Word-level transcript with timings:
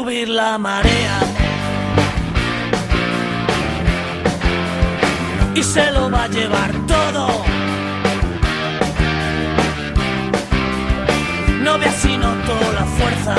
subir 0.00 0.28
la 0.30 0.56
marea. 0.56 1.18
Y 5.54 5.62
se 5.62 5.90
lo 5.92 6.10
va 6.10 6.24
a 6.24 6.28
llevar 6.28 6.72
todo. 6.86 7.26
No 11.64 11.78
ve 11.78 11.86
así 11.86 12.16
noto 12.16 12.54
la 12.78 12.84
fuerza. 12.96 13.36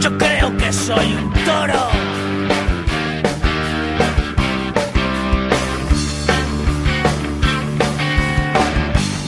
Yo 0.00 0.10
creo 0.18 0.56
que 0.58 0.72
soy 0.72 1.08
un 1.20 1.32
toro. 1.46 1.84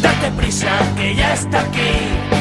Date 0.03 0.30
prisa 0.37 0.73
que 0.97 1.15
ya 1.15 1.33
está 1.33 1.61
aquí. 1.61 2.40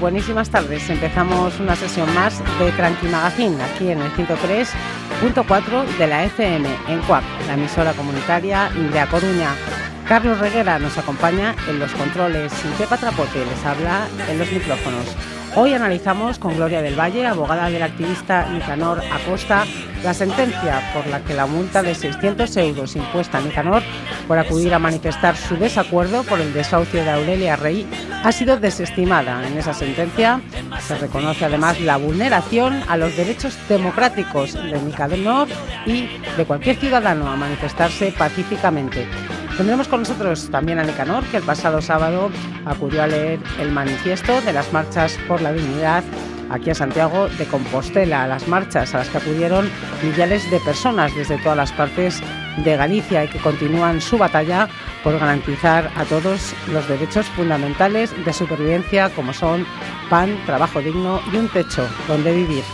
Buenísimas 0.00 0.48
tardes. 0.48 0.88
Empezamos 0.88 1.60
una 1.60 1.76
sesión 1.76 2.12
más 2.14 2.38
de 2.58 2.70
Cranky 2.72 3.06
Magazine 3.06 3.62
aquí 3.62 3.90
en 3.90 4.00
el 4.00 4.10
103.4 4.12 5.98
de 5.98 6.06
la 6.06 6.24
FM 6.24 6.68
en 6.88 7.00
CUAC, 7.02 7.22
la 7.46 7.54
emisora 7.54 7.92
comunitaria 7.92 8.70
de 8.70 8.98
A 8.98 9.06
Coruña. 9.06 9.50
Carlos 10.08 10.40
Reguera 10.40 10.78
nos 10.78 10.96
acompaña 10.96 11.54
en 11.68 11.78
los 11.78 11.92
controles 11.92 12.52
y 12.64 12.78
Pepa 12.78 12.96
Trapote 12.96 13.44
les 13.44 13.64
habla 13.64 14.08
en 14.28 14.38
los 14.38 14.50
micrófonos. 14.50 15.04
Hoy 15.54 15.74
analizamos 15.74 16.38
con 16.38 16.56
Gloria 16.56 16.80
del 16.80 16.98
Valle, 16.98 17.26
abogada 17.26 17.68
del 17.68 17.82
activista 17.82 18.48
Nicanor 18.50 19.02
Acosta, 19.12 19.64
la 20.02 20.14
sentencia 20.14 20.80
por 20.94 21.06
la 21.08 21.20
que 21.20 21.34
la 21.34 21.46
multa 21.46 21.82
de 21.82 21.94
600 21.94 22.56
euros 22.56 22.96
impuesta 22.96 23.38
a 23.38 23.40
Nicanor 23.40 23.82
por 24.30 24.38
acudir 24.38 24.72
a 24.72 24.78
manifestar 24.78 25.36
su 25.36 25.56
desacuerdo 25.56 26.22
por 26.22 26.40
el 26.40 26.52
desahucio 26.52 27.02
de 27.02 27.10
Aurelia 27.10 27.56
Rey 27.56 27.84
ha 28.22 28.30
sido 28.30 28.60
desestimada. 28.60 29.44
En 29.44 29.58
esa 29.58 29.74
sentencia 29.74 30.40
se 30.86 30.96
reconoce 30.98 31.46
además 31.46 31.80
la 31.80 31.96
vulneración 31.96 32.80
a 32.86 32.96
los 32.96 33.16
derechos 33.16 33.58
democráticos 33.68 34.52
de 34.52 34.80
Nicanor 34.82 35.48
y 35.84 36.08
de 36.36 36.44
cualquier 36.44 36.76
ciudadano 36.76 37.28
a 37.28 37.34
manifestarse 37.34 38.14
pacíficamente. 38.16 39.04
Tendremos 39.56 39.88
con 39.88 40.02
nosotros 40.02 40.48
también 40.48 40.78
a 40.78 40.84
Nicanor, 40.84 41.24
que 41.24 41.38
el 41.38 41.42
pasado 41.42 41.82
sábado 41.82 42.30
acudió 42.66 43.02
a 43.02 43.08
leer 43.08 43.40
el 43.58 43.72
manifiesto 43.72 44.40
de 44.42 44.52
las 44.52 44.72
marchas 44.72 45.18
por 45.26 45.42
la 45.42 45.52
dignidad 45.52 46.04
aquí 46.50 46.70
a 46.70 46.74
Santiago 46.76 47.28
de 47.30 47.46
Compostela, 47.46 48.22
a 48.22 48.28
las 48.28 48.46
marchas 48.46 48.94
a 48.94 48.98
las 48.98 49.08
que 49.08 49.18
acudieron 49.18 49.68
millares 50.04 50.48
de 50.52 50.60
personas 50.60 51.12
desde 51.16 51.36
todas 51.38 51.56
las 51.56 51.72
partes 51.72 52.22
de 52.58 52.76
Galicia 52.76 53.24
y 53.24 53.28
que 53.28 53.38
continúan 53.38 54.00
su 54.00 54.18
batalla 54.18 54.68
por 55.02 55.18
garantizar 55.18 55.90
a 55.96 56.04
todos 56.04 56.54
los 56.72 56.86
derechos 56.88 57.26
fundamentales 57.26 58.12
de 58.24 58.32
supervivencia 58.32 59.10
como 59.10 59.32
son 59.32 59.66
pan, 60.08 60.36
trabajo 60.46 60.80
digno 60.80 61.20
y 61.32 61.36
un 61.36 61.48
techo 61.48 61.88
donde 62.08 62.34
vivir. 62.34 62.64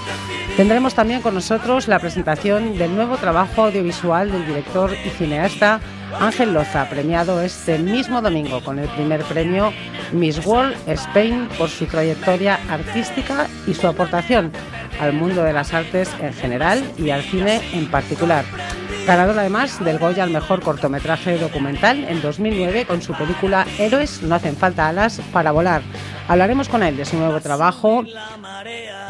Tendremos 0.56 0.94
también 0.94 1.20
con 1.20 1.34
nosotros 1.34 1.86
la 1.86 1.98
presentación 1.98 2.78
del 2.78 2.94
nuevo 2.94 3.18
trabajo 3.18 3.64
audiovisual 3.64 4.32
del 4.32 4.46
director 4.46 4.90
y 5.04 5.10
cineasta 5.10 5.80
Ángel 6.18 6.54
Loza, 6.54 6.88
premiado 6.88 7.42
este 7.42 7.78
mismo 7.78 8.22
domingo 8.22 8.62
con 8.62 8.78
el 8.78 8.88
primer 8.88 9.22
premio 9.24 9.72
Miss 10.12 10.44
World 10.46 10.74
Spain 10.86 11.48
por 11.58 11.68
su 11.68 11.84
trayectoria 11.84 12.58
artística 12.70 13.48
y 13.66 13.74
su 13.74 13.86
aportación 13.86 14.50
al 14.98 15.12
mundo 15.12 15.42
de 15.42 15.52
las 15.52 15.74
artes 15.74 16.10
en 16.20 16.32
general 16.32 16.82
y 16.96 17.10
al 17.10 17.22
cine 17.22 17.60
en 17.74 17.90
particular. 17.90 18.44
Ganador 19.06 19.38
además 19.38 19.84
del 19.84 20.00
Goya 20.00 20.24
al 20.24 20.30
mejor 20.30 20.62
cortometraje 20.62 21.38
documental 21.38 22.04
en 22.08 22.20
2009 22.20 22.86
con 22.86 23.00
su 23.00 23.12
película 23.12 23.64
Héroes 23.78 24.20
no 24.24 24.34
hacen 24.34 24.56
falta 24.56 24.88
alas 24.88 25.20
para 25.32 25.52
volar. 25.52 25.82
Hablaremos 26.26 26.68
con 26.68 26.82
él 26.82 26.96
de 26.96 27.04
su 27.04 27.16
nuevo 27.16 27.40
trabajo 27.40 28.02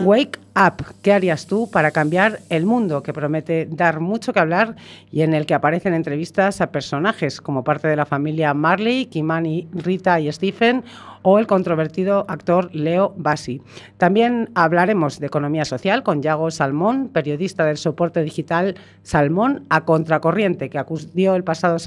Wake 0.00 0.38
Up. 0.54 0.84
¿Qué 1.00 1.14
harías 1.14 1.46
tú 1.46 1.70
para 1.70 1.92
cambiar 1.92 2.40
el 2.50 2.66
mundo? 2.66 3.02
Que 3.02 3.14
promete 3.14 3.66
dar 3.70 4.00
mucho 4.00 4.34
que 4.34 4.40
hablar 4.40 4.76
y 5.10 5.22
en 5.22 5.32
el 5.32 5.46
que 5.46 5.54
aparecen 5.54 5.94
entrevistas 5.94 6.60
a 6.60 6.70
personajes 6.70 7.40
como 7.40 7.64
parte 7.64 7.88
de 7.88 7.96
la 7.96 8.04
familia 8.04 8.52
Marley, 8.52 9.06
Kimani, 9.06 9.66
Rita 9.72 10.20
y 10.20 10.30
Stephen 10.30 10.84
o 11.28 11.40
el 11.40 11.48
controvertido 11.48 12.24
actor 12.28 12.72
Leo 12.72 13.12
Bassi. 13.16 13.60
También 13.96 14.48
hablaremos 14.54 15.18
de 15.18 15.26
economía 15.26 15.64
social 15.64 16.04
con 16.04 16.22
Yago 16.22 16.52
Salmón, 16.52 17.08
periodista 17.08 17.64
del 17.64 17.78
soporte 17.78 18.22
digital 18.22 18.76
Salmón 19.02 19.64
a 19.68 19.84
Contracorriente, 19.84 20.70
que 20.70 20.78
acudió 20.78 21.34
el 21.34 21.42
pasado 21.42 21.78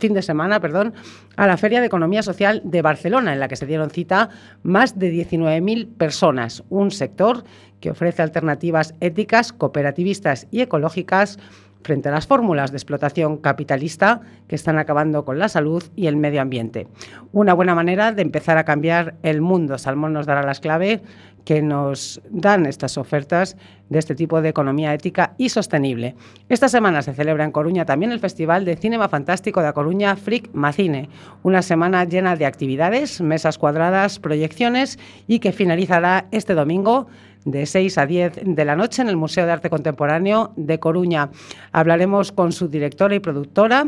fin 0.00 0.14
de 0.14 0.22
semana 0.22 0.58
perdón, 0.58 0.94
a 1.36 1.46
la 1.46 1.56
Feria 1.56 1.78
de 1.78 1.86
Economía 1.86 2.24
Social 2.24 2.60
de 2.64 2.82
Barcelona, 2.82 3.32
en 3.32 3.38
la 3.38 3.46
que 3.46 3.54
se 3.54 3.66
dieron 3.66 3.90
cita 3.90 4.30
más 4.64 4.98
de 4.98 5.12
19.000 5.12 5.94
personas, 5.96 6.64
un 6.68 6.90
sector 6.90 7.44
que 7.78 7.92
ofrece 7.92 8.22
alternativas 8.22 8.96
éticas, 8.98 9.52
cooperativistas 9.52 10.48
y 10.50 10.62
ecológicas 10.62 11.38
frente 11.82 12.08
a 12.08 12.12
las 12.12 12.26
fórmulas 12.26 12.70
de 12.70 12.76
explotación 12.76 13.38
capitalista 13.38 14.20
que 14.46 14.54
están 14.54 14.78
acabando 14.78 15.24
con 15.24 15.38
la 15.38 15.48
salud 15.48 15.82
y 15.96 16.06
el 16.06 16.16
medio 16.16 16.40
ambiente. 16.40 16.88
Una 17.32 17.54
buena 17.54 17.74
manera 17.74 18.12
de 18.12 18.22
empezar 18.22 18.58
a 18.58 18.64
cambiar 18.64 19.16
el 19.22 19.40
mundo. 19.40 19.78
Salmón 19.78 20.12
nos 20.12 20.26
dará 20.26 20.42
las 20.42 20.60
claves 20.60 21.00
que 21.48 21.62
nos 21.62 22.20
dan 22.28 22.66
estas 22.66 22.98
ofertas 22.98 23.56
de 23.88 23.98
este 23.98 24.14
tipo 24.14 24.42
de 24.42 24.50
economía 24.50 24.92
ética 24.92 25.32
y 25.38 25.48
sostenible. 25.48 26.14
Esta 26.50 26.68
semana 26.68 27.00
se 27.00 27.14
celebra 27.14 27.44
en 27.44 27.52
Coruña 27.52 27.86
también 27.86 28.12
el 28.12 28.20
Festival 28.20 28.66
de 28.66 28.76
Cinema 28.76 29.08
Fantástico 29.08 29.62
de 29.62 29.72
Coruña 29.72 30.14
Frick 30.16 30.50
Macine, 30.52 31.08
una 31.42 31.62
semana 31.62 32.04
llena 32.04 32.36
de 32.36 32.44
actividades, 32.44 33.22
mesas 33.22 33.56
cuadradas, 33.56 34.18
proyecciones 34.18 34.98
y 35.26 35.38
que 35.38 35.52
finalizará 35.52 36.26
este 36.32 36.52
domingo 36.52 37.06
de 37.44 37.66
6 37.66 37.98
a 37.98 38.06
10 38.06 38.40
de 38.44 38.64
la 38.64 38.76
noche 38.76 39.02
en 39.02 39.08
el 39.08 39.16
Museo 39.16 39.46
de 39.46 39.52
Arte 39.52 39.70
Contemporáneo 39.70 40.52
de 40.56 40.78
Coruña. 40.78 41.30
Hablaremos 41.72 42.32
con 42.32 42.52
su 42.52 42.68
directora 42.68 43.14
y 43.14 43.20
productora, 43.20 43.86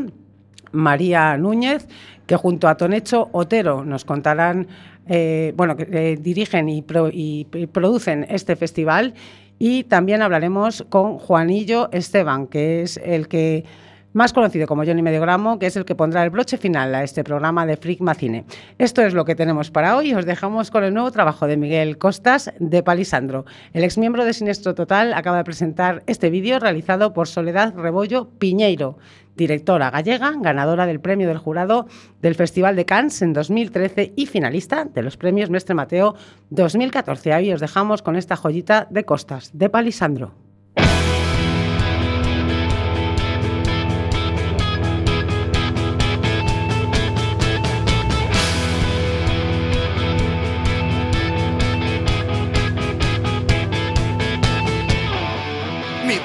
María 0.71 1.37
Núñez, 1.37 1.87
que 2.25 2.35
junto 2.35 2.67
a 2.67 2.75
Tonecho 2.75 3.29
Otero 3.33 3.83
nos 3.83 4.05
contarán, 4.05 4.67
eh, 5.07 5.53
bueno, 5.55 5.75
que 5.75 5.87
eh, 5.91 6.17
dirigen 6.17 6.69
y, 6.69 6.83
y 7.13 7.45
producen 7.67 8.25
este 8.29 8.55
festival. 8.55 9.13
Y 9.59 9.83
también 9.83 10.21
hablaremos 10.21 10.85
con 10.89 11.19
Juanillo 11.19 11.91
Esteban, 11.91 12.47
que 12.47 12.81
es 12.81 12.97
el 12.97 13.27
que 13.27 13.65
más 14.13 14.33
conocido 14.33 14.67
como 14.67 14.85
Johnny 14.85 15.01
Mediogramo, 15.01 15.59
que 15.59 15.67
es 15.67 15.75
el 15.75 15.85
que 15.85 15.95
pondrá 15.95 16.23
el 16.23 16.29
broche 16.29 16.57
final 16.57 16.93
a 16.95 17.03
este 17.03 17.23
programa 17.23 17.65
de 17.65 17.77
Freak 17.77 18.01
Macine. 18.01 18.45
Esto 18.77 19.01
es 19.01 19.13
lo 19.13 19.25
que 19.25 19.35
tenemos 19.35 19.71
para 19.71 19.95
hoy. 19.95 20.13
Os 20.13 20.25
dejamos 20.25 20.71
con 20.71 20.83
el 20.83 20.93
nuevo 20.93 21.11
trabajo 21.11 21.47
de 21.47 21.57
Miguel 21.57 21.97
Costas 21.97 22.53
de 22.59 22.83
Palisandro. 22.83 23.45
El 23.73 23.83
exmiembro 23.83 24.25
de 24.25 24.33
Sinestro 24.33 24.75
Total 24.75 25.13
acaba 25.13 25.37
de 25.37 25.43
presentar 25.43 26.03
este 26.07 26.29
vídeo 26.29 26.59
realizado 26.59 27.13
por 27.13 27.27
Soledad 27.27 27.73
Rebollo 27.75 28.29
Piñeiro, 28.37 28.97
directora 29.35 29.89
gallega, 29.89 30.33
ganadora 30.39 30.85
del 30.85 30.99
premio 30.99 31.27
del 31.27 31.37
jurado 31.37 31.87
del 32.21 32.35
Festival 32.35 32.75
de 32.75 32.85
Cannes 32.85 33.21
en 33.21 33.33
2013 33.33 34.13
y 34.15 34.25
finalista 34.25 34.85
de 34.85 35.01
los 35.01 35.17
premios 35.17 35.49
Mestre 35.49 35.75
Mateo 35.75 36.15
2014. 36.49 37.33
Ahí 37.33 37.53
os 37.53 37.61
dejamos 37.61 38.01
con 38.01 38.15
esta 38.15 38.35
joyita 38.35 38.87
de 38.89 39.05
Costas 39.05 39.51
de 39.53 39.69
Palisandro. 39.69 40.50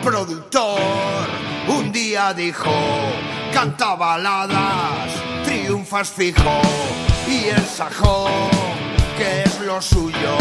Productor. 0.07 1.27
Un 1.67 1.91
día 1.91 2.33
dijo, 2.33 2.73
canta 3.53 3.97
baladas, 3.97 5.11
triunfas 5.45 6.11
fijo, 6.11 6.61
y 7.27 7.49
el 7.49 7.67
sajón, 7.67 8.31
que 9.19 9.43
es 9.43 9.61
lo 9.63 9.83
suyo, 9.83 10.37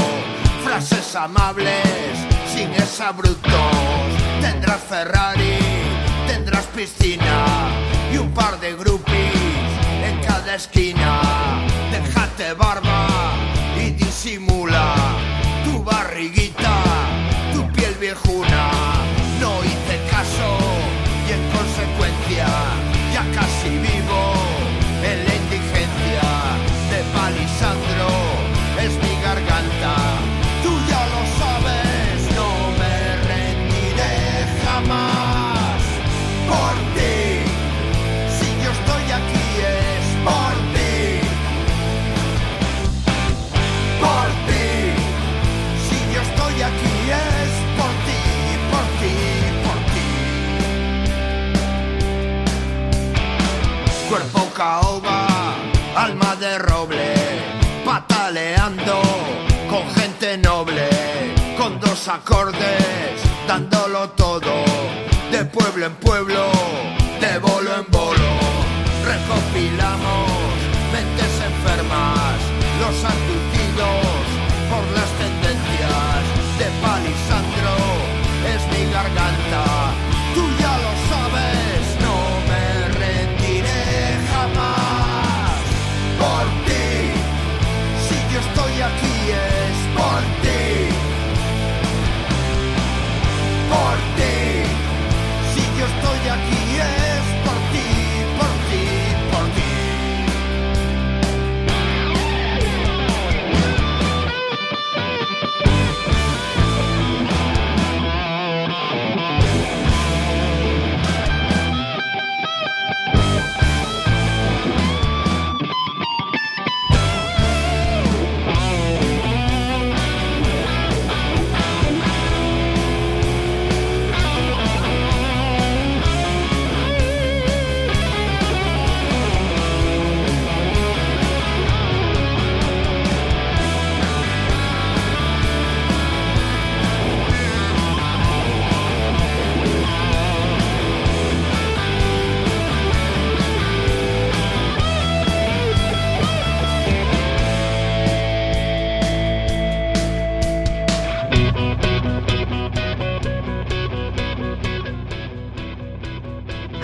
frases 0.63 1.15
amables, 1.15 2.13
sin 2.53 2.71
esa 2.75 3.11
brutos, 3.11 4.05
tendrás 4.39 4.83
Ferrari, 4.83 5.57
tendrás 6.27 6.65
piscina, 6.67 7.45
y 8.13 8.17
un 8.17 8.31
par 8.35 8.59
de 8.59 8.75
groupies 8.75 9.33
en 10.03 10.19
cada 10.21 10.53
esquina, 10.53 11.21
déjate 11.91 12.53
barba 12.53 13.07
y 13.83 13.89
disimula 13.89 14.93
tu 15.63 15.83
barriguita, 15.83 16.34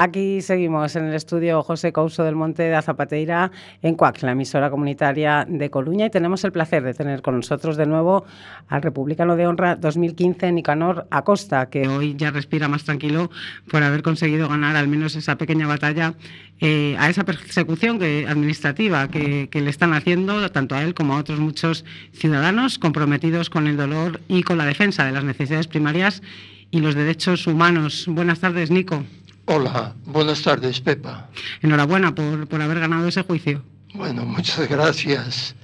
Aquí 0.03 0.42
seguimos 0.42 0.95
en 0.95 1.09
el 1.09 1.13
estudio 1.13 1.62
José 1.62 1.94
Couso 1.94 2.24
del 2.24 2.36
Monte 2.36 2.63
de 2.63 2.74
Azapateira 2.74 3.51
en 3.83 3.94
CUAC, 3.94 4.24
la 4.24 4.31
emisora 4.31 4.71
comunitaria 4.71 5.45
de 5.48 5.69
Coruña, 5.69 6.07
y 6.07 6.09
tenemos 6.09 6.44
el 6.44 6.51
placer 6.51 6.81
de 6.81 6.95
tener 6.95 7.21
con 7.21 7.36
nosotros 7.36 7.77
de 7.77 7.86
nuevo 7.86 8.25
al 8.68 8.81
Republicano 8.81 9.36
de 9.36 9.45
Honra 9.45 9.75
2015, 9.75 10.53
Nicanor 10.53 11.06
Acosta, 11.12 11.69
que 11.69 11.88
hoy 11.88 12.15
ya 12.18 12.31
respira 12.31 12.68
más 12.68 12.83
tranquilo 12.83 13.30
por 13.69 13.83
haber 13.83 14.01
conseguido 14.01 14.50
ganar 14.50 14.75
al 14.75 14.88
menos 14.88 15.15
esa 15.15 15.38
pequeña 15.38 15.68
batalla 15.68 16.15
eh, 16.62 16.95
a 16.98 17.07
esa 17.07 17.24
persecución 17.24 18.00
que, 18.00 18.25
administrativa 18.27 19.07
que, 19.07 19.50
que 19.51 19.62
le 19.62 19.69
están 19.69 19.94
haciendo 19.94 20.50
tanto 20.50 20.74
a 20.74 20.81
él 20.81 20.95
como 20.95 21.13
a 21.13 21.19
otros 21.19 21.39
muchos 21.39 21.86
ciudadanos 22.12 22.80
comprometidos 22.80 23.51
con 23.51 23.68
el 23.68 23.77
dolor 23.77 24.19
y 24.27 24.42
con 24.42 24.57
la 24.57 24.65
defensa 24.65 25.06
de 25.06 25.12
las 25.12 25.24
necesidades 25.24 25.68
primarias 25.68 26.24
y 26.71 26.80
los 26.80 26.95
derechos 26.95 27.45
humanos. 27.45 28.06
Buenas 28.07 28.39
tardes, 28.39 28.71
Nico. 28.71 29.03
Hola, 29.46 29.96
buenas 30.06 30.42
tardes, 30.44 30.80
Pepa. 30.82 31.30
Enhorabuena 31.62 32.14
por, 32.14 32.48
por 32.48 32.62
haber 32.62 32.80
ganado 32.80 33.08
ese 33.08 33.24
juicio. 33.24 33.64
Bueno, 33.94 34.26
muchas 34.26 34.70
gracias. 34.70 35.56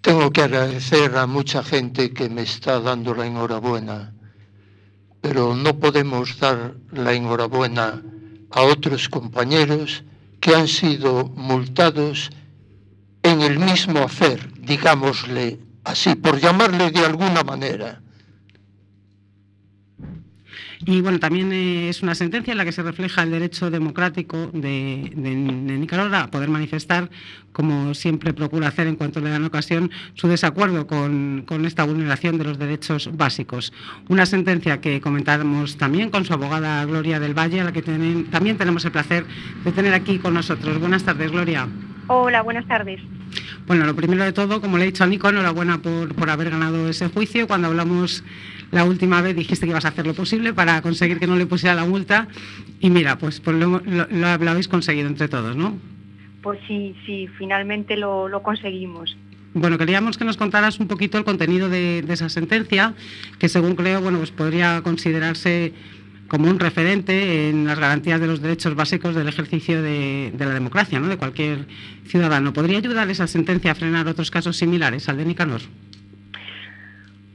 Tengo 0.00 0.30
que 0.30 0.42
agradecer 0.42 1.16
a 1.16 1.26
mucha 1.26 1.62
gente 1.62 2.12
que 2.12 2.28
me 2.28 2.42
está 2.42 2.80
dando 2.80 3.14
la 3.14 3.26
enhorabuena, 3.26 4.12
pero 5.20 5.54
no 5.54 5.78
podemos 5.78 6.38
dar 6.38 6.74
la 6.90 7.12
enhorabuena 7.12 8.02
a 8.50 8.62
otros 8.62 9.08
compañeros 9.08 10.04
que 10.40 10.54
han 10.54 10.68
sido 10.68 11.28
multados 11.36 12.30
en 13.22 13.42
el 13.42 13.58
mismo 13.58 14.00
hacer, 14.00 14.52
digámosle 14.60 15.60
así, 15.84 16.14
por 16.14 16.40
llamarle 16.40 16.90
de 16.90 17.04
alguna 17.04 17.42
manera. 17.44 18.00
Y 20.86 21.02
bueno, 21.02 21.18
también 21.18 21.52
eh, 21.52 21.90
es 21.90 22.02
una 22.02 22.14
sentencia 22.14 22.52
en 22.52 22.58
la 22.58 22.64
que 22.64 22.72
se 22.72 22.82
refleja 22.82 23.22
el 23.22 23.30
derecho 23.30 23.70
democrático 23.70 24.50
de, 24.54 25.12
de, 25.14 25.30
de, 25.30 25.78
Nicaragua 25.78 26.20
a 26.22 26.30
poder 26.30 26.48
manifestar, 26.48 27.10
como 27.52 27.92
siempre 27.92 28.32
procura 28.32 28.68
hacer 28.68 28.86
en 28.86 28.96
cuanto 28.96 29.20
le 29.20 29.28
dan 29.28 29.44
ocasión, 29.44 29.90
su 30.14 30.26
desacuerdo 30.26 30.86
con, 30.86 31.44
con, 31.46 31.66
esta 31.66 31.84
vulneración 31.84 32.38
de 32.38 32.44
los 32.44 32.58
derechos 32.58 33.10
básicos. 33.14 33.74
Una 34.08 34.24
sentencia 34.24 34.80
que 34.80 35.02
comentamos 35.02 35.76
también 35.76 36.08
con 36.08 36.24
su 36.24 36.32
abogada 36.32 36.82
Gloria 36.86 37.20
del 37.20 37.34
Valle, 37.38 37.60
a 37.60 37.64
la 37.64 37.72
que 37.72 37.82
ten, 37.82 38.30
también 38.30 38.56
tenemos 38.56 38.82
el 38.86 38.92
placer 38.92 39.26
de 39.64 39.72
tener 39.72 39.92
aquí 39.92 40.18
con 40.18 40.32
nosotros. 40.32 40.78
Buenas 40.80 41.04
tardes, 41.04 41.30
Gloria. 41.30 41.68
Hola, 42.06 42.40
buenas 42.40 42.66
tardes. 42.66 43.00
Bueno, 43.66 43.84
lo 43.84 43.94
primero 43.94 44.24
de 44.24 44.32
todo, 44.32 44.60
como 44.60 44.78
le 44.78 44.84
he 44.84 44.86
dicho 44.86 45.04
a 45.04 45.06
Nico, 45.06 45.28
enhorabuena 45.28 45.78
por, 45.78 46.14
por 46.14 46.30
haber 46.30 46.50
ganado 46.50 46.88
ese 46.88 47.08
juicio. 47.08 47.46
Cuando 47.46 47.68
hablamos 47.68 48.24
la 48.70 48.84
última 48.84 49.20
vez 49.20 49.36
dijiste 49.36 49.66
que 49.66 49.70
ibas 49.70 49.84
a 49.84 49.88
hacer 49.88 50.06
lo 50.06 50.14
posible 50.14 50.52
para 50.52 50.80
conseguir 50.82 51.18
que 51.18 51.26
no 51.26 51.36
le 51.36 51.46
pusiera 51.46 51.74
la 51.74 51.84
multa 51.84 52.28
y 52.80 52.90
mira, 52.90 53.18
pues, 53.18 53.40
pues 53.40 53.56
lo, 53.56 53.80
lo, 53.80 54.06
lo, 54.08 54.50
habéis 54.50 54.68
conseguido 54.68 55.08
entre 55.08 55.28
todos, 55.28 55.56
¿no? 55.56 55.76
Pues 56.42 56.58
sí, 56.66 56.94
sí, 57.04 57.28
finalmente 57.38 57.96
lo, 57.96 58.28
lo 58.28 58.42
conseguimos. 58.42 59.16
Bueno, 59.52 59.78
queríamos 59.78 60.16
que 60.16 60.24
nos 60.24 60.36
contaras 60.36 60.78
un 60.78 60.86
poquito 60.86 61.18
el 61.18 61.24
contenido 61.24 61.68
de, 61.68 62.02
de, 62.02 62.14
esa 62.14 62.28
sentencia, 62.28 62.94
que 63.38 63.48
según 63.48 63.74
creo, 63.74 64.00
bueno, 64.00 64.18
pues 64.18 64.30
podría 64.30 64.80
considerarse 64.82 65.74
como 66.28 66.48
un 66.48 66.60
referente 66.60 67.50
en 67.50 67.66
las 67.66 67.80
garantías 67.80 68.20
de 68.20 68.28
los 68.28 68.40
derechos 68.40 68.76
básicos 68.76 69.16
del 69.16 69.26
ejercicio 69.26 69.82
de, 69.82 70.32
de 70.32 70.44
la 70.44 70.54
democracia, 70.54 71.00
¿no? 71.00 71.08
de 71.08 71.16
cualquier 71.16 71.66
ciudadano. 72.06 72.52
¿Podría 72.52 72.78
ayudar 72.78 73.10
esa 73.10 73.26
sentencia 73.26 73.72
a 73.72 73.74
frenar 73.74 74.06
otros 74.06 74.30
casos 74.30 74.56
similares 74.56 75.08
al 75.08 75.16
de 75.16 75.24
Nicanor? 75.24 75.60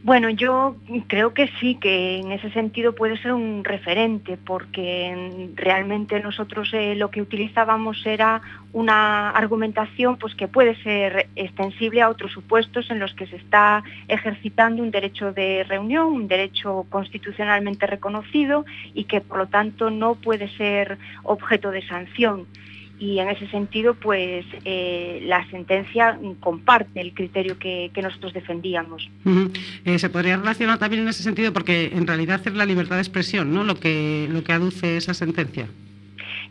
Bueno, 0.05 0.29
yo 0.29 0.75
creo 1.07 1.33
que 1.33 1.49
sí, 1.59 1.79
que 1.81 2.19
en 2.19 2.31
ese 2.31 2.51
sentido 2.51 2.93
puede 2.93 3.17
ser 3.17 3.33
un 3.33 3.63
referente, 3.63 4.37
porque 4.37 5.49
realmente 5.55 6.19
nosotros 6.19 6.71
eh, 6.75 6.93
lo 6.93 7.09
que 7.09 7.23
utilizábamos 7.23 8.05
era 8.05 8.39
una 8.71 9.31
argumentación 9.31 10.17
pues, 10.17 10.35
que 10.35 10.47
puede 10.47 10.75
ser 10.83 11.29
extensible 11.35 12.03
a 12.03 12.09
otros 12.09 12.31
supuestos 12.33 12.91
en 12.91 12.99
los 12.99 13.15
que 13.15 13.25
se 13.25 13.37
está 13.37 13.83
ejercitando 14.07 14.83
un 14.83 14.91
derecho 14.91 15.33
de 15.33 15.63
reunión, 15.63 16.05
un 16.05 16.27
derecho 16.27 16.85
constitucionalmente 16.91 17.87
reconocido 17.87 18.63
y 18.93 19.05
que 19.05 19.21
por 19.21 19.39
lo 19.39 19.47
tanto 19.47 19.89
no 19.89 20.13
puede 20.13 20.49
ser 20.49 20.99
objeto 21.23 21.71
de 21.71 21.81
sanción 21.81 22.45
y 22.99 23.19
en 23.19 23.29
ese 23.29 23.47
sentido 23.47 23.93
pues 23.93 24.45
eh, 24.63 25.21
la 25.25 25.47
sentencia 25.49 26.17
comparte 26.39 27.01
el 27.01 27.13
criterio 27.13 27.57
que, 27.59 27.91
nosotros 28.01 28.33
defendíamos. 28.33 29.09
Eh, 29.85 29.97
se 29.97 30.09
podría 30.09 30.37
relacionar 30.37 30.77
también 30.77 31.03
en 31.03 31.09
ese 31.09 31.23
sentido 31.23 31.53
porque 31.53 31.91
en 31.93 32.05
realidad 32.05 32.41
es 32.45 32.53
la 32.53 32.65
libertad 32.65 32.95
de 32.95 33.01
expresión, 33.01 33.53
¿no? 33.53 33.63
Lo 33.63 33.79
que 33.79 34.27
lo 34.29 34.43
que 34.43 34.53
aduce 34.53 34.97
esa 34.97 35.13
sentencia. 35.13 35.67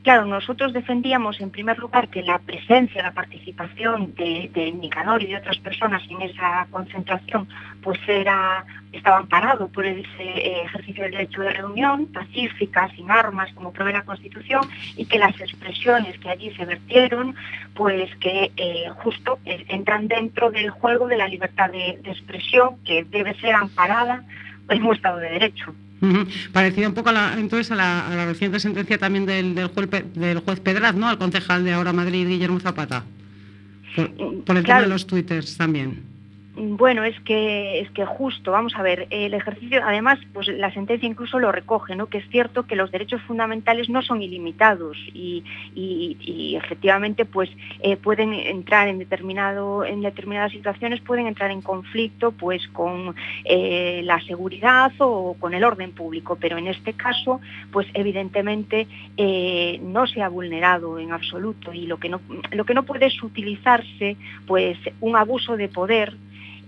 Claro, 0.05 0.27
nosotros 0.27 0.75
defendíamos 0.75 1.41
en 1.41 1.51
primer 1.51 1.79
lugar 1.79 2.11
que 2.11 2.23
la 2.23 2.39
presencia, 2.39 3.03
la 3.03 3.15
participación 3.15 4.15
de, 4.15 4.51
de 4.53 4.71
Nicanor 4.71 5.23
y 5.23 5.29
de 5.29 5.39
otras 5.39 5.57
personas 5.57 6.03
en 6.11 6.21
esa 6.21 6.67
concentración 6.71 7.49
pues 7.83 7.99
era, 8.07 8.67
estaba 8.93 9.17
amparado 9.17 9.67
por 9.69 9.87
ese 9.87 10.05
eh, 10.19 10.65
ejercicio 10.67 11.05
del 11.05 11.13
derecho 11.13 11.41
de 11.41 11.55
reunión, 11.55 12.05
pacífica, 12.13 12.91
sin 12.95 13.11
armas, 13.11 13.51
como 13.55 13.73
prevé 13.73 13.95
la 13.95 14.03
Constitución, 14.03 14.61
y 14.95 15.07
que 15.07 15.19
las 15.19 15.41
expresiones 15.41 16.19
que 16.19 16.29
allí 16.29 16.55
se 16.55 16.67
vertieron, 16.67 17.35
pues 17.75 18.15
que 18.17 18.53
eh, 18.59 18.91
justo 18.97 19.39
eh, 19.47 19.65
entran 19.69 20.07
dentro 20.07 20.51
del 20.51 20.69
juego 20.69 21.09
de 21.09 21.17
la 21.17 21.29
libertad 21.29 21.71
de 21.71 21.99
expresión 22.05 22.77
que 22.85 23.05
debe 23.05 23.33
ser 23.41 23.55
amparada 23.55 24.23
en 24.69 24.85
un 24.85 24.95
Estado 24.95 25.17
de 25.17 25.31
Derecho. 25.31 25.75
Uh 26.05 26.13
-huh. 26.13 26.27
Parecido 26.53 26.89
un 26.89 26.95
poco 26.95 27.09
a 27.09 27.13
la, 27.13 27.35
entonces 27.39 27.71
a 27.71 27.77
la, 27.77 28.07
a 28.07 28.15
la, 28.15 28.27
reciente 28.27 28.61
sentencia 28.61 28.99
también 28.99 29.27
del, 29.27 29.55
del, 29.55 29.69
juez, 29.69 29.89
del 30.15 30.39
juez 30.41 30.61
Pedraz, 30.61 30.95
¿no? 30.95 31.09
Al 31.09 31.19
concejal 31.19 31.65
de 31.65 31.73
Ahora 31.73 31.93
Madrid, 31.93 32.29
Guillermo 32.29 32.61
Zapata. 32.61 33.05
Por, 33.97 34.11
por 34.45 34.57
el 34.57 34.65
claro. 34.65 34.65
tema 34.65 34.81
de 34.83 34.89
los 34.89 35.07
twitters 35.07 35.57
también. 35.57 36.14
Bueno, 36.57 37.03
es 37.03 37.19
que 37.23 37.81
es 37.81 37.91
que 37.91 38.05
justo, 38.05 38.53
vamos 38.53 38.77
a 38.77 38.83
ver, 38.83 39.09
el 39.11 39.35
ejercicio, 39.35 39.81
además, 39.85 40.21
pues 40.33 40.47
la 40.47 40.73
sentencia 40.73 41.09
incluso 41.09 41.41
lo 41.41 41.51
recoge, 41.51 41.97
¿no? 41.97 42.07
Que 42.07 42.19
es 42.19 42.29
cierto 42.31 42.63
que 42.65 42.77
los 42.77 42.93
derechos 42.93 43.21
fundamentales 43.23 43.89
no 43.89 44.03
son 44.03 44.23
ilimitados 44.23 44.97
y, 45.13 45.43
y- 45.75 46.17
y 46.21 46.55
efectivamente, 46.55 47.25
pues 47.25 47.51
eh, 47.81 47.97
pueden 47.97 48.33
entrar 48.35 48.87
en 48.87 49.01
determinado, 49.01 49.85
en 49.85 50.03
determinadas 50.03 50.53
situaciones 50.53 51.01
pueden 51.01 51.27
entrar 51.27 51.51
en 51.51 51.61
conflicto, 51.61 52.31
pues 52.31 52.69
con 52.69 53.17
eh, 53.45 54.03
la 54.05 54.21
seguridad 54.21 54.93
o 54.99 55.35
con 55.41 55.55
el 55.55 55.65
orden 55.65 55.91
público, 55.91 56.37
pero 56.41 56.57
en 56.57 56.69
este 56.69 56.93
caso, 56.93 57.41
pues 57.73 57.89
evidentemente 57.95 58.87
eh, 59.17 59.81
no 59.83 60.07
se 60.07 60.23
ha 60.23 60.29
vulnerado 60.29 61.01
en 61.01 61.11
absoluto 61.11 61.73
y 61.73 61.87
lo 61.89 61.99
que 61.99 62.09
no 62.11 62.21
lo 62.53 62.65
que 62.65 62.75
no 62.75 62.85
puede 62.85 63.07
es 63.07 63.21
utilizarse, 63.25 64.17
pues 64.47 64.79
un 65.01 65.17
abuso 65.17 65.57
de 65.57 65.69
poder 65.69 66.15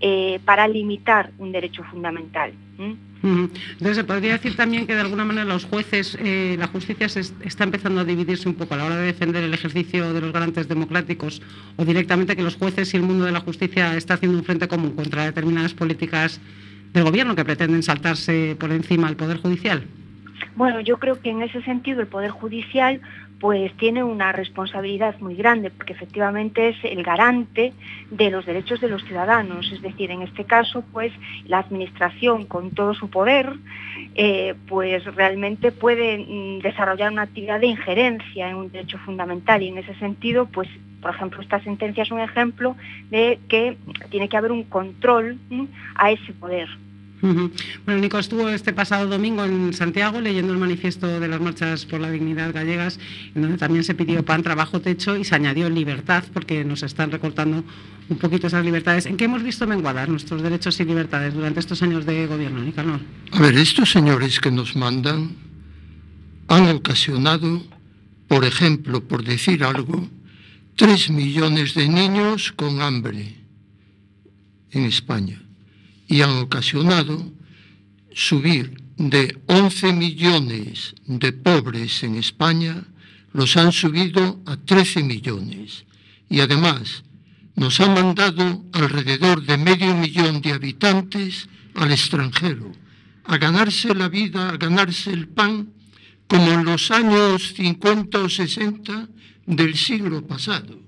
eh, 0.01 0.39
para 0.45 0.67
limitar 0.67 1.31
un 1.37 1.51
derecho 1.51 1.83
fundamental. 1.83 2.51
Entonces, 3.23 3.97
se 3.97 4.03
podría 4.03 4.33
decir 4.33 4.55
también 4.55 4.85
que 4.85 4.93
de 4.93 5.01
alguna 5.01 5.25
manera 5.25 5.43
los 5.45 5.65
jueces, 5.65 6.17
eh, 6.21 6.55
la 6.59 6.67
justicia 6.67 7.09
se 7.09 7.21
es- 7.21 7.33
está 7.43 7.63
empezando 7.63 8.01
a 8.01 8.05
dividirse 8.05 8.47
un 8.47 8.55
poco 8.55 8.75
a 8.75 8.77
la 8.77 8.85
hora 8.85 8.95
de 8.97 9.07
defender 9.07 9.43
el 9.43 9.53
ejercicio 9.53 10.13
de 10.13 10.21
los 10.21 10.31
garantes 10.31 10.67
democráticos 10.67 11.41
o 11.77 11.83
directamente 11.83 12.35
que 12.35 12.43
los 12.43 12.55
jueces 12.55 12.93
y 12.93 12.97
el 12.97 13.03
mundo 13.03 13.25
de 13.25 13.31
la 13.31 13.39
justicia 13.39 13.97
está 13.97 14.13
haciendo 14.13 14.37
un 14.37 14.43
frente 14.45 14.67
común 14.67 14.91
contra 14.91 15.25
determinadas 15.25 15.73
políticas 15.73 16.39
del 16.93 17.03
gobierno 17.03 17.35
que 17.35 17.43
pretenden 17.43 17.81
saltarse 17.83 18.55
por 18.59 18.71
encima 18.71 19.07
al 19.07 19.15
Poder 19.15 19.37
Judicial. 19.37 19.83
Bueno, 20.55 20.79
yo 20.81 20.97
creo 20.97 21.19
que 21.19 21.31
en 21.31 21.41
ese 21.41 21.61
sentido 21.63 22.01
el 22.01 22.07
Poder 22.07 22.29
Judicial 22.31 23.01
pues 23.39 23.71
tiene 23.77 24.03
una 24.03 24.31
responsabilidad 24.31 25.19
muy 25.19 25.35
grande 25.35 25.69
porque 25.69 25.93
efectivamente 25.93 26.69
es 26.69 26.77
el 26.83 27.03
garante 27.03 27.73
de 28.09 28.31
los 28.31 28.45
derechos 28.45 28.81
de 28.81 28.89
los 28.89 29.03
ciudadanos, 29.03 29.71
es 29.71 29.81
decir, 29.81 30.09
en 30.09 30.23
este 30.23 30.45
caso 30.45 30.83
pues 30.91 31.13
la 31.45 31.59
administración 31.59 32.45
con 32.45 32.71
todo 32.71 32.93
su 32.93 33.09
poder 33.09 33.53
eh, 34.15 34.55
pues 34.67 35.03
realmente 35.15 35.71
puede 35.71 36.17
mm, 36.17 36.59
desarrollar 36.59 37.11
una 37.11 37.23
actividad 37.23 37.59
de 37.59 37.67
injerencia 37.67 38.49
en 38.49 38.55
un 38.55 38.71
derecho 38.71 38.97
fundamental. 38.99 39.61
Y 39.61 39.67
en 39.67 39.77
ese 39.77 39.93
sentido 39.95 40.47
pues 40.47 40.67
por 41.01 41.13
ejemplo 41.13 41.41
esta 41.41 41.59
sentencia 41.63 42.03
es 42.03 42.11
un 42.11 42.19
ejemplo 42.19 42.75
de 43.11 43.39
que 43.47 43.77
tiene 44.09 44.29
que 44.29 44.37
haber 44.37 44.51
un 44.51 44.63
control 44.63 45.37
a 45.95 46.11
ese 46.11 46.33
poder. 46.33 46.67
Bueno, 47.21 47.99
Nico 47.99 48.19
estuvo 48.19 48.47
este 48.49 48.73
pasado 48.73 49.07
domingo 49.07 49.43
en 49.43 49.73
Santiago 49.73 50.21
leyendo 50.21 50.53
el 50.53 50.59
manifiesto 50.59 51.19
de 51.19 51.27
las 51.27 51.41
marchas 51.41 51.85
por 51.85 51.99
la 51.99 52.11
dignidad 52.11 52.53
gallegas, 52.53 52.99
en 53.33 53.41
donde 53.41 53.57
también 53.57 53.83
se 53.83 53.95
pidió 53.95 54.23
pan, 54.23 54.43
trabajo, 54.43 54.81
techo 54.81 55.17
y 55.17 55.23
se 55.23 55.33
añadió 55.33 55.69
libertad, 55.69 56.23
porque 56.31 56.63
nos 56.63 56.83
están 56.83 57.09
recortando 57.11 57.63
un 58.09 58.17
poquito 58.17 58.47
esas 58.47 58.63
libertades. 58.63 59.07
¿En 59.07 59.17
qué 59.17 59.25
hemos 59.25 59.41
visto 59.41 59.65
menguadas 59.65 60.07
nuestros 60.07 60.43
derechos 60.43 60.79
y 60.79 60.85
libertades 60.85 61.33
durante 61.33 61.59
estos 61.59 61.81
años 61.81 62.05
de 62.05 62.27
gobierno, 62.27 62.61
Nicanor? 62.61 62.99
A 63.31 63.41
ver, 63.41 63.55
estos 63.55 63.91
señores 63.91 64.39
que 64.39 64.51
nos 64.51 64.75
mandan 64.75 65.35
han 66.47 66.67
ocasionado, 66.69 67.63
por 68.27 68.45
ejemplo, 68.45 69.03
por 69.03 69.23
decir 69.23 69.63
algo, 69.63 70.07
tres 70.75 71.09
millones 71.09 71.73
de 71.73 71.89
niños 71.89 72.51
con 72.51 72.79
hambre 72.81 73.35
en 74.71 74.83
España 74.83 75.41
y 76.07 76.21
han 76.21 76.31
ocasionado 76.37 77.31
subir 78.13 78.81
de 78.97 79.37
11 79.45 79.93
millones 79.93 80.95
de 81.05 81.31
pobres 81.31 82.03
en 82.03 82.15
España, 82.15 82.83
los 83.33 83.55
han 83.57 83.71
subido 83.71 84.41
a 84.45 84.57
13 84.57 85.03
millones. 85.03 85.85
Y 86.29 86.39
además 86.39 87.03
nos 87.55 87.79
han 87.79 87.93
mandado 87.93 88.63
alrededor 88.73 89.43
de 89.43 89.57
medio 89.57 89.95
millón 89.95 90.41
de 90.41 90.53
habitantes 90.53 91.47
al 91.75 91.91
extranjero, 91.91 92.71
a 93.25 93.37
ganarse 93.37 93.93
la 93.93 94.09
vida, 94.09 94.49
a 94.49 94.57
ganarse 94.57 95.11
el 95.11 95.27
pan, 95.27 95.69
como 96.27 96.51
en 96.51 96.65
los 96.65 96.91
años 96.91 97.53
50 97.55 98.19
o 98.19 98.29
60 98.29 99.07
del 99.45 99.77
siglo 99.77 100.25
pasado. 100.25 100.79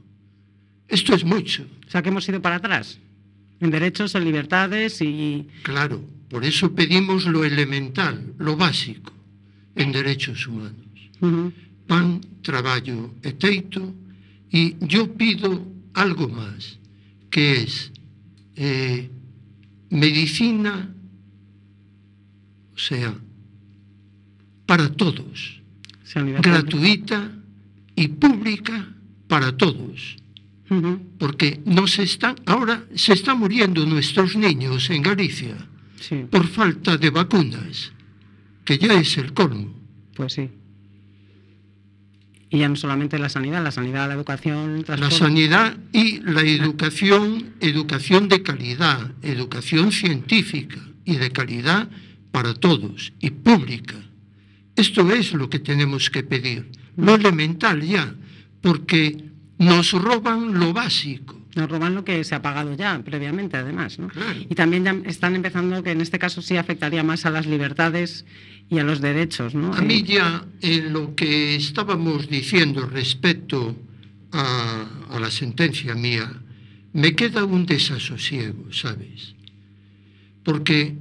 Esto 0.87 1.13
es 1.13 1.23
mucho. 1.23 1.65
O 1.87 1.91
sea, 1.91 2.01
que 2.01 2.09
hemos 2.09 2.27
ido 2.27 2.41
para 2.41 2.55
atrás, 2.55 2.99
en 3.59 3.71
derechos, 3.71 4.15
en 4.15 4.23
libertades 4.23 5.01
y... 5.01 5.47
Claro, 5.63 6.01
por 6.29 6.45
eso 6.45 6.73
pedimos 6.73 7.25
lo 7.25 7.43
elemental, 7.43 8.33
lo 8.37 8.55
básico, 8.55 9.13
en 9.75 9.91
derechos 9.91 10.47
humanos. 10.47 10.85
Pan, 11.87 12.21
traballo 12.41 13.15
e 13.25 13.33
teito, 13.33 13.81
e 14.53 14.77
yo 14.85 15.09
pido 15.17 15.65
algo 15.97 16.29
máis, 16.29 16.77
que 17.33 17.65
es 17.65 17.91
eh, 18.55 19.09
medicina, 19.89 20.93
o 22.71 22.79
sea, 22.79 23.11
para 24.69 24.87
todos, 24.93 25.61
gratuita 26.45 27.33
y 27.95 28.07
pública 28.07 28.87
para 29.27 29.57
todos. 29.57 30.17
Porque 31.17 31.61
no 31.65 31.87
se 31.87 32.03
están, 32.03 32.35
ahora 32.45 32.83
se 32.95 33.13
están 33.13 33.39
muriendo 33.39 33.85
nuestros 33.85 34.35
niños 34.35 34.89
en 34.91 35.01
Galicia 35.01 35.55
Sí, 35.99 36.25
por 36.29 36.47
falta 36.47 36.95
de 36.97 37.09
vacunas, 37.09 37.91
que 38.63 38.77
ya 38.77 38.93
es 38.99 39.17
el 39.17 39.33
colmo. 39.33 39.73
pues 40.15 40.33
sí. 40.33 40.49
Y 42.51 42.59
ya 42.59 42.69
no 42.69 42.75
solamente 42.75 43.19
la 43.19 43.29
sanidad, 43.29 43.63
la 43.63 43.71
sanidad, 43.71 44.07
la 44.07 44.15
educación, 44.15 44.71
el 44.71 44.77
La 44.79 44.83
transporte. 44.85 45.15
sanidad 45.17 45.77
y 45.93 46.19
la 46.21 46.41
educación, 46.41 47.53
educación 47.59 48.27
de 48.27 48.41
calidad, 48.41 49.11
educación 49.21 49.91
científica 49.91 50.79
y 51.05 51.17
de 51.17 51.31
calidad 51.31 51.89
para 52.31 52.53
todos 52.55 53.13
y 53.19 53.29
pública. 53.31 53.95
Esto 54.75 55.11
es 55.11 55.33
lo 55.33 55.49
que 55.49 55.59
tenemos 55.59 56.09
que 56.09 56.23
pedir, 56.23 56.71
lo 56.95 57.15
elemental 57.15 57.81
ya, 57.83 58.15
porque 58.61 59.28
nos 59.59 59.91
roban 59.91 60.57
lo 60.57 60.73
básico. 60.73 61.37
Nos 61.55 61.69
roban 61.69 61.93
lo 61.93 62.05
que 62.05 62.23
se 62.23 62.35
ha 62.35 62.41
pagado 62.41 62.75
ya 62.75 63.01
previamente, 63.03 63.57
además, 63.57 63.99
¿no? 63.99 64.07
Claro. 64.07 64.39
Y 64.49 64.55
también 64.55 64.85
ya 64.85 64.95
están 65.05 65.35
empezando 65.35 65.83
que 65.83 65.91
en 65.91 66.01
este 66.01 66.17
caso 66.17 66.41
sí 66.41 66.57
afectaría 66.57 67.03
más 67.03 67.25
a 67.25 67.29
las 67.29 67.45
libertades 67.45 68.25
y 68.69 68.79
a 68.79 68.83
los 68.83 69.01
derechos, 69.01 69.55
¿no? 69.55 69.73
A 69.73 69.81
mí 69.81 69.95
Eh, 69.95 70.03
ya 70.03 70.45
en 70.61 70.93
lo 70.93 71.15
que 71.15 71.55
estábamos 71.55 72.29
diciendo 72.29 72.85
respecto 72.85 73.75
a, 74.31 74.85
a 75.09 75.19
la 75.19 75.31
sentencia 75.31 75.95
mía, 75.95 76.31
me 76.93 77.15
queda 77.15 77.43
un 77.43 77.65
desasosiego, 77.65 78.71
¿sabes? 78.71 79.35
Porque 80.43 80.95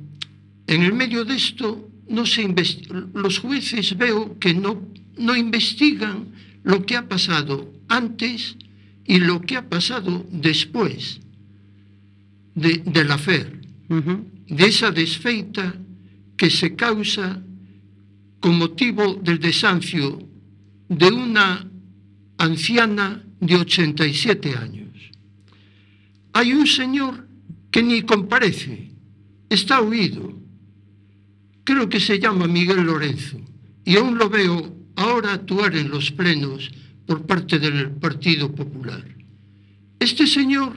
en 0.66 0.82
el 0.82 0.94
medio 0.94 1.24
de 1.24 1.36
esto 1.36 1.88
no 2.08 2.26
se 2.26 2.48
los 3.14 3.38
jueces 3.38 3.96
veo 3.96 4.38
que 4.38 4.54
no, 4.54 4.82
no 5.18 5.36
investigan 5.36 6.28
lo 6.64 6.84
que 6.84 6.96
ha 6.96 7.08
pasado 7.08 7.72
antes 7.88 8.56
y 9.04 9.18
lo 9.18 9.40
que 9.40 9.56
ha 9.56 9.68
pasado 9.68 10.26
después 10.30 11.20
de, 12.54 12.82
afer 13.08 13.60
ujú, 13.88 14.26
de 14.48 14.66
esa 14.66 14.90
desfeita 14.90 15.74
que 16.36 16.50
se 16.50 16.74
causa 16.74 17.42
con 18.40 18.58
motivo 18.58 19.14
del 19.14 19.38
desancio 19.38 20.22
de 20.88 21.08
una 21.08 21.68
anciana 22.38 23.24
de 23.40 23.56
87 23.56 24.56
años. 24.56 24.88
Hay 26.32 26.52
un 26.52 26.66
señor 26.66 27.26
que 27.70 27.82
ni 27.82 28.02
comparece, 28.02 28.92
está 29.50 29.80
huido. 29.80 30.38
Creo 31.64 31.88
que 31.88 32.00
se 32.00 32.18
llama 32.18 32.46
Miguel 32.46 32.84
Lorenzo 32.84 33.40
y 33.84 33.96
aún 33.96 34.16
lo 34.18 34.28
veo 34.28 34.77
ahora 34.98 35.32
actuar 35.32 35.74
en 35.76 35.88
los 35.88 36.10
plenos 36.10 36.70
por 37.06 37.24
parte 37.26 37.58
del 37.58 37.90
Partido 37.92 38.54
Popular. 38.54 39.04
Este 39.98 40.26
señor 40.26 40.76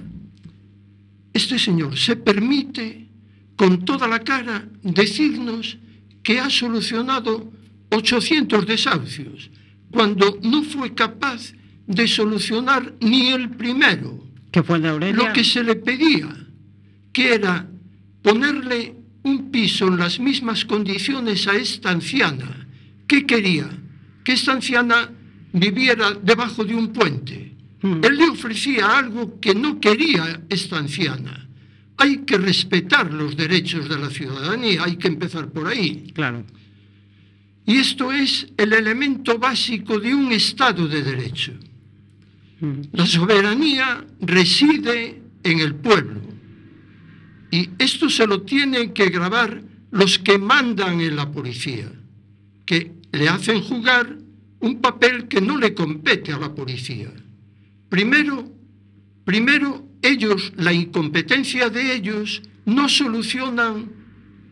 este 1.33 1.57
señor 1.57 1.97
se 1.97 2.15
permite 2.15 3.07
con 3.55 3.85
toda 3.85 4.07
la 4.07 4.19
cara 4.19 4.67
decirnos 4.83 5.77
que 6.23 6.39
ha 6.39 6.49
solucionado 6.49 7.51
800 7.89 8.65
desahucios, 8.65 9.49
cuando 9.91 10.39
no 10.43 10.63
fue 10.63 10.93
capaz 10.93 11.53
de 11.87 12.07
solucionar 12.07 12.93
ni 13.01 13.29
el 13.29 13.49
primero, 13.49 14.23
que 14.51 14.63
fue 14.63 14.79
de 14.79 15.13
lo 15.13 15.31
que 15.33 15.43
se 15.43 15.63
le 15.63 15.75
pedía, 15.75 16.29
que 17.13 17.33
era 17.33 17.67
ponerle 18.21 18.95
un 19.23 19.51
piso 19.51 19.87
en 19.87 19.97
las 19.97 20.19
mismas 20.19 20.65
condiciones 20.65 21.47
a 21.47 21.55
esta 21.55 21.91
anciana. 21.91 22.67
¿Qué 23.07 23.25
quería? 23.25 23.69
Que 24.23 24.33
esta 24.33 24.53
anciana 24.53 25.09
viviera 25.53 26.11
debajo 26.13 26.63
de 26.63 26.75
un 26.75 26.93
puente. 26.93 27.55
Mm. 27.81 28.03
Él 28.03 28.17
le 28.17 28.29
ofrecía 28.29 28.97
algo 28.97 29.39
que 29.39 29.55
no 29.55 29.79
quería 29.79 30.41
esta 30.49 30.77
anciana. 30.77 31.47
Hay 31.97 32.19
que 32.19 32.37
respetar 32.37 33.11
los 33.11 33.35
derechos 33.35 33.89
de 33.89 33.97
la 33.97 34.09
ciudadanía, 34.09 34.83
hay 34.83 34.97
que 34.97 35.07
empezar 35.07 35.51
por 35.51 35.67
ahí. 35.67 36.11
Claro. 36.13 36.45
Y 37.65 37.77
esto 37.77 38.11
es 38.11 38.47
el 38.57 38.73
elemento 38.73 39.37
básico 39.37 39.99
de 39.99 40.13
un 40.13 40.31
Estado 40.31 40.87
de 40.87 41.03
Derecho. 41.03 41.53
Ujú. 42.59 42.81
La 42.93 43.05
soberanía 43.05 44.05
reside 44.19 45.21
en 45.43 45.59
el 45.59 45.75
pueblo. 45.75 46.21
Y 47.51 47.69
esto 47.77 48.09
se 48.09 48.25
lo 48.25 48.43
tienen 48.43 48.93
que 48.93 49.09
grabar 49.09 49.61
los 49.91 50.17
que 50.17 50.37
mandan 50.37 51.01
en 51.01 51.15
la 51.15 51.29
policía, 51.29 51.91
que 52.65 52.93
le 53.11 53.29
hacen 53.29 53.61
jugar 53.61 54.17
un 54.59 54.79
papel 54.79 55.27
que 55.27 55.41
no 55.41 55.57
le 55.57 55.73
compete 55.73 56.31
a 56.31 56.39
la 56.39 56.53
policía. 56.53 57.11
Primero, 57.89 58.51
primero 59.25 59.87
ellos, 60.01 60.53
la 60.55 60.71
incompetencia 60.71 61.69
de 61.69 61.93
ellos, 61.95 62.41
no 62.65 62.87
solucionan, 62.87 63.91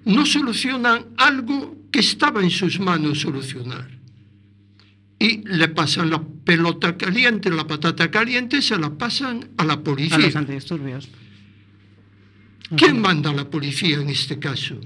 no 0.05 0.25
solucionan 0.25 1.05
algo 1.17 1.77
que 1.91 1.99
estaba 1.99 2.41
en 2.41 2.49
sus 2.49 2.79
manos 2.79 3.21
solucionar. 3.21 3.87
Y 5.19 5.47
le 5.47 5.67
pasan 5.67 6.09
la 6.09 6.21
pelota 6.21 6.97
caliente, 6.97 7.49
la 7.49 7.67
patata 7.67 8.09
caliente, 8.09 8.61
se 8.61 8.77
la 8.77 8.97
pasan 8.97 9.49
a 9.57 9.65
la 9.65 9.83
policía. 9.83 10.15
A 10.15 10.19
los 10.19 10.35
antidisturbios. 10.35 11.09
¿Quién 12.75 13.01
manda 13.01 13.31
a 13.31 13.33
la 13.33 13.49
policía 13.49 13.99
en 13.99 14.09
este 14.09 14.39
caso? 14.39 14.79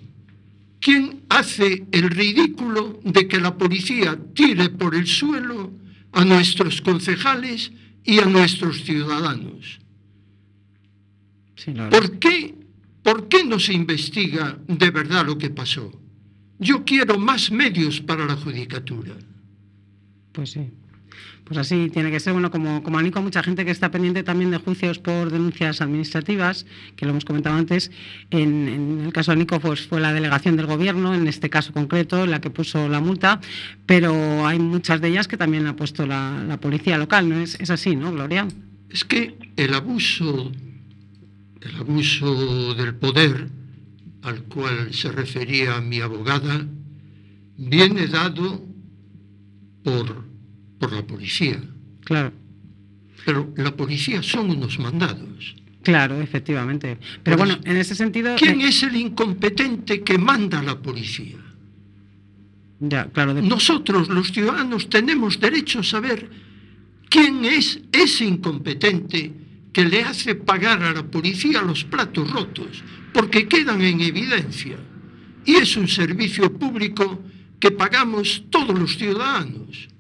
¿Quién 0.84 1.24
hace 1.30 1.86
el 1.94 2.10
ridículo 2.10 3.00
de 3.06 3.26
que 3.30 3.40
la 3.40 3.58
policía 3.58 4.20
tire 4.34 4.70
por 4.70 4.96
el 4.96 5.08
suelo 5.08 5.72
a 6.12 6.26
nuestros 6.26 6.82
concejales 6.82 7.72
y 8.04 8.20
a 8.20 8.26
nuestros 8.26 8.84
ciudadanos? 8.84 9.80
¿Por 11.90 12.20
qué, 12.20 12.56
¿Por 13.02 13.30
qué 13.30 13.46
no 13.46 13.60
se 13.60 13.72
investiga 13.72 14.60
de 14.68 14.92
verdad 14.92 15.26
lo 15.26 15.38
que 15.38 15.50
pasó? 15.50 15.90
Yo 16.60 16.84
quiero 16.84 17.18
más 17.18 17.50
medios 17.50 18.02
para 18.02 18.26
la 18.26 18.36
judicatura. 18.36 19.16
Pues 20.34 20.52
sí. 20.52 20.70
Pues 21.44 21.58
así 21.58 21.90
tiene 21.92 22.10
que 22.10 22.20
ser. 22.20 22.34
Bueno, 22.34 22.52
como, 22.52 22.84
como 22.84 22.98
Anico, 22.98 23.22
mucha 23.22 23.44
gente 23.44 23.66
que 23.66 23.72
está 23.72 23.92
pendiente 23.92 24.24
también 24.24 24.52
de 24.52 24.58
juicios 24.58 25.00
por 25.00 25.30
denuncias 25.30 25.82
administrativas, 25.82 26.66
que 26.96 27.06
lo 27.06 27.12
hemos 27.12 27.26
comentado 27.26 27.56
antes. 27.56 27.92
En, 28.30 29.02
el 29.06 29.14
caso 29.14 29.32
de 29.32 29.38
Anico 29.38 29.60
pues, 29.60 29.82
fue 29.88 30.00
la 30.00 30.14
delegación 30.14 30.56
del 30.56 30.68
gobierno, 30.68 31.14
en 31.14 31.28
este 31.28 31.50
caso 31.50 31.74
concreto, 31.74 32.26
la 32.26 32.40
que 32.40 32.50
puso 32.50 32.88
la 32.88 33.02
multa, 33.02 33.42
pero 33.86 34.48
hay 34.48 34.60
muchas 34.60 35.02
de 35.02 35.10
ellas 35.10 35.28
que 35.28 35.38
también 35.38 35.68
ha 35.68 35.76
puesto 35.76 36.06
la, 36.06 36.58
policía 36.62 36.98
local, 36.98 37.28
¿no? 37.28 37.40
Es, 37.40 37.60
es 37.60 37.70
así, 37.70 37.96
¿no, 37.96 38.12
Gloria? 38.12 38.48
Es 38.90 39.04
que 39.04 39.36
el 39.58 39.74
abuso, 39.74 40.52
el 41.62 41.76
abuso 41.76 42.74
del 42.76 42.96
poder 42.96 43.50
al 44.24 44.44
cual 44.44 44.94
se 44.94 45.12
refería 45.12 45.82
mi 45.82 46.00
abogada, 46.00 46.66
viene 47.58 48.08
dado 48.08 48.66
por 49.84 50.23
por 50.84 50.92
la 50.92 51.08
policía. 51.08 51.64
Claro. 52.04 52.34
Pero 53.26 53.54
la 53.56 53.74
policía 53.74 54.22
son 54.22 54.50
unos 54.50 54.80
mandados. 54.80 55.56
Claro, 55.82 56.20
efectivamente. 56.22 56.98
Pero 57.24 57.38
bueno, 57.38 57.58
en 57.64 57.78
ese 57.78 57.96
sentido... 57.96 58.36
¿Quién 58.36 58.60
eh, 58.60 58.68
es 58.68 58.84
el 58.84 58.98
incompetente 58.98 60.04
que 60.04 60.18
manda 60.18 60.60
a 60.60 60.64
la 60.64 60.78
policía? 60.82 61.38
Ya, 62.82 63.06
claro. 63.06 63.34
Nosotros, 63.42 64.10
los 64.10 64.34
ciudadanos, 64.34 64.90
tenemos 64.90 65.40
derecho 65.40 65.80
a 65.80 65.84
saber 65.84 66.30
quién 67.10 67.46
es 67.46 67.80
ese 67.94 68.26
incompetente 68.26 69.32
que 69.72 69.86
le 69.86 70.04
hace 70.04 70.36
pagar 70.36 70.84
a 70.84 70.92
la 70.92 71.04
policía 71.04 71.62
los 71.62 71.86
platos 71.86 72.30
rotos, 72.30 72.84
porque 73.14 73.48
quedan 73.48 73.82
en 73.82 74.02
evidencia. 74.02 74.78
Y 75.46 75.56
es 75.56 75.78
un 75.78 75.88
servicio 75.88 76.52
público 76.52 77.24
que 77.58 77.72
pagamos 77.72 78.44
todos 78.50 78.78
los 78.78 78.98
ciudadanos. 78.98 79.93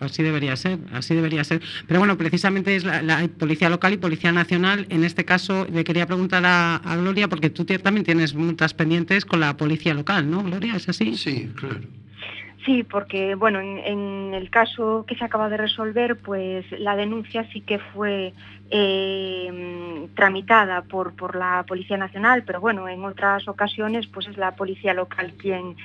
Así 0.00 0.22
debería 0.22 0.54
ser, 0.56 0.78
así 0.92 1.14
debería 1.14 1.42
ser. 1.44 1.60
Pero 1.86 2.00
bueno, 2.00 2.16
precisamente 2.16 2.76
es 2.76 2.84
la, 2.84 3.28
Policía 3.38 3.68
Local 3.68 3.94
y 3.94 3.96
Policía 3.96 4.32
Nacional. 4.32 4.86
En 4.90 5.04
este 5.04 5.24
caso, 5.24 5.66
le 5.70 5.84
quería 5.84 6.06
preguntar 6.06 6.42
a, 6.46 6.80
Gloria, 6.98 7.28
porque 7.28 7.50
tú 7.50 7.64
también 7.64 8.04
tienes 8.04 8.34
multas 8.34 8.74
pendientes 8.74 9.24
con 9.24 9.40
la 9.40 9.56
Policía 9.56 9.94
Local, 9.94 10.30
¿no, 10.30 10.42
Gloria? 10.42 10.76
¿Es 10.76 10.88
así? 10.88 11.16
Sí, 11.16 11.50
claro. 11.54 11.80
Sí, 12.64 12.82
porque 12.82 13.34
bueno, 13.34 13.60
en, 13.60 14.34
el 14.34 14.50
caso 14.50 15.04
que 15.08 15.14
se 15.16 15.24
acaba 15.24 15.48
de 15.48 15.56
resolver, 15.56 16.16
pues 16.16 16.66
la 16.72 16.96
denuncia 16.96 17.48
sí 17.52 17.62
que 17.62 17.78
fue 17.78 18.34
eh, 18.70 20.06
tramitada 20.14 20.82
por, 20.82 21.14
por 21.14 21.34
la 21.34 21.64
Policía 21.66 21.96
Nacional, 21.96 22.42
pero 22.46 22.60
bueno, 22.60 22.86
en 22.88 23.04
otras 23.04 23.48
ocasiones 23.48 24.06
pues 24.08 24.28
es 24.28 24.36
la 24.36 24.54
Policía 24.54 24.92
Local 24.92 25.32
quien, 25.38 25.76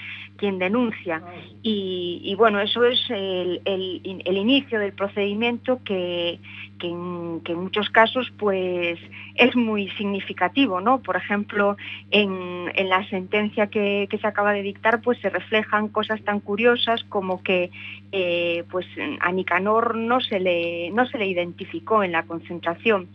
quien 0.43 0.59
denuncia. 0.59 1.23
Y, 1.61 2.35
bueno, 2.37 2.59
eso 2.59 2.83
es 2.83 2.99
el, 3.09 3.61
inicio 4.03 4.77
del 4.77 4.91
procedimiento 4.91 5.79
que, 5.85 6.37
que, 6.79 6.87
en, 6.87 7.55
muchos 7.55 7.89
casos 7.89 8.29
pues 8.37 8.99
es 9.35 9.55
muy 9.55 9.89
significativo, 9.91 10.81
¿no? 10.81 11.01
Por 11.01 11.15
ejemplo, 11.15 11.77
en, 12.11 12.65
la 12.89 13.07
sentencia 13.07 13.67
que, 13.67 14.09
que, 14.09 14.17
se 14.17 14.27
acaba 14.27 14.51
de 14.51 14.63
dictar 14.63 14.99
pues 14.99 15.17
se 15.19 15.29
reflejan 15.29 15.87
cosas 15.87 16.21
tan 16.25 16.41
curiosas 16.41 17.05
como 17.05 17.41
que 17.41 17.71
eh, 18.11 18.65
pues 18.69 18.85
a 19.21 19.31
Nicanor 19.31 19.95
no 19.95 20.19
se, 20.19 20.41
le, 20.41 20.89
no 20.89 21.07
se 21.07 21.19
le 21.19 21.27
identificó 21.27 22.03
en 22.03 22.11
la 22.11 22.23
concentración. 22.23 23.07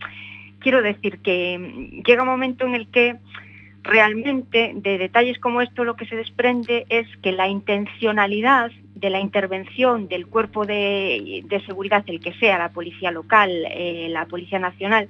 Quiero 0.57 0.81
decir 0.81 1.19
que 1.19 2.01
llega 2.03 2.23
un 2.23 2.29
momento 2.29 2.65
en 2.65 2.73
el 2.73 2.87
que 2.87 3.17
realmente 3.83 4.73
de 4.75 4.97
detalles 4.97 5.39
como 5.39 5.61
esto 5.61 5.83
lo 5.83 5.95
que 5.95 6.05
se 6.05 6.15
desprende 6.15 6.85
es 6.89 7.07
que 7.21 7.31
la 7.31 7.47
intencionalidad 7.47 8.71
de 8.95 9.09
la 9.09 9.19
intervención 9.19 10.07
del 10.07 10.27
cuerpo 10.27 10.65
de, 10.65 11.45
seguridad, 11.65 12.03
el 12.07 12.19
que 12.19 12.33
sea, 12.33 12.57
la 12.57 12.69
policía 12.69 13.11
local, 13.11 13.49
eh, 13.71 14.07
la 14.09 14.25
policía 14.25 14.59
nacional, 14.59 15.07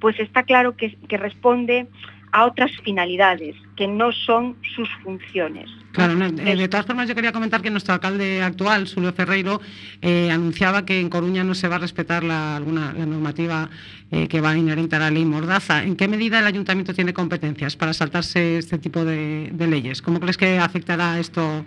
pues 0.00 0.18
está 0.18 0.42
claro 0.42 0.76
que, 0.76 0.96
que 1.08 1.16
responde 1.16 1.86
a 2.32 2.46
otras 2.46 2.70
finalidades 2.84 3.56
que 3.76 3.86
no 3.86 4.12
son 4.12 4.56
sus 4.74 4.88
funciones. 5.02 5.70
Claro, 5.92 6.22
eh, 6.22 6.56
de 6.56 6.68
todas 6.68 6.86
formas 6.86 7.08
yo 7.08 7.14
quería 7.14 7.32
comentar 7.32 7.62
que 7.62 7.70
nuestro 7.70 7.94
alcalde 7.94 8.42
actual, 8.42 8.86
Julio 8.92 9.12
Ferreiro, 9.12 9.60
eh, 10.02 10.30
anunciaba 10.30 10.84
que 10.84 11.00
en 11.00 11.08
Coruña 11.08 11.44
no 11.44 11.54
se 11.54 11.66
va 11.66 11.76
a 11.76 11.78
respetar 11.78 12.22
la, 12.22 12.56
alguna, 12.56 12.92
la 12.92 13.06
normativa 13.06 13.70
eh, 14.10 14.28
que 14.28 14.40
va 14.40 14.56
inherente 14.56 14.96
a 14.96 14.98
la 15.00 15.10
ley 15.10 15.24
Mordaza. 15.24 15.82
¿En 15.82 15.96
qué 15.96 16.06
medida 16.06 16.38
el 16.38 16.46
ayuntamiento 16.46 16.94
tiene 16.94 17.12
competencias 17.12 17.76
para 17.76 17.94
saltarse 17.94 18.58
este 18.58 18.78
tipo 18.78 19.04
de, 19.04 19.52
leyes? 19.58 20.02
¿Cómo 20.02 20.20
crees 20.20 20.36
que 20.36 20.58
afectará 20.58 21.18
esto 21.18 21.64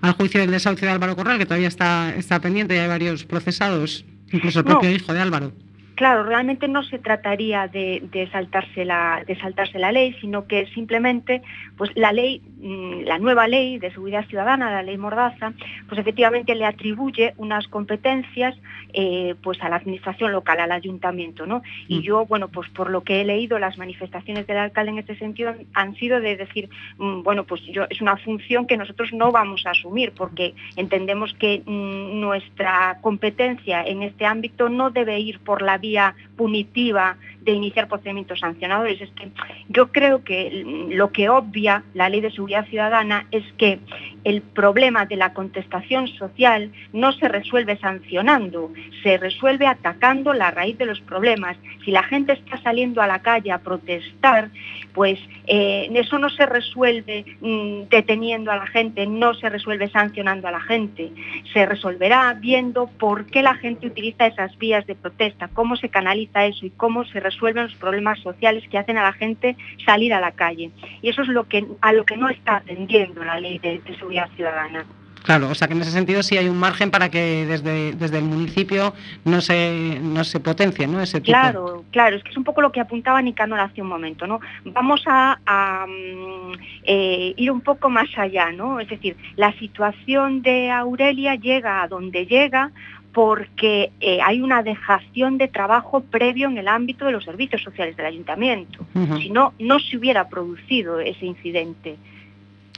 al 0.00 0.12
juicio 0.12 0.40
del 0.40 0.50
desahucio 0.50 0.86
de 0.86 0.92
Álvaro 0.92 1.16
Corral, 1.16 1.38
que 1.38 1.46
todavía 1.46 1.68
está, 1.68 2.14
está 2.14 2.40
pendiente 2.40 2.74
y 2.74 2.78
hay 2.78 2.88
varios 2.88 3.24
procesados, 3.24 4.04
incluso 4.32 4.60
el 4.60 4.64
propio 4.64 4.90
hijo 4.90 5.12
de 5.12 5.20
Álvaro? 5.20 5.52
Claro, 6.00 6.22
realmente 6.22 6.66
no 6.66 6.82
se 6.82 6.98
trataría 6.98 7.68
de, 7.68 8.26
saltarse 8.32 8.86
la, 8.86 9.22
de 9.26 9.38
saltarse 9.38 9.78
la 9.78 9.92
ley, 9.92 10.16
sino 10.18 10.46
que 10.46 10.64
simplemente 10.68 11.42
pues 11.80 11.92
la 11.94 12.12
ley, 12.12 12.42
mm, 12.60 13.04
la 13.04 13.18
nueva 13.18 13.48
ley 13.48 13.78
de 13.78 13.90
seguridad 13.90 14.26
ciudadana, 14.26 14.70
la 14.70 14.82
ley 14.82 14.98
Mordaza, 14.98 15.54
pues 15.88 15.98
efectivamente 15.98 16.54
le 16.54 16.66
atribuye 16.66 17.32
unas 17.38 17.66
competencias 17.68 18.54
eh, 18.92 19.34
pues 19.42 19.62
a 19.62 19.70
la 19.70 19.76
administración 19.76 20.30
local, 20.30 20.60
al 20.60 20.72
ayuntamiento, 20.72 21.46
¿no? 21.46 21.62
Y 21.88 22.00
mm. 22.00 22.02
yo, 22.02 22.26
bueno, 22.26 22.48
pues 22.48 22.68
por 22.68 22.90
lo 22.90 23.02
que 23.02 23.22
he 23.22 23.24
leído, 23.24 23.58
las 23.58 23.78
manifestaciones 23.78 24.46
del 24.46 24.58
alcalde 24.58 24.90
en 24.90 24.98
este 24.98 25.16
sentido 25.16 25.54
han 25.72 25.94
sido 25.94 26.20
de 26.20 26.36
decir, 26.36 26.68
mm, 26.98 27.22
bueno, 27.22 27.44
pues 27.44 27.62
yo, 27.62 27.86
es 27.88 28.02
una 28.02 28.18
función 28.18 28.66
que 28.66 28.76
nosotros 28.76 29.14
no 29.14 29.32
vamos 29.32 29.64
a 29.64 29.70
asumir, 29.70 30.12
porque 30.12 30.52
entendemos 30.76 31.32
que 31.32 31.62
nuestra 31.64 32.98
competencia 33.00 33.82
en 33.84 34.02
este 34.02 34.26
ámbito 34.26 34.68
no 34.68 34.90
debe 34.90 35.18
ir 35.18 35.40
por 35.40 35.62
la 35.62 35.78
vía 35.78 36.14
punitiva 36.36 37.16
de 37.42 37.52
iniciar 37.52 37.88
procedimientos 37.88 38.40
sancionadores. 38.40 39.00
Es 39.00 39.10
que 39.10 39.30
yo 39.68 39.92
creo 39.92 40.24
que 40.24 40.64
lo 40.90 41.10
que 41.12 41.28
obvia 41.28 41.84
la 41.94 42.08
ley 42.08 42.20
de 42.20 42.30
seguridad 42.30 42.66
ciudadana 42.66 43.26
es 43.30 43.44
que 43.56 43.80
el 44.24 44.42
problema 44.42 45.06
de 45.06 45.16
la 45.16 45.32
contestación 45.32 46.08
social 46.08 46.70
no 46.92 47.12
se 47.12 47.28
resuelve 47.28 47.78
sancionando, 47.78 48.70
se 49.02 49.16
resuelve 49.16 49.66
atacando 49.66 50.32
la 50.32 50.50
raíz 50.50 50.76
de 50.78 50.86
los 50.86 51.00
problemas. 51.00 51.56
Si 51.84 51.90
la 51.90 52.02
gente 52.02 52.32
está 52.32 52.60
saliendo 52.62 53.00
a 53.00 53.06
la 53.06 53.20
calle 53.20 53.52
a 53.52 53.58
protestar, 53.58 54.50
pues 54.92 55.18
eh, 55.46 55.90
eso 55.94 56.18
no 56.18 56.28
se 56.30 56.46
resuelve 56.46 57.24
mm, 57.40 57.88
deteniendo 57.88 58.50
a 58.50 58.56
la 58.56 58.66
gente, 58.66 59.06
no 59.06 59.34
se 59.34 59.48
resuelve 59.48 59.88
sancionando 59.88 60.48
a 60.48 60.50
la 60.50 60.60
gente. 60.60 61.10
Se 61.52 61.64
resolverá 61.66 62.34
viendo 62.34 62.86
por 62.86 63.26
qué 63.26 63.42
la 63.42 63.54
gente 63.54 63.86
utiliza 63.86 64.26
esas 64.26 64.56
vías 64.58 64.86
de 64.86 64.94
protesta, 64.94 65.48
cómo 65.48 65.76
se 65.76 65.88
canaliza 65.88 66.46
eso 66.46 66.66
y 66.66 66.70
cómo 66.70 67.04
se 67.04 67.20
resuelven 67.30 67.64
los 67.64 67.74
problemas 67.74 68.18
sociales 68.20 68.64
que 68.70 68.78
hacen 68.78 68.98
a 68.98 69.02
la 69.02 69.12
gente 69.12 69.56
salir 69.84 70.12
a 70.12 70.20
la 70.20 70.32
calle. 70.32 70.70
Y 71.02 71.08
eso 71.08 71.22
es 71.22 71.28
lo 71.28 71.44
que, 71.44 71.64
a 71.80 71.92
lo 71.92 72.04
que 72.04 72.16
no 72.16 72.28
está 72.28 72.56
atendiendo 72.56 73.24
la 73.24 73.40
ley 73.40 73.58
de, 73.58 73.80
seguridad 73.98 74.28
ciudadana. 74.36 74.84
Claro, 75.22 75.50
o 75.50 75.54
sea 75.54 75.68
que 75.68 75.74
en 75.74 75.82
ese 75.82 75.90
sentido 75.90 76.22
sí 76.22 76.38
hay 76.38 76.48
un 76.48 76.58
margen 76.58 76.90
para 76.90 77.10
que 77.10 77.44
desde, 77.44 77.92
desde 77.92 78.18
el 78.18 78.24
municipio 78.24 78.94
no 79.26 79.42
se, 79.42 79.98
no 80.02 80.24
se 80.24 80.40
potencie, 80.40 80.86
¿no? 80.86 80.98
Ese 81.02 81.20
tipo. 81.20 81.32
Claro, 81.32 81.84
claro, 81.90 82.16
es 82.16 82.24
que 82.24 82.30
es 82.30 82.36
un 82.38 82.44
poco 82.44 82.62
lo 82.62 82.72
que 82.72 82.80
apuntaba 82.80 83.20
Nicanor 83.20 83.60
hace 83.60 83.82
un 83.82 83.88
momento, 83.88 84.26
¿no? 84.26 84.40
Vamos 84.64 85.02
a, 85.06 85.86
mm, 85.86 86.52
eh, 86.84 87.34
ir 87.36 87.50
un 87.50 87.60
poco 87.60 87.90
más 87.90 88.08
allá, 88.16 88.50
¿no? 88.50 88.80
Es 88.80 88.88
decir, 88.88 89.14
la 89.36 89.52
situación 89.58 90.40
de 90.40 90.70
Aurelia 90.70 91.34
llega 91.34 91.82
a 91.82 91.88
donde 91.88 92.24
llega 92.24 92.72
porque 93.12 93.90
eh, 94.00 94.20
hay 94.22 94.40
una 94.40 94.62
dejación 94.62 95.38
de 95.38 95.48
trabajo 95.48 96.00
previo 96.00 96.48
en 96.48 96.58
el 96.58 96.68
ámbito 96.68 97.06
de 97.06 97.12
los 97.12 97.24
servicios 97.24 97.62
sociales 97.62 97.96
del 97.96 98.06
ayuntamiento. 98.06 98.86
Si 99.20 99.30
no, 99.30 99.52
no 99.58 99.80
se 99.80 99.96
hubiera 99.96 100.28
producido 100.28 101.00
ese 101.00 101.26
incidente. 101.26 101.96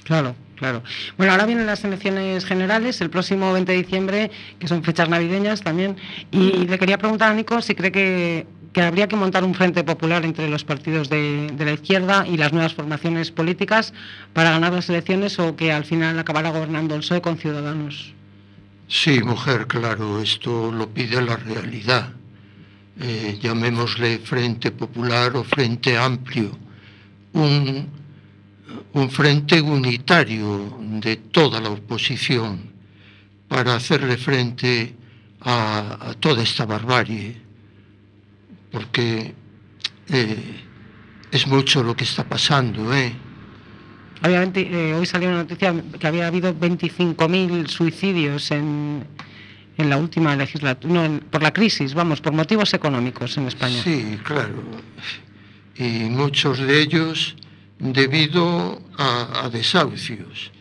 Claro, 0.05 0.35
claro. 0.57 0.83
Bueno, 1.17 1.33
ahora 1.33 1.47
vienen 1.47 1.67
las 1.67 1.85
elecciones 1.85 2.45
generales 2.45 3.01
el 3.01 3.11
próximo 3.11 3.53
20 3.53 3.73
de 3.73 3.79
diciembre, 3.79 4.31
que 4.59 4.69
son 4.69 4.83
fechas 4.83 5.09
navideñas 5.09 5.63
también. 5.63 5.97
Y 6.31 6.67
le 6.67 6.79
quería 6.79 6.99
preguntar 6.99 7.31
a 7.31 7.35
Nico 7.35 7.61
si 7.61 7.75
cree 7.75 7.93
que, 7.93 8.47
que 8.73 8.83
habría 8.83 9.09
que 9.09 9.17
montar 9.17 9.45
un 9.45 9.55
frente 9.55 9.85
popular 9.85 10.25
entre 10.25 10.49
los 10.49 10.65
partidos 10.65 11.11
de, 11.11 11.51
de 11.53 11.65
la 11.65 11.73
izquierda 11.73 12.27
y 12.27 12.39
las 12.39 12.53
nuevas 12.53 12.75
formaciones 12.75 13.31
políticas 13.31 13.93
para 14.33 14.51
ganar 14.51 14.73
las 14.73 14.89
elecciones 14.89 15.39
o 15.39 15.57
que 15.57 15.73
al 15.73 15.85
final 15.85 16.19
acabará 16.19 16.51
gobernando 16.51 16.95
el 16.95 17.03
PSOE 17.03 17.21
con 17.21 17.37
Ciudadanos. 17.37 18.15
Sí, 18.95 19.23
mujer, 19.23 19.67
claro, 19.67 20.21
esto 20.21 20.71
lo 20.71 20.91
pide 20.91 21.23
la 21.23 21.37
realidad. 21.37 22.13
Eh, 23.01 23.39
llamémosle 23.41 24.19
Frente 24.19 24.71
Popular 24.71 25.35
o 25.35 25.45
Frente 25.45 25.97
Amplio. 25.97 26.51
Un, 27.33 27.89
un 28.93 29.11
frente 29.11 29.63
unitario 29.63 30.77
de 31.01 31.17
toda 31.17 31.59
la 31.59 31.71
oposición 31.71 32.71
para 33.49 33.77
hacerle 33.77 34.19
frente 34.19 34.95
a, 35.41 36.15
toda 36.21 36.43
esta 36.43 36.67
barbarie. 36.67 37.41
Porque 38.71 39.35
eh, 40.11 40.61
es 41.31 41.47
mucho 41.47 41.83
lo 41.83 41.97
que 41.97 42.05
está 42.05 42.29
pasando, 42.29 42.93
¿eh? 42.93 43.11
Obviamente, 44.25 44.61
eh, 44.71 44.95
hoy 44.95 45.05
salió 45.07 45.29
una 45.29 45.39
noticia 45.39 45.75
que 45.99 46.07
había 46.07 46.29
habido 46.29 46.55
25.000 46.55 47.69
suicidios 47.69 48.51
en, 48.53 49.05
en 49.77 49.91
la 49.91 49.97
última 49.97 50.37
legislatura, 50.37 51.09
no, 51.09 51.21
por 51.31 51.43
la 51.43 51.53
crisis, 51.53 51.93
vamos, 51.95 52.21
por 52.21 52.33
motivos 52.33 52.73
económicos 52.73 53.37
en 53.37 53.49
España. 53.49 53.83
Sí, 53.83 54.19
claro. 54.23 54.63
Y 55.77 56.05
muchos 56.11 56.59
de 56.59 56.83
ellos 56.83 57.35
debido 57.79 58.81
a, 58.97 59.45
a 59.45 59.51
desahucios 59.51 60.53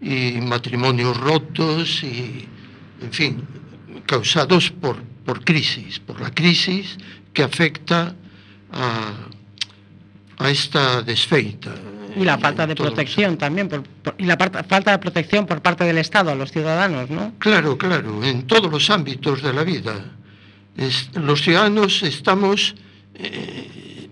y 0.00 0.40
matrimonios 0.40 1.16
rotos 1.18 2.02
y, 2.02 2.48
en 3.02 3.12
fin, 3.12 3.42
causados 4.06 4.70
por, 4.70 4.96
por 5.26 5.44
crisis, 5.44 5.98
por 6.00 6.20
la 6.20 6.30
crisis 6.30 6.96
que 7.34 7.42
afecta 7.42 8.14
a, 8.72 9.12
a 10.38 10.50
esta 10.50 11.02
desfeita. 11.02 11.74
Y 12.16 12.24
la 12.24 12.38
falta 12.38 12.66
de 12.66 12.74
protección 12.74 13.36
también, 13.36 13.68
por- 13.68 13.84
y 14.18 14.24
la 14.24 14.36
falta 14.36 14.90
de 14.92 14.98
protección 14.98 15.46
por 15.46 15.60
parte 15.62 15.84
del 15.84 15.98
Estado 15.98 16.30
a 16.30 16.34
los 16.34 16.50
ciudadanos, 16.50 17.08
¿no? 17.10 17.34
Claro, 17.38 17.76
claro, 17.78 18.22
en 18.24 18.46
todos 18.46 18.70
los 18.70 18.90
ámbitos 18.90 19.42
de 19.42 19.52
la 19.52 19.64
vida. 19.64 19.94
Los 21.14 21.42
ciudadanos 21.42 22.02
estamos, 22.02 22.74
eh, 23.14 24.08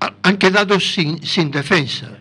ha- 0.00 0.14
han 0.22 0.36
quedado 0.36 0.80
sin, 0.80 1.22
sin 1.24 1.50
defensa. 1.50 2.18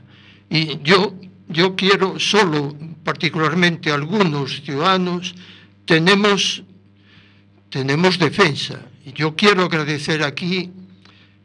Y 0.49 0.79
yo, 0.83 1.15
yo 1.47 1.75
quiero 1.75 2.19
solo, 2.19 2.75
particularmente 3.03 3.91
algunos 3.91 4.61
ciudadanos, 4.61 5.33
tenemos, 5.85 6.63
tenemos 7.69 8.19
defensa. 8.19 8.79
Y 9.05 9.13
yo 9.13 9.35
quiero 9.35 9.63
agradecer 9.65 10.23
aquí 10.23 10.71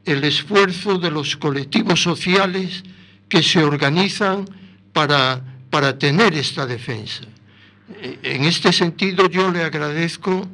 el 0.04 0.22
esfuerzo 0.24 0.98
de 0.98 1.10
los 1.10 1.36
colectivos 1.36 2.02
sociales 2.02 2.82
que 3.28 3.42
se 3.42 3.62
organizan 3.62 4.44
para, 4.92 5.40
para 5.70 5.98
tener 5.98 6.34
esta 6.34 6.66
defensa. 6.66 7.24
En 8.22 8.44
este 8.44 8.72
sentido 8.72 9.28
yo 9.28 9.50
le 9.50 9.62
agradezco 9.62 10.48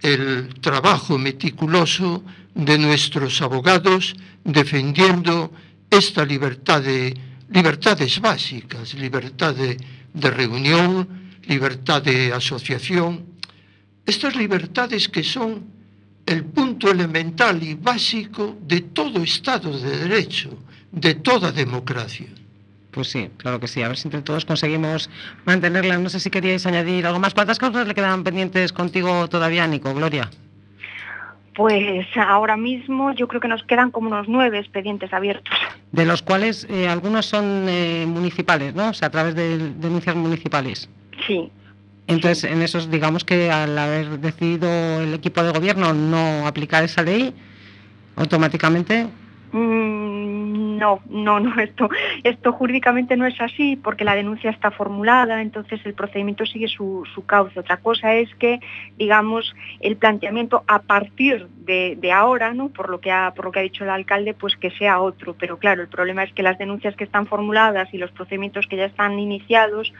el 0.00 0.54
trabajo 0.60 1.18
meticuloso 1.18 2.24
de 2.54 2.78
nuestros 2.78 3.42
abogados 3.42 4.14
defendiendo 4.44 5.52
esta 5.90 6.24
libertad 6.24 6.82
de 6.82 7.14
libertades 7.50 8.20
básicas, 8.20 8.94
libertad 8.94 9.54
de, 9.54 9.76
de 10.14 10.30
reunión, 10.30 11.08
libertad 11.46 12.02
de 12.02 12.32
asociación, 12.32 13.26
estas 14.06 14.36
libertades 14.36 15.08
que 15.08 15.22
son 15.22 15.64
el 16.26 16.44
punto 16.44 16.90
elemental 16.90 17.62
y 17.62 17.74
básico 17.74 18.56
de 18.62 18.82
todo 18.82 19.22
Estado 19.22 19.76
de 19.78 20.08
Derecho, 20.08 20.50
de 20.92 21.14
toda 21.14 21.52
democracia. 21.52 22.26
Pues 22.90 23.08
sí, 23.08 23.30
claro 23.36 23.60
que 23.60 23.68
sí. 23.68 23.82
A 23.82 23.88
ver 23.88 23.96
si 23.96 24.08
entre 24.08 24.22
todos 24.22 24.44
conseguimos 24.44 25.10
mantenerla. 25.44 25.98
No 25.98 26.08
sé 26.08 26.18
si 26.18 26.30
queríais 26.30 26.66
añadir 26.66 27.06
algo 27.06 27.20
más. 27.20 27.34
¿Cuántas 27.34 27.58
causas 27.58 27.86
le 27.86 27.94
quedan 27.94 28.24
pendientes 28.24 28.72
contigo 28.72 29.28
todavía, 29.28 29.66
Nico? 29.66 29.94
Gloria. 29.94 30.28
Pues 31.54 32.06
ahora 32.16 32.56
mismo 32.56 33.12
yo 33.12 33.28
creo 33.28 33.40
que 33.40 33.48
nos 33.48 33.62
quedan 33.64 33.90
como 33.90 34.08
unos 34.08 34.28
nueve 34.28 34.58
expedientes 34.58 35.12
abiertos. 35.12 35.56
De 35.92 36.06
los 36.06 36.22
cuales 36.22 36.66
eh, 36.70 36.88
algunos 36.88 37.26
son 37.26 37.66
eh, 37.68 38.06
municipales, 38.06 38.74
¿no? 38.74 38.90
O 38.90 38.94
sea, 38.94 39.08
a 39.08 39.10
través 39.10 39.34
de 39.34 39.58
denuncias 39.58 40.16
municipales. 40.16 40.88
Sí, 41.26 41.50
Entonces, 42.06 42.44
en 42.44 42.62
esos, 42.62 42.90
digamos 42.90 43.24
que 43.24 43.50
al 43.50 43.76
haber 43.76 44.20
decidido 44.20 44.68
el 45.00 45.12
equipo 45.12 45.42
de 45.42 45.50
gobierno 45.50 45.92
no 45.92 46.46
aplicar 46.46 46.82
esa 46.82 47.02
ley, 47.02 47.34
automáticamente 48.16 49.06
Mm, 49.52 50.76
no, 50.78 51.00
no, 51.08 51.40
no, 51.40 51.60
esto, 51.60 51.88
esto 52.22 52.52
jurídicamente 52.52 53.16
no 53.16 53.26
es 53.26 53.40
así 53.40 53.76
porque 53.76 54.04
la 54.04 54.14
denuncia 54.14 54.50
está 54.50 54.70
formulada, 54.70 55.42
entonces 55.42 55.80
el 55.84 55.94
procedimiento 55.94 56.46
sigue 56.46 56.68
su, 56.68 57.04
su 57.14 57.26
cauce. 57.26 57.58
Otra 57.58 57.78
cosa 57.78 58.14
es 58.14 58.32
que, 58.36 58.60
digamos, 58.96 59.54
el 59.80 59.96
planteamiento 59.96 60.62
a 60.66 60.82
partir 60.82 61.48
de, 61.48 61.96
de 62.00 62.12
ahora, 62.12 62.54
¿no? 62.54 62.68
por, 62.68 62.90
lo 62.90 63.00
que 63.00 63.10
ha, 63.10 63.32
por 63.34 63.46
lo 63.46 63.52
que 63.52 63.58
ha 63.58 63.62
dicho 63.62 63.84
el 63.84 63.90
alcalde, 63.90 64.34
pues 64.34 64.56
que 64.56 64.70
sea 64.70 65.00
otro. 65.00 65.34
Pero 65.34 65.58
claro, 65.58 65.82
el 65.82 65.88
problema 65.88 66.22
es 66.22 66.32
que 66.32 66.42
las 66.42 66.58
denuncias 66.58 66.94
que 66.96 67.04
están 67.04 67.26
formuladas 67.26 67.92
y 67.92 67.98
los 67.98 68.12
procedimientos 68.12 68.66
que 68.66 68.76
ya 68.76 68.84
están 68.84 69.18
iniciados, 69.18 69.92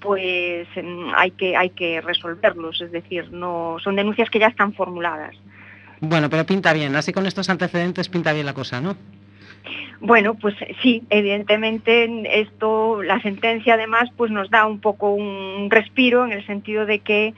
pues 0.00 0.68
mm, 0.76 1.12
hay 1.16 1.30
que, 1.32 1.56
hay 1.56 1.70
que 1.70 2.00
resolverlos, 2.00 2.80
es 2.80 2.92
decir, 2.92 3.32
no, 3.32 3.76
son 3.82 3.96
denuncias 3.96 4.30
que 4.30 4.38
ya 4.38 4.48
están 4.48 4.74
formuladas. 4.74 5.34
Bueno, 6.00 6.30
pero 6.30 6.46
pinta 6.46 6.72
bien. 6.72 6.94
Así 6.96 7.12
con 7.12 7.26
estos 7.26 7.48
antecedentes 7.50 8.08
pinta 8.08 8.32
bien 8.32 8.46
la 8.46 8.54
cosa, 8.54 8.80
¿no? 8.80 8.96
Bueno, 10.00 10.34
pues 10.34 10.54
sí, 10.82 11.02
evidentemente 11.10 12.08
esto, 12.40 13.02
la 13.02 13.20
sentencia 13.20 13.74
además, 13.74 14.08
pues 14.16 14.30
nos 14.30 14.48
da 14.48 14.64
un 14.66 14.78
poco 14.80 15.10
un 15.12 15.68
respiro 15.70 16.24
en 16.24 16.32
el 16.32 16.46
sentido 16.46 16.86
de 16.86 17.00
que 17.00 17.34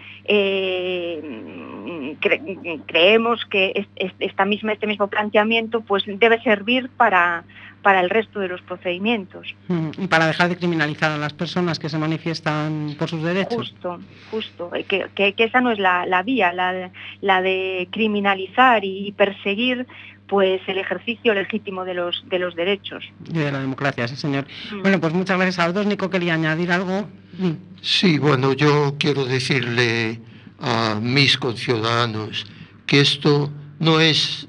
eh, 1.25 2.17
cre- 2.21 2.83
creemos 2.87 3.45
que 3.47 3.73
es- 3.75 3.87
es- 3.97 4.13
esta 4.19 4.45
misma, 4.45 4.73
este 4.73 4.87
mismo 4.87 5.09
planteamiento 5.09 5.81
pues 5.81 6.05
debe 6.07 6.41
servir 6.43 6.91
para, 6.97 7.45
para 7.83 8.01
el 8.01 8.11
resto 8.11 8.41
de 8.41 8.49
los 8.49 8.61
procedimientos. 8.63 9.55
Mm, 9.69 9.91
Y 10.03 10.07
para 10.09 10.27
dejar 10.27 10.49
de 10.51 10.57
criminalizar 10.57 11.11
a 11.13 11.17
las 11.19 11.33
personas 11.33 11.79
que 11.79 11.89
se 11.89 11.99
manifiestan 11.99 12.95
por 12.99 13.09
sus 13.09 13.23
derechos. 13.23 13.57
Justo, 13.57 13.99
justo, 14.31 14.75
eh, 14.75 14.85
que, 14.85 15.07
que- 15.15 15.33
que 15.33 15.45
esa 15.45 15.61
no 15.61 15.71
es 15.71 15.79
la, 15.79 16.05
la 16.07 16.23
vía, 16.23 16.53
la, 16.53 16.91
la 17.23 17.41
de 17.43 17.89
criminalizar 17.91 18.85
y 18.85 19.13
perseguir 19.13 19.87
pues 20.31 20.63
el 20.69 20.79
ejercicio 20.79 21.35
legítimo 21.35 21.85
de 21.85 21.93
los, 21.93 22.23
de 22.29 22.39
los 22.39 22.55
derechos. 22.55 23.05
Y 23.29 23.39
de 23.39 23.51
la 23.51 23.59
democracia, 23.59 24.07
sí, 24.07 24.15
señor. 24.15 24.47
Mm. 24.71 24.83
Bueno, 24.83 25.01
pues 25.01 25.13
muchas 25.13 25.37
gracias 25.37 25.59
a 25.59 25.67
los 25.67 25.75
dos. 25.75 25.87
Nico, 25.87 26.09
quería 26.09 26.35
añadir 26.35 26.71
algo. 26.71 27.09
Mm. 27.37 27.51
Sí, 27.83 28.19
bueno, 28.19 28.53
yo 28.53 28.95
quiero 28.97 29.25
decirle 29.25 30.21
a 30.61 31.01
mis 31.03 31.37
conciudadanos 31.37 32.47
que 32.87 33.01
esto 33.01 33.51
no 33.81 33.99
es 33.99 34.47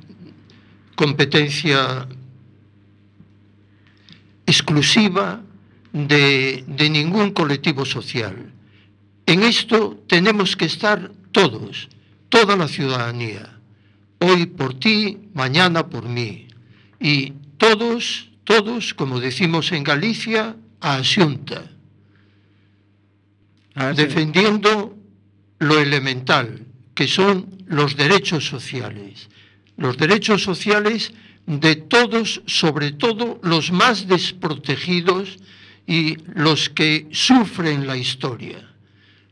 competencia 0.96 2.08
exclusiva 4.46 5.42
de, 5.94 6.64
de 6.68 6.90
ningún 6.92 7.32
colectivo 7.32 7.86
social. 7.86 8.54
En 9.26 9.42
esto 9.42 9.98
tenemos 10.08 10.56
que 10.56 10.66
estar 10.66 11.12
todos, 11.32 11.90
toda 12.30 12.56
la 12.56 12.68
ciudadanía. 12.68 13.61
Hoy 14.24 14.46
por 14.46 14.76
ti, 14.80 15.18
mañana 15.34 15.90
por 15.90 16.08
mí. 16.08 16.48
Y 17.00 17.34
todos, 17.58 18.30
todos, 18.44 18.94
como 18.94 19.20
decimos 19.20 19.72
en 19.72 19.84
Galicia, 19.84 20.56
a 20.80 20.96
Asunta 20.98 21.64
A 23.76 23.86
ver 23.88 23.96
si- 23.96 24.02
defendiendo 24.04 24.96
lo 25.60 25.80
elemental, 25.80 26.68
que 26.94 27.08
son 27.08 27.64
los 27.68 27.96
derechos 27.98 28.46
sociales. 28.46 29.30
Los 29.78 29.98
derechos 29.98 30.44
sociales 30.44 31.14
de 31.48 31.76
todos, 31.78 32.42
sobre 32.46 32.92
todo 32.92 33.40
los 33.42 33.72
más 33.72 34.08
desprotegidos 34.08 35.38
y 35.88 36.18
los 36.36 36.70
que 36.70 37.08
sufren 37.12 37.88
la 37.88 37.98
historia, 37.98 38.70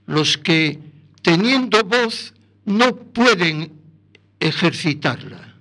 los 0.08 0.38
que 0.38 0.80
teniendo 1.22 1.84
voz 1.84 2.34
no 2.66 2.96
pueden 2.96 3.79
ejercitarla. 4.40 5.56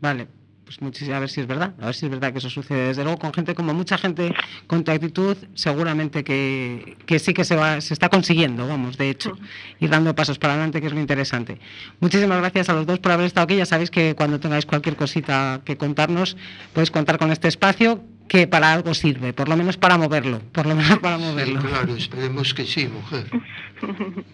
Vale, 0.00 0.28
pues 0.64 0.82
muchísimas, 0.82 1.16
a 1.16 1.20
ver 1.20 1.28
si 1.30 1.40
es 1.40 1.46
verdad, 1.46 1.74
a 1.80 1.86
ver 1.86 1.94
si 1.94 2.06
es 2.06 2.10
verdad 2.10 2.32
que 2.32 2.38
eso 2.38 2.50
sucede. 2.50 2.88
Desde 2.88 3.04
luego, 3.04 3.18
con 3.18 3.32
gente 3.32 3.54
como 3.54 3.72
mucha 3.72 3.96
gente 3.96 4.34
con 4.66 4.82
tu 4.82 4.90
actitud, 4.90 5.36
seguramente 5.54 6.24
que, 6.24 6.96
que 7.06 7.18
sí 7.18 7.32
que 7.32 7.44
se, 7.44 7.54
va, 7.54 7.80
se 7.80 7.94
está 7.94 8.08
consiguiendo, 8.08 8.66
vamos, 8.66 8.98
de 8.98 9.10
hecho, 9.10 9.38
ir 9.78 9.90
dando 9.90 10.14
pasos 10.14 10.38
para 10.38 10.54
adelante, 10.54 10.80
que 10.80 10.88
es 10.88 10.92
lo 10.92 11.00
interesante. 11.00 11.60
Muchísimas 12.00 12.38
gracias 12.40 12.68
a 12.68 12.74
los 12.74 12.84
dos 12.84 12.98
por 12.98 13.12
haber 13.12 13.26
estado 13.26 13.44
aquí. 13.44 13.56
Ya 13.56 13.66
sabéis 13.66 13.90
que 13.90 14.16
cuando 14.16 14.40
tengáis 14.40 14.66
cualquier 14.66 14.96
cosita 14.96 15.62
que 15.64 15.76
contarnos, 15.76 16.36
podéis 16.72 16.90
contar 16.90 17.18
con 17.18 17.30
este 17.30 17.46
espacio 17.46 18.02
que 18.28 18.46
para 18.46 18.72
algo 18.72 18.94
sirve, 18.94 19.32
por 19.32 19.48
lo 19.48 19.56
menos 19.56 19.76
para 19.76 19.96
moverlo, 19.98 20.40
por 20.52 20.66
lo 20.66 20.74
menos 20.74 20.98
para 21.00 21.18
moverlo. 21.18 21.60
Sí, 21.60 21.66
claro, 21.68 21.96
esperemos 21.96 22.54
que 22.54 22.64
sí, 22.64 22.88
mujer. 22.88 23.26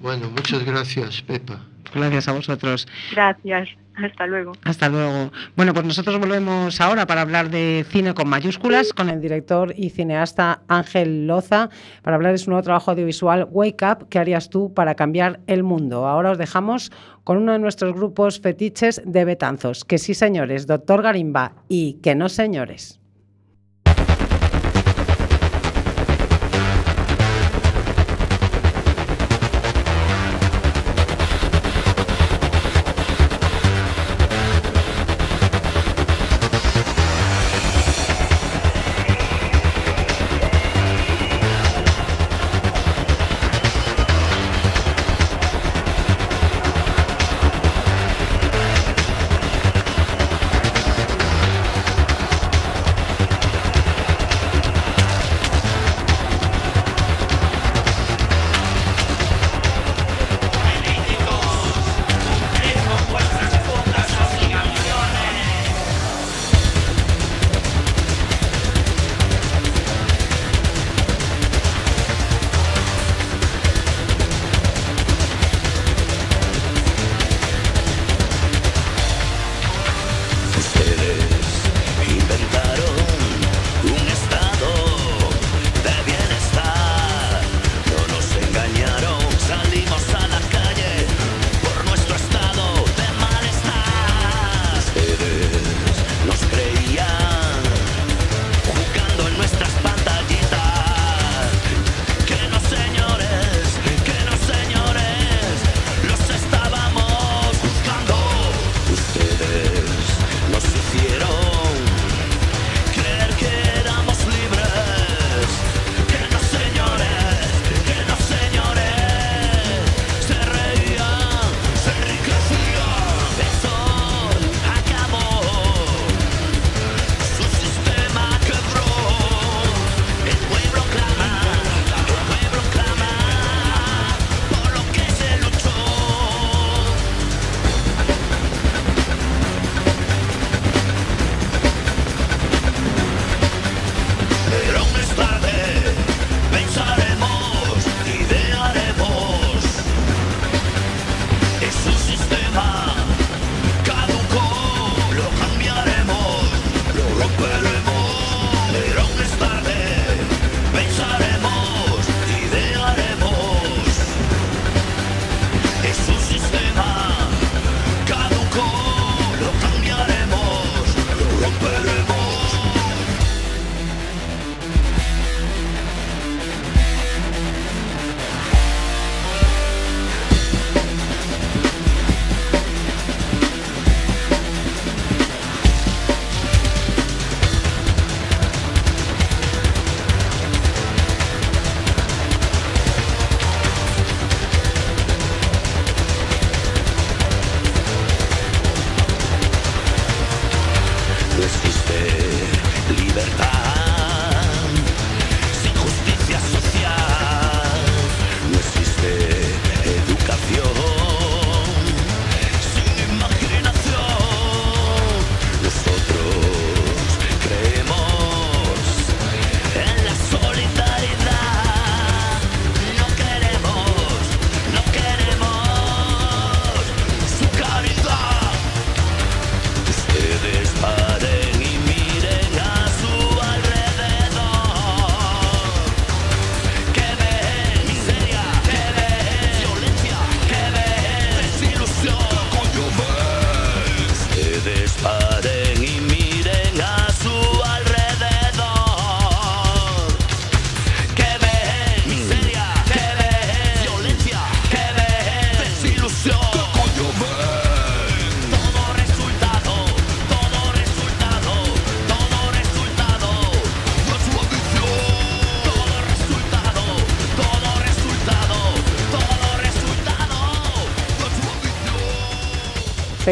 Bueno, 0.00 0.30
muchas 0.30 0.64
gracias, 0.64 1.22
Pepa. 1.22 1.60
Gracias 1.94 2.28
a 2.28 2.32
vosotros. 2.32 2.88
Gracias. 3.12 3.68
Hasta 3.94 4.26
luego. 4.26 4.52
Hasta 4.64 4.88
luego. 4.88 5.30
Bueno, 5.54 5.74
pues 5.74 5.84
nosotros 5.84 6.18
volvemos 6.18 6.80
ahora 6.80 7.06
para 7.06 7.20
hablar 7.20 7.50
de 7.50 7.84
cine 7.90 8.14
con 8.14 8.26
mayúsculas 8.26 8.92
con 8.94 9.10
el 9.10 9.20
director 9.20 9.74
y 9.76 9.90
cineasta 9.90 10.62
Ángel 10.66 11.26
Loza 11.26 11.68
para 12.00 12.16
hablar 12.16 12.32
de 12.32 12.38
su 12.38 12.48
nuevo 12.48 12.62
trabajo 12.62 12.92
audiovisual 12.92 13.46
Wake 13.50 13.84
Up, 13.84 14.08
¿qué 14.08 14.18
harías 14.18 14.48
tú 14.48 14.72
para 14.72 14.94
cambiar 14.94 15.40
el 15.46 15.62
mundo? 15.62 16.06
Ahora 16.06 16.30
os 16.30 16.38
dejamos 16.38 16.90
con 17.24 17.36
uno 17.36 17.52
de 17.52 17.58
nuestros 17.58 17.92
grupos 17.92 18.40
fetiches 18.40 19.02
de 19.04 19.26
Betanzos, 19.26 19.84
que 19.84 19.98
sí 19.98 20.14
señores, 20.14 20.66
doctor 20.66 21.02
Garimba 21.02 21.52
y 21.68 21.94
que 22.02 22.14
no 22.14 22.30
señores. 22.30 23.01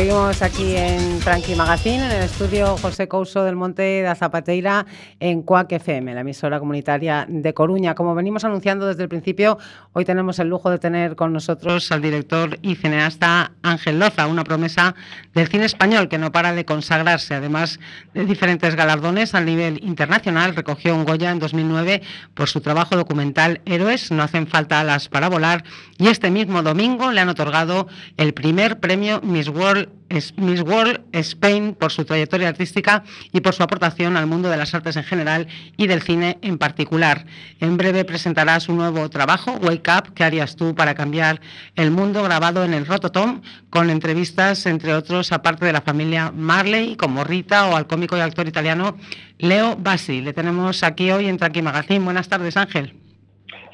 Seguimos 0.00 0.40
aquí 0.40 0.76
en 0.76 1.09
Tranqui 1.20 1.54
Magazine, 1.54 2.06
en 2.06 2.10
el 2.12 2.22
estudio 2.22 2.76
José 2.78 3.06
Couso 3.06 3.44
del 3.44 3.54
Monte 3.54 3.82
de 3.82 4.14
Zapateira, 4.14 4.86
en 5.18 5.42
CUAC 5.42 5.72
FM, 5.72 6.14
la 6.14 6.22
emisora 6.22 6.58
comunitaria 6.58 7.26
de 7.28 7.52
Coruña. 7.52 7.94
Como 7.94 8.14
venimos 8.14 8.44
anunciando 8.44 8.86
desde 8.86 9.02
el 9.02 9.08
principio, 9.08 9.58
hoy 9.92 10.04
tenemos 10.06 10.38
el 10.38 10.48
lujo 10.48 10.70
de 10.70 10.78
tener 10.78 11.16
con 11.16 11.32
nosotros 11.32 11.92
al 11.92 12.00
director 12.00 12.58
y 12.62 12.76
cineasta 12.76 13.52
Ángel 13.62 13.98
Loza, 13.98 14.26
una 14.28 14.44
promesa 14.44 14.94
del 15.34 15.48
cine 15.48 15.66
español 15.66 16.08
que 16.08 16.16
no 16.16 16.32
para 16.32 16.54
de 16.54 16.64
consagrarse, 16.64 17.34
además 17.34 17.80
de 18.14 18.24
diferentes 18.24 18.74
galardones 18.74 19.34
a 19.34 19.40
nivel 19.40 19.84
internacional. 19.84 20.56
Recogió 20.56 20.94
un 20.94 21.04
Goya 21.04 21.30
en 21.30 21.38
2009 21.38 22.02
por 22.34 22.48
su 22.48 22.62
trabajo 22.62 22.96
documental 22.96 23.60
Héroes, 23.66 24.10
no 24.10 24.22
hacen 24.22 24.46
falta 24.46 24.80
alas 24.80 25.08
para 25.08 25.28
volar, 25.28 25.64
y 25.98 26.08
este 26.08 26.30
mismo 26.30 26.62
domingo 26.62 27.12
le 27.12 27.20
han 27.20 27.28
otorgado 27.28 27.88
el 28.16 28.32
primer 28.32 28.80
premio 28.80 29.20
Miss 29.22 29.48
World 29.48 29.99
Miss 30.36 30.62
World 30.62 31.00
Spain 31.12 31.74
por 31.74 31.92
su 31.92 32.04
trayectoria 32.04 32.48
artística 32.48 33.04
y 33.32 33.40
por 33.40 33.54
su 33.54 33.62
aportación 33.62 34.16
al 34.16 34.26
mundo 34.26 34.50
de 34.50 34.56
las 34.56 34.74
artes 34.74 34.96
en 34.96 35.04
general 35.04 35.46
y 35.76 35.86
del 35.86 36.02
cine 36.02 36.38
en 36.42 36.58
particular. 36.58 37.26
En 37.60 37.76
breve 37.76 38.04
presentará 38.04 38.58
su 38.60 38.72
nuevo 38.74 39.08
trabajo, 39.08 39.52
Wake 39.62 39.90
Up, 39.90 40.14
¿qué 40.14 40.24
harías 40.24 40.56
tú 40.56 40.74
para 40.74 40.94
cambiar 40.94 41.40
el 41.76 41.90
mundo? 41.90 42.10
grabado 42.22 42.64
en 42.64 42.74
el 42.74 42.86
Rototom, 42.86 43.42
con 43.70 43.90
entrevistas, 43.90 44.66
entre 44.66 44.94
otros, 44.94 45.32
aparte 45.32 45.66
de 45.66 45.72
la 45.72 45.80
familia 45.80 46.32
Marley, 46.34 46.96
como 46.96 47.24
Rita, 47.24 47.68
o 47.68 47.76
al 47.76 47.86
cómico 47.86 48.16
y 48.16 48.20
actor 48.20 48.46
italiano 48.48 48.96
Leo 49.38 49.76
Bassi. 49.76 50.20
Le 50.20 50.32
tenemos 50.32 50.82
aquí 50.82 51.10
hoy 51.10 51.26
en 51.26 51.36
Tranqui 51.36 51.62
Magazine. 51.62 52.04
Buenas 52.04 52.28
tardes, 52.28 52.56
Ángel. 52.56 53.09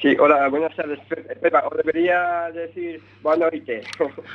Sí, 0.00 0.14
hola, 0.20 0.48
buenas 0.48 0.76
tardes, 0.76 0.98
Pepa. 1.40 1.64
Os 1.66 1.76
debería 1.78 2.50
decir 2.52 3.00
buenas 3.22 3.50
noches. 3.52 3.86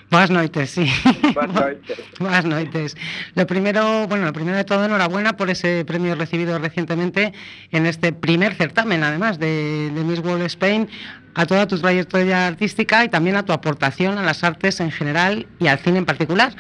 Buenas 0.10 0.32
noches, 0.32 0.72
sí. 0.72 0.88
Buenas 1.34 1.54
noches. 1.54 2.00
buenas 2.20 2.46
noches. 2.56 2.98
Lo 3.36 3.46
primero, 3.46 4.08
bueno, 4.08 4.26
lo 4.26 4.34
primero 4.34 4.58
de 4.58 4.64
todo, 4.64 4.86
enhorabuena 4.86 5.38
por 5.38 5.50
ese 5.50 5.86
premio 5.86 6.16
recibido 6.16 6.58
recientemente 6.58 7.34
en 7.72 7.86
este 7.86 8.12
primer 8.12 8.56
certamen, 8.56 9.04
además, 9.04 9.38
de, 9.40 9.92
de 9.94 10.04
Miss 10.04 10.20
World 10.20 10.44
Spain 10.46 10.90
a 11.34 11.46
toda 11.46 11.66
tu 11.68 11.80
trayectoria 11.80 12.48
artística 12.48 13.06
y 13.06 13.10
también 13.10 13.38
a 13.38 13.46
tu 13.46 13.54
aportación 13.54 14.18
a 14.18 14.24
las 14.24 14.44
artes 14.44 14.80
en 14.82 14.92
general 14.92 15.48
y 15.60 15.68
al 15.68 15.80
cine 15.80 16.00
en 16.00 16.06
particular. 16.06 16.52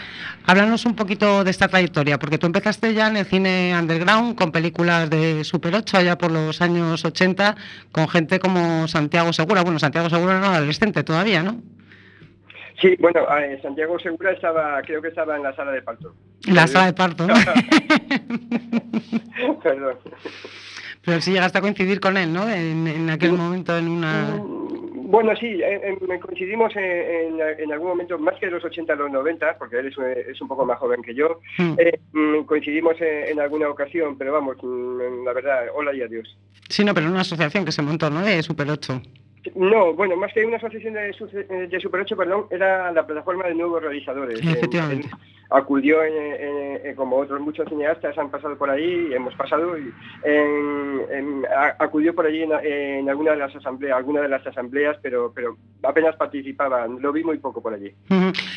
Háblanos 0.45 0.85
un 0.85 0.95
poquito 0.95 1.43
de 1.43 1.51
esta 1.51 1.67
trayectoria, 1.67 2.17
porque 2.17 2.37
tú 2.37 2.47
empezaste 2.47 2.93
ya 2.93 3.07
en 3.07 3.17
el 3.17 3.25
cine 3.25 3.73
underground 3.79 4.35
con 4.35 4.51
películas 4.51 5.09
de 5.09 5.43
Super 5.43 5.75
8 5.75 5.97
allá 5.97 6.17
por 6.17 6.31
los 6.31 6.61
años 6.61 7.05
80 7.05 7.55
con 7.91 8.07
gente 8.07 8.39
como 8.39 8.87
Santiago 8.87 9.33
Segura. 9.33 9.61
Bueno, 9.61 9.79
Santiago 9.79 10.09
Segura 10.09 10.37
era 10.37 10.55
adolescente 10.55 11.03
todavía, 11.03 11.43
¿no? 11.43 11.61
Sí, 12.81 12.95
bueno, 12.99 13.21
eh, 13.37 13.59
Santiago 13.61 13.99
Segura 13.99 14.31
estaba, 14.31 14.81
creo 14.81 15.01
que 15.01 15.09
estaba 15.09 15.35
en 15.35 15.43
la 15.43 15.55
sala 15.55 15.71
de 15.71 15.83
parto. 15.83 16.15
La 16.47 16.65
sala 16.65 16.87
de 16.87 16.93
parto, 16.93 17.27
¿no? 17.27 17.35
Perdón. 19.63 19.97
Pero 21.03 21.21
sí 21.21 21.31
llegaste 21.31 21.59
a 21.59 21.61
coincidir 21.61 21.99
con 21.99 22.17
él, 22.17 22.33
¿no? 22.33 22.49
En, 22.49 23.09
aquel 23.09 23.33
momento 23.33 23.77
en 23.77 23.87
una... 23.87 24.41
Bueno, 25.11 25.35
sí, 25.35 25.59
coincidimos 26.21 26.71
en, 26.73 27.69
algún 27.69 27.89
momento, 27.89 28.17
más 28.17 28.39
que 28.39 28.49
los 28.49 28.63
80 28.63 28.93
a 28.93 28.95
los 28.95 29.11
90, 29.11 29.57
porque 29.57 29.79
él 29.79 29.87
es, 29.87 30.41
un 30.41 30.47
poco 30.47 30.65
más 30.65 30.79
joven 30.79 31.01
que 31.01 31.13
yo, 31.13 31.41
hmm. 31.57 31.73
eh, 31.77 31.99
mm, 32.13 32.43
coincidimos 32.45 32.95
en, 33.01 33.37
alguna 33.41 33.67
ocasión, 33.67 34.17
pero 34.17 34.31
vamos, 34.31 34.55
mm, 34.63 35.25
la 35.25 35.33
verdad, 35.33 35.65
hola 35.75 35.93
y 35.93 36.01
adiós. 36.01 36.37
Sí, 36.69 36.85
no, 36.85 36.93
pero 36.93 37.07
en 37.07 37.11
una 37.11 37.21
asociación 37.21 37.65
que 37.65 37.73
se 37.73 37.81
montó, 37.81 38.09
¿no? 38.09 38.21
De 38.21 38.41
Super 38.41 38.71
8. 38.71 39.01
No, 39.55 39.93
bueno, 39.93 40.15
más 40.15 40.31
que 40.31 40.45
una 40.45 40.55
asociación 40.55 40.93
de, 40.93 41.67
de 41.67 41.79
Super 41.81 41.99
8, 41.99 42.15
perdón, 42.15 42.45
era 42.49 42.89
la 42.93 43.05
plataforma 43.05 43.47
de 43.47 43.55
nuevos 43.55 43.83
realizadores. 43.83 44.39
Efectivamente 44.39 45.09
acudió 45.51 45.97
como 46.95 47.17
otros 47.17 47.39
muchos 47.41 47.67
cineastas 47.69 48.17
han 48.17 48.31
pasado 48.31 48.57
por 48.57 48.69
ahí, 48.69 49.13
hemos 49.13 49.35
pasado, 49.35 49.77
y 49.77 49.93
acudió 51.79 52.15
por 52.15 52.25
allí 52.25 52.43
en, 52.43 53.09
alguna 53.09 53.31
de 53.31 53.37
las 53.37 53.55
asambleas, 53.55 53.97
alguna 53.97 54.21
de 54.21 54.29
las 54.29 54.45
asambleas, 54.45 54.97
pero, 55.01 55.31
pero 55.33 55.57
apenas 55.83 56.15
participaba, 56.15 56.87
lo 56.87 57.11
vi 57.11 57.23
muy 57.23 57.37
poco 57.37 57.61
por 57.61 57.73
allí. 57.73 57.93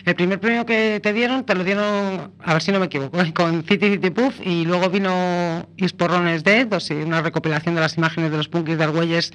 El 0.04 0.14
primer 0.14 0.40
premio 0.40 0.64
que 0.64 1.00
te 1.02 1.12
dieron, 1.12 1.44
te 1.44 1.54
lo 1.54 1.64
dieron, 1.64 2.32
a 2.38 2.52
ver 2.52 2.62
si 2.62 2.72
no 2.72 2.78
me 2.78 2.86
equivoco, 2.86 3.18
con 3.34 3.62
City 3.64 3.90
City 3.90 4.10
Puff 4.10 4.40
y 4.44 4.64
luego 4.64 4.88
vino 4.88 5.66
Isporrones 5.76 6.44
Dead, 6.44 6.72
o 6.72 6.80
sea, 6.80 7.04
una 7.04 7.22
recopilación 7.22 7.74
de 7.74 7.80
las 7.80 7.98
imágenes 7.98 8.30
de 8.30 8.36
los 8.36 8.48
punkis 8.48 8.78
de 8.78 8.84
Argüelles 8.84 9.32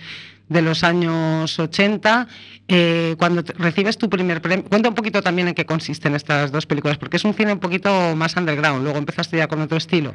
de 0.50 0.62
los 0.62 0.84
años 0.84 1.58
80. 1.58 2.28
Eh, 2.68 3.16
cuando 3.18 3.44
recibes 3.58 3.98
tu 3.98 4.10
primer 4.10 4.42
premio, 4.42 4.66
cuenta 4.66 4.90
un 4.90 4.96
poquito 4.96 5.22
también 5.22 5.48
en 5.48 5.54
qué 5.56 5.66
consisten 5.66 6.16
estas 6.16 6.52
dos 6.52 6.66
películas, 6.66 6.98
porque 6.98 7.18
es 7.18 7.24
un 7.24 7.34
cine 7.34 7.49
un 7.54 7.60
poquito 7.60 8.16
más 8.16 8.36
underground, 8.36 8.84
luego 8.84 8.98
empezaste 8.98 9.38
ya 9.38 9.48
con 9.48 9.62
otro 9.62 9.78
estilo. 9.78 10.14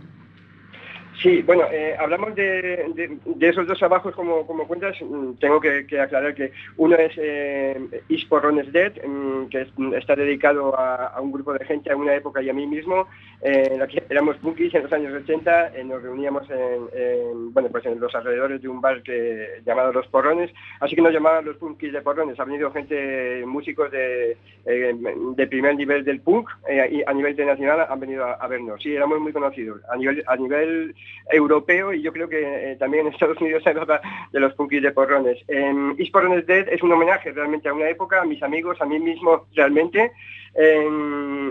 Sí, 1.23 1.43
bueno, 1.43 1.65
eh, 1.71 1.95
hablamos 1.99 2.35
de, 2.35 3.19
esos 3.41 3.67
dos 3.67 3.79
trabajos 3.79 4.15
como, 4.15 4.47
como 4.47 4.67
cuentas. 4.67 4.97
Mm, 5.01 5.35
tengo 5.35 5.61
que, 5.61 5.87
aclarar 6.01 6.35
que 6.35 6.53
uno 6.77 6.97
es 6.97 7.13
eh, 7.17 7.79
Is 8.09 8.27
Dead, 8.73 8.93
mm, 9.07 9.47
que 9.47 9.67
está 9.97 10.17
dedicado 10.17 10.79
a, 10.79 11.21
un 11.21 11.33
grupo 11.33 11.53
de 11.53 11.65
gente 11.65 11.91
a 11.91 11.97
una 11.97 12.15
época 12.15 12.43
y 12.43 12.51
a 12.51 12.53
mí 12.53 12.67
mismo, 12.67 13.07
eh, 13.43 13.69
en 13.73 13.79
la 13.79 13.87
que 13.87 14.03
éramos 14.11 14.37
punkis 14.39 14.75
en 14.75 14.83
los 14.83 14.93
años 14.93 15.15
80, 15.23 15.77
eh, 15.77 15.85
nos 15.85 16.03
reuníamos 16.03 16.49
en, 16.51 17.53
bueno, 17.53 17.69
pues 17.71 17.87
en 17.87 18.01
los 18.01 18.15
alrededores 18.15 18.61
de 18.61 18.69
un 18.69 18.81
bar 18.81 19.03
que, 19.03 19.61
llamado 19.65 19.93
Los 19.93 20.09
Porrones, 20.09 20.51
así 20.81 20.97
que 20.97 21.03
nos 21.03 21.13
llamaban 21.13 21.45
los 21.45 21.57
punkis 21.57 21.93
de 21.93 22.03
Porrones. 22.03 22.39
Ha 22.41 22.45
venido 22.45 22.73
gente, 22.73 23.45
músicos 23.47 23.91
de, 23.91 24.37
de 24.65 25.47
primer 25.47 25.77
nivel 25.77 26.05
del 26.05 26.21
punk 26.21 26.49
y 26.69 27.03
a 27.07 27.13
nivel 27.13 27.33
internacional 27.33 27.87
han 27.89 28.01
venido 28.01 28.25
a, 28.25 28.47
vernos. 28.49 28.83
Sí, 28.83 28.95
éramos 28.95 29.21
muy 29.21 29.33
conocidos. 29.33 29.81
A 29.89 29.97
nivel, 29.97 30.23
a 30.27 30.37
nivel 30.37 30.95
europeo 31.31 31.93
y 31.93 32.03
yo 32.03 32.13
creo 32.13 32.29
que 32.29 32.73
eh, 32.73 32.77
también 32.77 33.07
en 33.07 33.13
Estados 33.13 33.41
Unidos 33.41 33.63
se 33.63 33.75
nota 33.75 34.01
de 34.33 34.41
los 34.41 34.55
punkis 34.55 34.83
de 34.83 34.93
porrones. 34.93 35.39
Eh, 35.49 35.73
Is 35.99 36.11
Porrones 36.11 36.47
Dead 36.47 36.69
es 36.69 36.83
un 36.83 36.93
homenaje 36.93 37.33
realmente 37.33 37.69
a 37.69 37.75
una 37.75 37.89
época, 37.89 38.21
a 38.21 38.25
mis 38.25 38.43
amigos, 38.43 38.81
a 38.81 38.87
mí 38.87 38.99
mismo 38.99 39.47
realmente, 39.55 40.13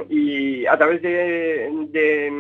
y 0.10 0.66
a 0.66 0.78
través 0.78 1.02
de, 1.02 1.70
de, 1.90 2.32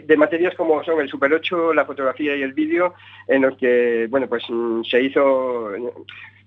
de, 0.00 0.16
materias 0.16 0.54
como 0.54 0.82
son 0.84 1.00
el 1.00 1.08
Super 1.08 1.32
8, 1.32 1.74
la 1.74 1.84
fotografía 1.84 2.36
y 2.36 2.42
el 2.42 2.54
vídeo, 2.54 2.94
en 3.28 3.42
los 3.42 3.56
que, 3.58 4.06
bueno, 4.08 4.26
pues 4.26 4.44
se 4.88 5.02
hizo 5.02 5.70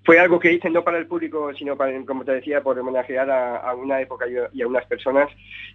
fue 0.05 0.19
algo 0.19 0.39
que 0.39 0.51
hice 0.51 0.69
no 0.69 0.83
para 0.83 0.97
el 0.97 1.07
público, 1.07 1.53
sino 1.53 1.77
para, 1.77 1.97
como 2.05 2.25
te 2.25 2.33
decía, 2.33 2.61
por 2.61 2.77
homenajear 2.77 3.29
a, 3.29 3.73
una 3.75 4.01
época 4.01 4.25
y 4.51 4.61
a 4.61 4.67
unas 4.67 4.85
personas. 4.85 5.29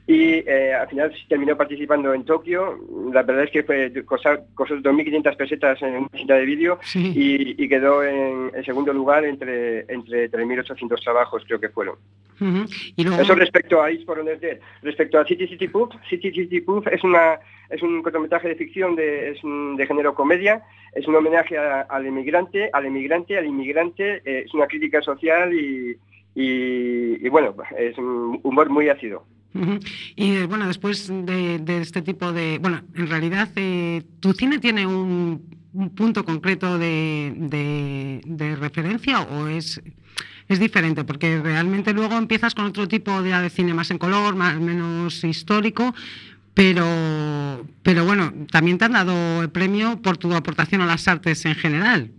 Y 0.07 0.45
eh, 0.47 0.75
al 0.75 0.89
final 0.89 1.15
terminó 1.29 1.57
participando 1.57 2.13
en 2.13 2.25
Tokio. 2.25 2.79
La 3.13 3.23
verdad 3.23 3.45
es 3.45 3.51
que 3.51 3.63
fue 3.63 3.93
cosas 4.05 4.41
2.500 4.57 5.37
pesetas 5.37 5.83
en 5.83 5.97
una 5.97 6.09
cinta 6.15 6.35
de 6.35 6.45
vídeo 6.45 6.79
y, 6.95 7.69
quedó 7.69 8.03
en, 8.03 8.51
segundo 8.65 8.93
lugar 8.93 9.25
entre, 9.25 9.81
entre 9.93 10.31
3.800 10.31 11.03
trabajos, 11.03 11.45
creo 11.47 11.61
que 11.61 11.69
fueron. 11.69 11.97
Eso 12.97 13.35
respecto 13.35 13.83
a 13.83 13.91
East 13.91 14.07
for 14.07 14.23
Dead. 14.25 14.59
Respecto 14.83 15.19
a 15.19 15.27
City 15.27 15.47
City 15.47 15.69
Puff, 15.69 15.95
City 16.09 16.31
City 16.31 16.61
Puff 16.61 16.87
es 16.87 17.03
una 17.03 17.39
es 17.69 17.83
un 17.83 18.03
cortometraje 18.03 18.49
de 18.49 18.55
ficción 18.55 18.97
de, 18.97 19.37
de 19.43 19.87
género 19.87 20.15
comedia, 20.15 20.63
es 20.99 21.07
un 21.07 21.15
homenaje 21.15 21.57
al 21.57 22.07
inmigrante, 22.07 22.71
al 22.73 22.87
inmigrante, 22.87 23.39
al 23.39 23.47
inmigrante, 23.47 24.17
eh, 24.25 24.43
es 24.47 24.53
una 24.53 24.67
crítica 24.67 25.01
social 25.01 25.53
y, 25.55 27.29
bueno, 27.29 27.55
es 27.77 27.97
un 27.99 28.41
humor 28.43 28.69
muy 28.69 28.89
ácido. 28.89 29.25
Y 30.17 30.43
bueno, 30.47 30.67
después 30.67 31.09
de, 31.09 31.63
este 31.81 32.03
tipo 32.03 32.33
de... 32.33 32.59
Bueno, 32.59 32.83
en 32.95 33.09
realidad 33.09 33.49
eh, 33.57 34.03
tu 34.21 34.33
cine 34.33 34.59
tiene 34.59 34.87
un, 34.87 35.57
punto 35.95 36.25
concreto 36.25 36.79
de, 36.79 38.57
referencia 38.59 39.21
o 39.21 39.47
es, 39.47 39.81
es 40.49 40.59
diferente? 40.59 41.05
Porque 41.05 41.39
realmente 41.39 41.93
luego 41.93 42.17
empiezas 42.17 42.55
con 42.55 42.65
otro 42.65 42.89
tipo 42.89 43.23
de 43.23 43.51
cine 43.51 43.73
más 43.75 43.93
en 43.93 43.99
color, 43.99 44.35
más 44.35 44.59
menos 44.59 45.23
histórico, 45.23 45.95
pero, 46.59 47.65
pero 47.85 48.05
bueno, 48.05 48.33
también 48.51 48.79
te 48.79 48.85
han 48.87 48.95
dado 48.95 49.43
el 49.43 49.49
premio 49.49 50.03
por 50.03 50.17
tu 50.17 50.35
aportación 50.35 50.81
a 50.81 50.87
las 50.87 51.07
artes 51.07 51.45
en 51.45 51.55
general. 51.55 52.11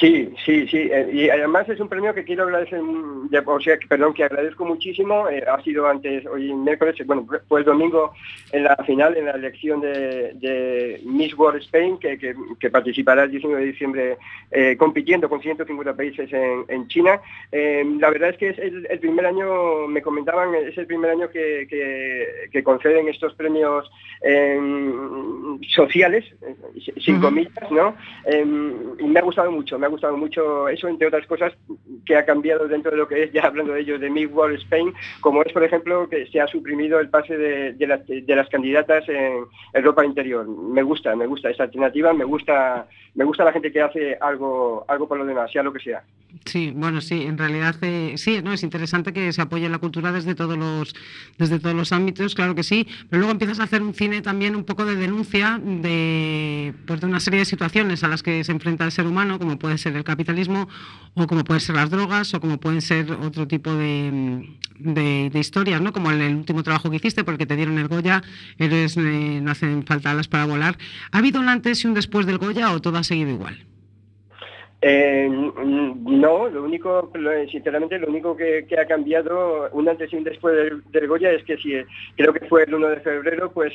Sí, 0.00 0.32
sí, 0.44 0.66
sí. 0.68 0.88
Eh, 0.90 1.10
y 1.12 1.28
además 1.28 1.68
es 1.68 1.78
un 1.78 1.88
premio 1.88 2.14
que 2.14 2.24
quiero 2.24 2.44
agradecer, 2.44 2.80
o 2.80 3.60
sea, 3.60 3.78
perdón, 3.88 4.14
que 4.14 4.24
agradezco 4.24 4.64
muchísimo. 4.64 5.28
Eh, 5.28 5.44
ha 5.46 5.62
sido 5.62 5.86
antes, 5.86 6.24
hoy 6.26 6.52
miércoles, 6.54 6.96
bueno, 7.06 7.26
fue 7.48 7.60
el 7.60 7.66
domingo 7.66 8.12
en 8.52 8.64
la 8.64 8.76
final, 8.86 9.16
en 9.16 9.26
la 9.26 9.32
elección 9.32 9.80
de, 9.80 11.00
Miss 11.04 11.36
World 11.36 11.62
Spain, 11.62 11.98
que, 11.98 12.70
participará 12.70 13.24
el 13.24 13.32
19 13.32 13.60
de 13.60 13.72
diciembre 13.72 14.18
eh, 14.50 14.76
compitiendo 14.78 15.28
con 15.28 15.42
150 15.42 15.94
países 15.94 16.30
en, 16.32 16.88
China. 16.88 17.20
la 17.52 18.10
verdad 18.10 18.30
es 18.30 18.38
que 18.38 18.48
es 18.48 18.58
el, 18.58 18.98
primer 18.98 19.26
año, 19.26 19.86
me 19.88 20.02
comentaban, 20.02 20.54
es 20.54 20.76
el 20.78 20.86
primer 20.86 21.10
año 21.10 21.28
que, 21.30 22.62
conceden 22.64 23.08
estos 23.08 23.34
premios 23.34 23.90
sociales, 25.68 26.24
sin 26.98 27.20
comillas, 27.20 27.70
¿no? 27.70 27.94
y 28.98 29.04
me 29.04 29.20
ha 29.20 29.22
gustado 29.22 29.50
mucho 29.50 29.78
me 29.82 29.86
ha 29.86 29.90
gustado 29.90 30.16
mucho 30.16 30.68
eso, 30.68 30.86
entre 30.86 31.08
otras 31.08 31.26
cosas 31.26 31.52
que 32.06 32.16
ha 32.16 32.24
cambiado 32.24 32.68
dentro 32.68 32.92
de 32.92 32.98
lo 32.98 33.08
que 33.08 33.24
es, 33.24 33.32
ya 33.32 33.42
hablando 33.42 33.72
de 33.72 33.80
ellos, 33.80 34.00
de 34.00 34.10
Miss 34.10 34.30
World 34.30 34.60
Spain, 34.60 34.94
como 35.20 35.42
es, 35.42 35.52
por 35.52 35.64
ejemplo, 35.64 36.08
que 36.08 36.24
se 36.28 36.40
ha 36.40 36.46
suprimido 36.46 37.00
el 37.00 37.10
pase 37.10 37.36
de, 37.36 37.74
las, 38.28 38.48
candidatas 38.48 39.08
en, 39.08 39.44
Europa 39.74 40.04
interior. 40.04 40.46
Me 40.46 40.84
gusta, 40.84 41.16
me 41.16 41.26
gusta 41.26 41.50
esa 41.50 41.64
alternativa, 41.64 42.12
me 42.12 42.24
gusta, 42.24 42.86
me 43.16 43.24
gusta 43.24 43.44
la 43.44 43.52
gente 43.52 43.72
que 43.72 43.82
hace 43.82 44.16
algo, 44.20 44.84
algo 44.86 45.08
por 45.08 45.18
lo 45.18 45.26
demás, 45.26 45.50
sea 45.50 45.64
lo 45.64 45.72
que 45.72 45.80
sea. 45.80 46.04
Sí, 46.46 46.72
bueno, 46.74 47.00
sí, 47.00 47.22
en 47.22 47.36
realidad 47.36 47.76
eh, 47.82 48.14
sí, 48.16 48.40
no 48.42 48.52
es 48.52 48.62
interesante 48.62 49.12
que 49.12 49.32
se 49.32 49.42
apoye 49.42 49.68
la 49.68 49.78
cultura 49.78 50.12
desde 50.12 50.34
todos 50.34 50.56
los 50.56 50.94
desde 51.36 51.58
todos 51.58 51.74
los 51.74 51.92
ámbitos, 51.92 52.34
claro 52.34 52.54
que 52.54 52.62
sí, 52.62 52.86
pero 53.10 53.20
luego 53.20 53.32
empiezas 53.32 53.60
a 53.60 53.64
hacer 53.64 53.82
un 53.82 53.94
cine 53.94 54.22
también 54.22 54.56
un 54.56 54.64
poco 54.64 54.86
de 54.86 54.96
denuncia 54.96 55.60
de 55.62 56.72
pues 56.86 57.00
de 57.00 57.06
una 57.06 57.20
serie 57.20 57.40
de 57.40 57.44
situaciones 57.44 58.02
a 58.02 58.08
las 58.08 58.22
que 58.22 58.44
se 58.44 58.52
enfrenta 58.52 58.84
el 58.84 58.92
ser 58.92 59.06
humano, 59.06 59.38
como 59.38 59.58
puede 59.58 59.71
ser 59.78 59.96
el 59.96 60.04
capitalismo 60.04 60.68
o 61.14 61.26
como 61.26 61.44
pueden 61.44 61.60
ser 61.60 61.76
las 61.76 61.90
drogas 61.90 62.32
o 62.34 62.40
como 62.40 62.58
pueden 62.58 62.80
ser 62.80 63.10
otro 63.12 63.46
tipo 63.46 63.74
de, 63.74 64.46
de, 64.78 65.38
historias, 65.38 65.80
¿no? 65.80 65.92
Como 65.92 66.10
el, 66.10 66.36
último 66.36 66.62
trabajo 66.62 66.90
que 66.90 66.96
hiciste 66.96 67.24
porque 67.24 67.46
te 67.46 67.56
dieron 67.56 67.78
el 67.78 67.88
Goya, 67.88 68.22
eres 68.58 68.96
eh, 68.96 69.40
no 69.42 69.50
hacen 69.50 69.84
falta 69.84 70.10
alas 70.10 70.28
para 70.28 70.46
volar. 70.46 70.76
¿Ha 71.12 71.18
habido 71.18 71.40
un 71.40 71.48
antes 71.48 71.84
y 71.84 71.86
un 71.86 71.94
después 71.94 72.26
del 72.26 72.38
Goya 72.38 72.72
o 72.72 72.80
todo 72.80 72.98
ha 72.98 73.04
seguido 73.04 73.30
igual? 73.30 73.58
Eh, 74.84 75.28
no, 75.30 76.48
lo 76.48 76.64
único, 76.64 77.12
sinceramente, 77.48 78.00
lo 78.00 78.08
único 78.08 78.36
que, 78.36 78.66
ha 78.76 78.86
cambiado 78.86 79.70
un 79.70 79.88
antes 79.88 80.12
y 80.12 80.16
un 80.16 80.24
después 80.24 80.82
del, 80.90 81.06
Goya 81.06 81.30
es 81.30 81.44
que 81.44 81.56
si 81.56 81.72
creo 82.16 82.32
que 82.32 82.46
fue 82.46 82.64
el 82.64 82.74
1 82.74 82.88
de 82.88 83.00
febrero, 83.00 83.52
pues 83.52 83.74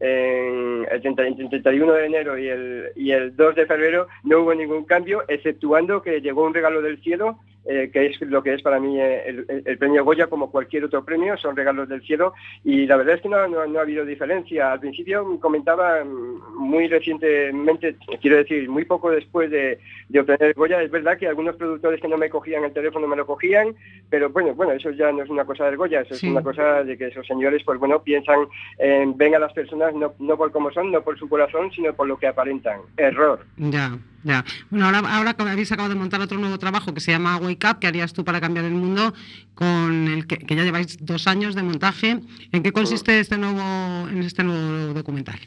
en, 0.00 0.86
el, 0.90 1.00
31 1.00 1.92
de 1.92 2.06
enero 2.06 2.38
y 2.38 2.48
el, 2.48 2.90
y 2.96 3.12
el 3.12 3.34
2 3.36 3.54
de 3.54 3.66
febrero 3.66 4.08
no 4.22 4.40
hubo 4.40 4.54
ningún 4.54 4.84
cambio, 4.84 5.22
exceptuando 5.28 6.02
que 6.02 6.20
llegó 6.20 6.44
un 6.44 6.54
regalo 6.54 6.82
del 6.82 7.00
cielo 7.00 7.38
eh, 7.66 7.88
que 7.90 8.04
es 8.04 8.20
lo 8.20 8.42
que 8.42 8.52
es 8.52 8.60
para 8.60 8.78
mí 8.78 9.00
eh, 9.00 9.26
el, 9.64 9.78
premio 9.78 10.04
Goya 10.04 10.26
como 10.26 10.50
cualquier 10.50 10.84
otro 10.84 11.02
premio, 11.02 11.34
son 11.38 11.56
regalos 11.56 11.88
del 11.88 12.02
cielo 12.02 12.34
y 12.62 12.84
la 12.84 12.98
verdad 12.98 13.14
es 13.14 13.22
que 13.22 13.30
no, 13.30 13.38
ha 13.38 13.80
habido 13.80 14.04
diferencia. 14.04 14.72
Al 14.72 14.80
principio 14.80 15.40
comentaba 15.40 16.04
muy 16.04 16.88
recientemente, 16.88 17.96
quiero 18.20 18.36
decir, 18.36 18.68
muy 18.68 18.84
poco 18.84 19.10
después 19.10 19.50
de, 19.50 19.78
obtener 20.14 20.42
el 20.42 20.52
Goya, 20.52 20.82
es 20.82 20.90
verdad 20.90 21.16
que 21.16 21.26
algunos 21.26 21.56
productores 21.56 22.02
que 22.02 22.08
no 22.08 22.18
me 22.18 22.28
cogían 22.28 22.64
el 22.64 22.72
teléfono 22.74 23.08
me 23.08 23.16
lo 23.16 23.24
cogían, 23.24 23.74
pero 24.10 24.28
bueno, 24.28 24.54
bueno, 24.54 24.72
eso 24.72 24.90
ya 24.90 25.10
no 25.10 25.22
es 25.22 25.30
una 25.30 25.46
cosa 25.46 25.64
del 25.64 25.78
Goya, 25.78 26.02
eso 26.02 26.14
es 26.14 26.22
una 26.22 26.42
cosa 26.42 26.84
de 26.84 26.98
que 26.98 27.06
esos 27.06 27.26
señores, 27.26 27.62
pues 27.64 27.78
bueno, 27.80 28.02
piensan, 28.02 28.46
en, 28.76 29.16
ven 29.16 29.36
a 29.36 29.38
las 29.38 29.54
personas 29.54 29.83
no, 29.92 30.14
no 30.18 30.36
por 30.36 30.52
cómo 30.52 30.70
son, 30.72 30.90
no 30.90 31.02
por 31.02 31.18
su 31.18 31.28
corazón, 31.28 31.70
sino 31.72 31.92
por 31.94 32.06
lo 32.06 32.18
que 32.18 32.26
aparentan. 32.26 32.80
Error. 32.96 33.44
Ya. 33.56 33.98
Ya. 34.22 34.44
Bueno, 34.70 34.86
ahora, 34.86 35.00
ahora 35.00 35.36
habéis 35.38 35.70
acabado 35.70 35.92
de 35.92 36.00
montar 36.00 36.20
otro 36.20 36.38
nuevo 36.38 36.58
trabajo 36.58 36.94
que 36.94 37.00
se 37.00 37.12
llama 37.12 37.36
Wake 37.36 37.66
Up, 37.70 37.78
que 37.78 37.86
harías 37.86 38.12
tú 38.14 38.24
para 38.24 38.40
cambiar 38.40 38.64
el 38.64 38.74
mundo, 38.74 39.12
con 39.54 40.08
el 40.08 40.26
que, 40.26 40.38
ya 40.54 40.64
lleváis 40.64 40.96
dos 41.04 41.26
años 41.26 41.54
de 41.54 41.62
montaje. 41.62 42.20
¿En 42.50 42.62
qué 42.62 42.72
consiste 42.72 43.20
este 43.20 43.36
nuevo, 43.36 44.08
en 44.08 44.22
este 44.22 44.42
nuevo 44.42 44.94
documental? 44.94 45.38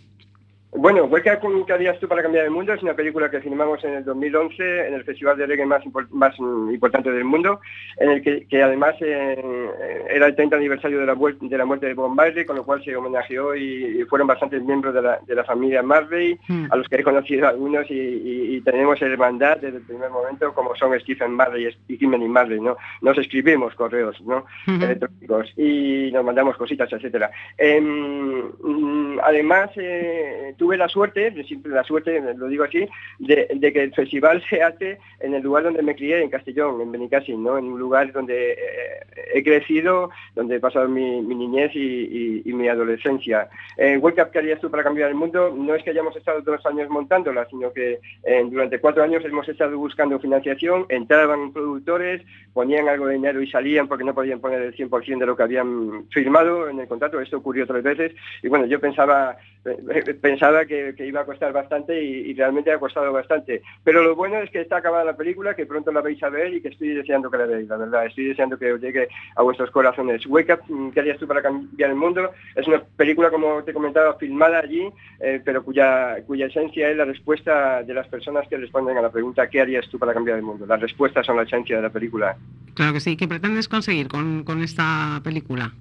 Bueno, 0.74 1.06
Hueca 1.06 1.40
¿qué 1.66 1.74
harías 1.74 1.98
tú 2.00 2.08
para 2.08 2.22
cambiar 2.22 2.46
el 2.46 2.52
mundo? 2.52 2.74
Es 2.74 2.84
una 2.84 2.94
película 2.94 3.32
que 3.32 3.40
filmamos 3.40 3.84
en 3.86 3.94
el 3.94 4.04
2011 4.04 4.88
en 4.88 4.94
el 4.94 5.04
festival 5.06 5.38
de 5.38 5.46
reggae 5.46 5.66
más, 5.66 5.82
más 6.12 6.38
importante 6.38 7.10
del 7.10 7.24
mundo, 7.24 7.62
en 7.98 8.12
el 8.12 8.22
que, 8.22 8.62
además 8.62 8.96
eh, 9.00 9.72
era 10.10 10.28
el 10.28 10.36
30 10.36 10.58
aniversario 10.58 11.00
de 11.00 11.06
la, 11.06 11.16
de 11.16 11.58
la 11.58 11.66
muerte 11.66 11.88
de 11.88 11.94
Bob 11.94 12.14
Marley, 12.14 12.46
con 12.46 12.58
lo 12.58 12.66
cual 12.66 12.84
se 12.84 12.96
homenajeó 12.96 13.56
y, 13.56 14.04
fueron 14.10 14.28
bastantes 14.28 14.62
miembros 14.62 14.94
de 14.94 15.02
la, 15.02 15.20
de 15.26 15.36
la 15.36 15.44
familia 15.46 15.82
Marley, 15.82 16.38
hmm. 16.48 16.68
a 16.70 16.76
los 16.76 16.88
que 16.88 16.98
he 16.98 17.04
conocido 17.04 17.48
algunos 17.48 17.86
y, 17.90 18.62
tenemos 18.62 19.02
hermandad 19.02 19.58
desde 19.58 19.78
el 19.78 19.84
primer 19.84 20.10
momento, 20.10 20.54
como 20.54 20.76
son 20.76 21.00
Stephen 21.00 21.32
Marley 21.32 21.74
y 21.88 21.98
Kimberly 21.98 22.28
Marley, 22.28 22.60
¿no? 22.60 22.76
Nos 23.02 23.18
escribimos 23.18 23.74
correos 23.76 24.20
¿no? 24.22 24.46
Hmm. 24.66 24.82
electrónicos 24.82 25.54
y 25.56 26.12
nos 26.12 26.26
mandamos 26.26 26.58
cositas, 26.58 26.92
etcétera. 26.92 27.32
Em, 27.58 28.52
mm, 28.62 29.20
además, 29.24 29.70
eh, 29.78 30.54
tuve 30.58 30.78
la 30.78 30.88
suerte, 30.90 31.32
siempre 31.44 31.72
la 31.72 31.84
suerte, 31.84 32.22
lo 32.36 32.48
digo 32.48 32.64
así, 32.64 32.88
de, 33.20 33.48
que 33.74 33.84
el 33.84 33.94
festival 33.94 34.44
se 34.50 34.62
hace 34.62 34.98
en 35.20 35.34
el 35.34 35.44
lugar 35.44 35.64
donde 35.64 35.82
me 35.82 35.96
crié, 35.96 36.22
en 36.22 36.30
Castellón, 36.30 36.82
en 36.82 36.92
Benicassin, 36.92 37.44
¿no? 37.44 37.58
En 37.58 37.66
un 37.66 37.80
lugar 37.80 38.12
donde 38.12 38.54
eh, 38.54 38.58
he 39.34 39.44
crecido, 39.44 40.10
donde 40.36 40.56
he 40.56 40.60
pasado 40.60 40.88
mi, 40.88 41.22
niñez 41.22 41.72
y, 41.76 42.42
mi 42.58 42.68
adolescencia. 42.68 43.50
En 43.78 44.02
World 44.02 44.20
Cup, 44.20 44.32
¿qué 44.32 44.40
harías 44.40 44.60
tú 44.60 44.72
para 44.72 44.84
cambiar 44.84 45.10
el 45.10 45.16
mundo? 45.16 45.54
No 45.56 45.76
es 45.76 45.84
que 45.84 45.92
hayamos 45.92 46.16
estado 46.16 46.42
dos 46.42 46.66
años 46.66 46.90
montándola, 46.90 47.46
sino 47.50 47.72
que 47.72 48.00
eh, 48.24 48.44
durante 48.50 48.80
cuatro 48.80 49.04
años 49.04 49.24
hemos 49.24 49.48
estado 49.48 49.78
buscando 49.78 50.20
financiación, 50.20 50.88
entraban 50.90 51.54
productores, 51.54 52.24
ponían 52.54 52.90
algo 52.90 53.06
de 53.06 53.14
dinero 53.14 53.42
y 53.42 53.52
salían 53.52 53.88
porque 53.88 54.04
no 54.04 54.16
podían 54.16 54.40
poner 54.40 54.62
el 54.62 54.76
100% 54.76 55.20
de 55.20 55.26
lo 55.26 55.38
que 55.38 55.44
habían 55.44 56.06
firmado 56.10 56.68
en 56.68 56.80
el 56.80 56.88
contrato. 56.88 57.22
Esto 57.22 57.38
ocurrió 57.38 57.68
tres 57.68 57.84
veces. 57.84 58.16
Y 58.42 58.48
bueno, 58.48 58.66
yo 58.66 58.80
pensaba, 58.80 59.38
eh, 59.57 59.57
pensaba 60.22 60.66
que, 60.66 60.94
iba 61.00 61.22
a 61.22 61.26
costar 61.26 61.54
bastante 61.54 62.02
y, 62.02 62.34
realmente 62.34 62.72
ha 62.72 62.80
costado 62.80 63.12
bastante. 63.12 63.62
Pero 63.84 64.04
lo 64.04 64.16
bueno 64.16 64.38
es 64.38 64.50
que 64.50 64.62
está 64.62 64.78
acabada 64.78 65.04
la 65.04 65.18
película, 65.18 65.56
que 65.56 65.66
pronto 65.66 65.92
la 65.92 66.02
vais 66.02 66.22
a 66.24 66.30
ver 66.30 66.54
y 66.54 66.62
que 66.62 66.70
estoy 66.70 66.90
deseando 66.90 67.32
que 67.32 67.38
la 67.38 67.46
veáis, 67.46 67.68
la 67.68 67.78
verdad. 67.78 68.06
Estoy 68.06 68.26
deseando 68.26 68.58
que 68.58 68.74
os 68.74 68.82
llegue 68.82 69.08
a 69.36 69.42
vuestros 69.42 69.72
corazones. 69.72 70.26
Wake 70.28 70.54
Up, 70.54 70.60
mm, 70.68 70.90
¿qué 70.92 71.00
harías 71.00 71.18
tú 71.18 71.28
para 71.28 71.42
cambiar 71.42 71.90
el 71.90 71.96
mundo? 71.96 72.32
Es 72.56 72.68
una 72.68 72.82
película, 72.96 73.30
como 73.30 73.64
te 73.64 73.74
comentaba, 73.74 74.16
filmada 74.16 74.60
allí, 74.60 74.88
eh, 75.20 75.42
pero 75.44 75.64
cuya, 75.64 76.18
cuya 76.26 76.48
esencia 76.48 76.90
es 76.90 76.98
la 76.98 77.06
respuesta 77.06 77.84
de 77.84 77.94
las 77.94 78.08
personas 78.08 78.48
que 78.48 78.58
responden 78.58 78.98
a 78.98 79.02
la 79.02 79.12
pregunta 79.12 79.48
¿qué 79.50 79.62
harías 79.62 79.88
tú 79.90 80.00
para 80.00 80.14
cambiar 80.14 80.38
el 80.38 80.44
mundo? 80.44 80.66
Las 80.66 80.82
respuestas 80.82 81.26
son 81.26 81.38
la 81.38 81.44
esencia 81.44 81.78
de 81.78 81.82
la 81.82 81.90
película. 81.90 82.38
Claro 82.74 82.94
que 82.94 83.00
sí. 83.00 83.18
¿Qué 83.18 83.28
pretendes 83.28 83.68
conseguir 83.68 84.08
con, 84.08 84.44
con 84.44 84.62
esta 84.62 85.20
película? 85.24 85.74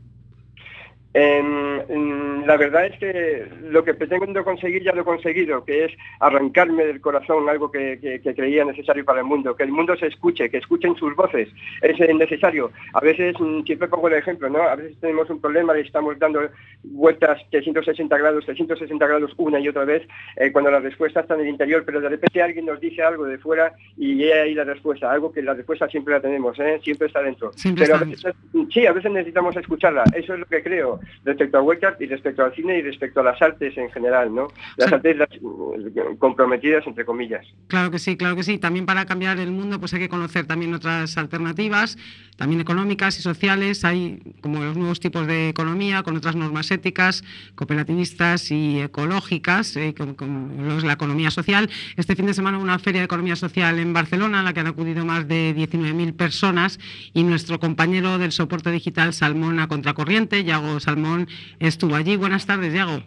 La 1.19 2.57
verdad 2.57 2.87
es 2.87 2.99
que 2.99 3.47
lo 3.63 3.83
que 3.85 3.95
pretendo 3.95 4.45
conseguir 4.45 4.83
ya 4.83 4.93
lo 4.93 5.01
he 5.01 5.05
conseguido, 5.05 5.65
que 5.65 5.87
es 5.87 5.93
arrancarme 6.21 6.85
del 6.85 7.01
corazón 7.01 7.49
algo 7.49 7.71
que, 7.71 8.21
creía 8.37 8.65
necesario 8.65 9.05
para 9.05 9.21
el 9.21 9.27
mundo, 9.27 9.57
que 9.57 9.63
el 9.63 9.73
mundo 9.73 9.97
se 9.97 10.07
escuche, 10.07 10.51
que 10.51 10.59
escuchen 10.59 10.95
sus 10.97 11.15
voces, 11.17 11.49
es 11.81 11.99
necesario. 12.15 12.71
A 12.93 13.01
veces, 13.01 13.35
mm, 13.39 13.63
siempre 13.63 13.89
pongo 13.89 14.09
el 14.09 14.15
ejemplo, 14.15 14.49
¿no? 14.51 14.63
A 14.63 14.77
veces 14.77 14.99
tenemos 15.01 15.31
un 15.31 15.41
problema 15.41 15.77
y 15.79 15.83
estamos 15.83 16.19
dando 16.19 16.41
vueltas 16.83 17.41
360 17.51 18.17
grados, 18.19 18.45
360 18.45 19.07
grados 19.07 19.33
una 19.39 19.59
y 19.59 19.69
otra 19.69 19.85
vez, 19.85 20.07
eh, 20.37 20.53
cuando 20.53 20.71
la 20.71 20.81
respuesta 20.81 21.21
está 21.21 21.35
en 21.35 21.41
el 21.41 21.49
interior, 21.49 21.83
pero 21.87 22.01
de 22.01 22.11
repente 22.11 22.43
alguien 22.43 22.67
nos 22.67 22.81
dice 22.81 23.03
algo 23.03 23.25
de 23.25 23.39
fuera 23.39 23.73
y 23.97 24.25
ahí 24.25 24.55
la 24.55 24.65
respuesta, 24.65 25.11
algo 25.11 25.33
que 25.33 25.43
la 25.43 25.55
respuesta 25.55 25.89
siempre 25.89 26.15
la 26.15 26.21
tenemos, 26.21 26.59
¿eh? 26.59 26.79
siempre 26.83 27.07
está 27.07 27.23
dentro. 27.23 27.53
pero 27.77 27.95
a 27.95 27.99
veces, 27.99 28.35
sí, 28.71 28.87
a 28.87 28.93
veces 28.93 29.11
necesitamos 29.11 29.57
escucharla, 29.57 30.05
eso 30.15 30.35
es 30.35 30.41
lo 30.41 30.47
que 30.47 30.63
creo 30.63 31.01
respecto 31.25 31.59
a 31.59 31.63
Wake 31.63 31.87
y 32.01 32.07
respecto 32.07 32.45
al 32.45 32.55
cine 32.55 32.79
y 32.79 32.83
respecto 32.83 33.21
a 33.21 33.23
las 33.23 33.41
artes 33.41 33.77
en 33.77 33.91
general, 33.91 34.35
¿no? 34.35 34.49
Las 34.77 34.93
artes 34.93 35.17
mm, 35.41 36.17
comprometidas, 36.19 36.87
entre 36.87 37.05
comillas. 37.05 37.47
Claro 37.69 37.91
que 37.91 37.99
sí, 37.99 38.17
claro 38.17 38.37
que 38.37 38.43
sí. 38.43 38.59
También 38.59 38.87
para 38.87 39.07
cambiar 39.07 39.39
el 39.39 39.51
mundo 39.51 39.79
pues 39.79 39.93
hay 39.95 40.01
que 40.01 40.09
conocer 40.09 40.47
también 40.47 40.75
otras 40.75 41.17
alternativas, 41.19 41.99
también 42.37 42.61
económicas 42.61 43.19
y 43.19 43.23
sociales. 43.23 43.85
Hay 43.85 44.21
como 44.41 44.63
los 44.63 44.77
nuevos 44.77 45.01
tipos 45.01 45.27
de 45.27 45.49
economía 45.49 46.03
con 46.03 46.17
otras 46.17 46.37
normas 46.37 46.71
éticas, 46.71 47.25
cooperativistas 47.55 48.51
y 48.51 48.81
ecológicas, 48.81 49.77
eh, 49.77 49.95
como, 49.97 50.77
es 50.77 50.85
la 50.85 50.95
economía 50.95 51.31
social. 51.31 51.71
Este 51.97 52.17
fin 52.17 52.27
de 52.27 52.35
semana 52.35 52.59
una 52.59 52.79
feria 52.79 53.01
de 53.01 53.07
economía 53.07 53.37
social 53.37 53.79
en 53.79 53.93
Barcelona, 53.93 54.41
a 54.41 54.43
la 54.43 54.53
que 54.53 54.61
han 54.61 54.67
acudido 54.67 55.05
más 55.05 55.29
de 55.29 55.55
19.000 55.57 56.15
personas 56.15 56.79
y 57.13 57.23
nuestro 57.23 57.59
compañero 57.59 58.19
del 58.19 58.33
soporte 58.33 58.71
digital 58.71 59.13
Salmón 59.13 59.61
a 59.61 59.69
Contracorriente, 59.69 60.45
Yago 60.45 60.81
Salmón, 60.87 61.27
estuvo 61.59 61.97
allí. 61.97 62.15
Buenas 62.15 62.47
tardes, 62.47 62.73
Diego. 62.73 63.03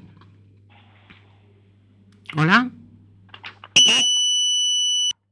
Hola. 2.36 2.70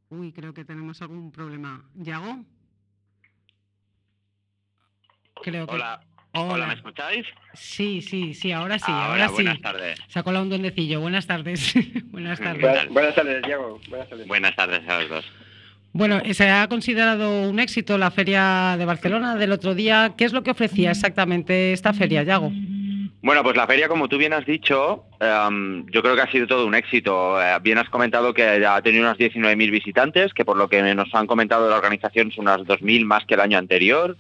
Uy, 0.07 0.31
creo 0.31 0.53
que 0.53 0.63
tenemos 0.63 1.01
algún 1.01 1.29
problema. 1.33 1.83
¿Yago? 1.95 2.45
Creo 5.43 5.67
que... 5.67 5.75
Hola. 5.75 5.99
Hola. 6.31 6.67
¿me 6.67 6.75
escucháis? 6.75 7.25
Sí, 7.53 8.01
sí, 8.01 8.33
sí, 8.33 8.53
ahora 8.53 8.79
sí, 8.79 8.93
ahora, 8.93 9.27
sí. 9.27 9.33
Buenas 9.33 9.59
tardes. 9.59 9.99
Se 10.07 10.19
ha 10.19 10.23
colado 10.23 10.43
un 10.43 10.49
duendecillo. 10.49 11.01
Buenas 11.01 11.27
tardes. 11.27 11.73
buenas 12.05 12.39
tardes. 12.39 12.89
Buenas, 12.89 13.13
tardes, 13.13 13.41
Diego. 13.43 13.81
Buenas 13.89 14.07
tardes. 14.07 14.27
Buenas 14.27 14.55
tardes 14.55 14.87
a 14.87 15.01
los 15.01 15.09
dos. 15.09 15.25
Bueno, 15.97 16.21
se 16.31 16.47
ha 16.47 16.67
considerado 16.67 17.49
un 17.49 17.59
éxito 17.59 17.97
la 17.97 18.11
feria 18.11 18.75
de 18.77 18.85
Barcelona 18.85 19.35
del 19.35 19.51
otro 19.51 19.73
día. 19.73 20.13
¿Qué 20.15 20.25
es 20.25 20.31
lo 20.31 20.43
que 20.43 20.51
ofrecía 20.51 20.91
exactamente 20.91 21.73
esta 21.73 21.91
feria, 21.91 22.21
Yago? 22.21 22.51
Bueno, 23.23 23.41
pues 23.41 23.57
la 23.57 23.65
feria, 23.65 23.87
como 23.87 24.07
tú 24.07 24.19
bien 24.19 24.31
has 24.31 24.45
dicho, 24.45 25.05
em, 25.19 25.87
yo 25.87 26.03
creo 26.03 26.15
que 26.15 26.21
ha 26.21 26.31
sido 26.31 26.45
todo 26.45 26.67
un 26.67 26.75
éxito. 26.75 27.41
Eh, 27.41 27.57
bien 27.63 27.79
has 27.79 27.89
comentado 27.89 28.31
que 28.31 28.43
ha 28.43 28.79
tenido 28.83 29.05
unos 29.05 29.17
19.000 29.17 29.71
visitantes, 29.71 30.35
que 30.35 30.45
por 30.45 30.55
lo 30.55 30.69
que 30.69 30.83
nos 30.93 31.11
han 31.15 31.25
comentado 31.25 31.67
la 31.67 31.77
organización 31.77 32.31
son 32.31 32.43
unas 32.43 32.61
2.000 32.67 33.03
más 33.03 33.25
que 33.25 33.33
el 33.33 33.39
año 33.39 33.57
anterior, 33.57 34.17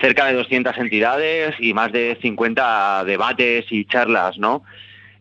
cerca 0.00 0.26
de 0.26 0.34
200 0.34 0.76
entidades 0.76 1.54
y 1.60 1.72
más 1.72 1.92
de 1.92 2.18
50 2.20 3.04
debates 3.04 3.66
y 3.70 3.84
charlas, 3.84 4.38
¿no? 4.38 4.64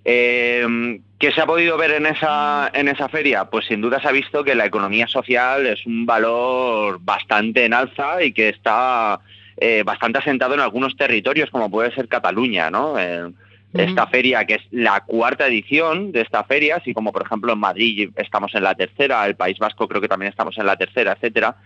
Eh, 0.07 0.99
¿Qué 1.17 1.31
se 1.31 1.41
ha 1.41 1.47
podido 1.47 1.77
ver 1.77 1.91
en 1.91 2.05
esa, 2.05 2.69
en 2.73 2.87
esa 2.87 3.09
feria? 3.09 3.45
Pues 3.45 3.65
sin 3.65 3.81
duda 3.81 3.99
se 3.99 4.07
ha 4.07 4.11
visto 4.11 4.43
que 4.43 4.53
la 4.53 4.65
economía 4.65 5.07
social 5.07 5.65
es 5.65 5.83
un 5.85 6.05
valor 6.05 6.99
bastante 7.01 7.65
en 7.65 7.73
alza 7.73 8.21
y 8.21 8.31
que 8.31 8.49
está 8.49 9.19
eh, 9.57 9.81
bastante 9.83 10.19
asentado 10.19 10.53
en 10.53 10.59
algunos 10.59 10.95
territorios, 10.95 11.49
como 11.49 11.71
puede 11.71 11.93
ser 11.95 12.07
Cataluña, 12.07 12.69
¿no? 12.69 12.99
Eh, 12.99 13.31
esta 13.73 14.07
feria, 14.07 14.45
que 14.45 14.53
es 14.55 14.61
la 14.71 15.01
cuarta 15.01 15.47
edición 15.47 16.13
de 16.13 16.21
esta 16.21 16.45
feria, 16.45 16.77
así 16.77 16.93
como 16.93 17.11
por 17.11 17.23
ejemplo 17.23 17.51
en 17.51 17.59
Madrid 17.59 18.09
estamos 18.15 18.55
en 18.55 18.63
la 18.63 18.73
tercera, 18.73 19.25
el 19.25 19.35
País 19.35 19.59
Vasco 19.59 19.89
creo 19.89 19.99
que 19.99 20.07
también 20.07 20.29
estamos 20.29 20.57
en 20.57 20.65
la 20.65 20.77
tercera, 20.77 21.11
etcétera. 21.13 21.57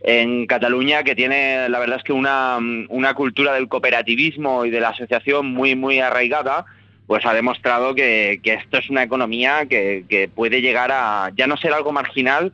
En 0.00 0.46
Cataluña, 0.46 1.02
que 1.02 1.14
tiene 1.14 1.68
la 1.68 1.78
verdad 1.78 1.98
es 1.98 2.02
que 2.02 2.14
una, 2.14 2.58
una 2.88 3.12
cultura 3.12 3.52
del 3.52 3.68
cooperativismo 3.68 4.64
y 4.64 4.70
de 4.70 4.80
la 4.80 4.90
asociación 4.90 5.48
muy, 5.48 5.74
muy 5.74 6.00
arraigada, 6.00 6.64
pues 7.10 7.26
ha 7.26 7.34
demostrado 7.34 7.92
que, 7.92 8.40
esto 8.44 8.78
es 8.78 8.88
una 8.88 9.02
economía 9.02 9.66
que, 9.66 10.30
puede 10.32 10.62
llegar 10.62 10.92
a 10.92 11.32
ya 11.34 11.48
no 11.48 11.56
ser 11.56 11.72
algo 11.72 11.90
marginal, 11.90 12.52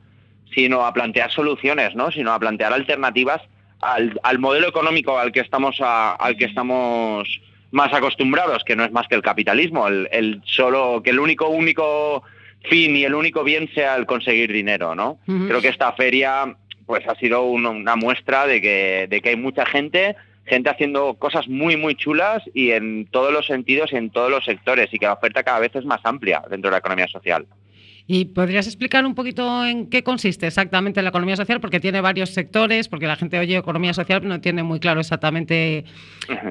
sino 0.54 0.86
a 0.86 0.94
plantear 0.94 1.30
soluciones, 1.30 1.94
¿no? 1.94 2.10
sino 2.10 2.32
a 2.32 2.38
plantear 2.38 2.72
alternativas 2.72 3.42
al, 3.82 4.38
modelo 4.38 4.66
económico 4.66 5.18
al 5.18 5.30
que 5.30 5.40
estamos 5.40 5.76
al 5.82 6.38
que 6.38 6.46
estamos 6.46 7.28
más 7.70 7.92
acostumbrados, 7.92 8.64
que 8.64 8.76
no 8.76 8.86
es 8.86 8.92
más 8.92 9.06
que 9.08 9.16
el 9.16 9.20
capitalismo, 9.20 9.88
el, 9.88 10.40
solo 10.46 11.02
que 11.04 11.10
el 11.10 11.18
único 11.18 11.50
único 11.50 12.22
fin 12.70 12.96
y 12.96 13.04
el 13.04 13.14
único 13.14 13.44
bien 13.44 13.68
sea 13.74 13.94
el 13.96 14.06
conseguir 14.06 14.50
dinero, 14.50 14.94
¿no? 14.94 15.18
Creo 15.26 15.60
que 15.60 15.68
esta 15.68 15.92
feria 15.92 16.56
pues 16.86 17.06
ha 17.06 17.14
sido 17.16 17.42
una 17.42 17.94
muestra 17.94 18.46
de 18.46 18.62
que, 18.62 19.06
de 19.10 19.20
que 19.20 19.28
hay 19.28 19.36
mucha 19.36 19.66
gente 19.66 20.16
gente 20.46 20.70
haciendo 20.70 21.14
cosas 21.14 21.48
muy, 21.48 21.76
muy 21.76 21.94
chulas 21.94 22.42
y 22.54 22.70
en 22.70 23.06
todos 23.06 23.32
los 23.32 23.46
sentidos 23.46 23.92
y 23.92 23.96
en 23.96 24.10
todos 24.10 24.30
los 24.30 24.44
sectores 24.44 24.88
y 24.92 24.98
que 24.98 25.06
la 25.06 25.14
oferta 25.14 25.42
cada 25.42 25.60
vez 25.60 25.74
es 25.74 25.84
más 25.84 26.00
amplia 26.04 26.42
dentro 26.48 26.70
de 26.70 26.72
la 26.72 26.78
economía 26.78 27.08
social. 27.08 27.46
¿Y 28.08 28.26
podrías 28.26 28.68
explicar 28.68 29.04
un 29.04 29.16
poquito 29.16 29.66
en 29.66 29.88
qué 29.88 30.04
consiste 30.04 30.46
exactamente 30.46 31.02
la 31.02 31.08
economía 31.08 31.34
social? 31.34 31.60
Porque 31.60 31.80
tiene 31.80 32.00
varios 32.00 32.30
sectores, 32.30 32.86
porque 32.86 33.08
la 33.08 33.16
gente 33.16 33.36
oye 33.36 33.56
economía 33.56 33.92
social 33.94 34.20
pero 34.20 34.32
no 34.32 34.40
tiene 34.40 34.62
muy 34.62 34.78
claro 34.78 35.00
exactamente, 35.00 35.84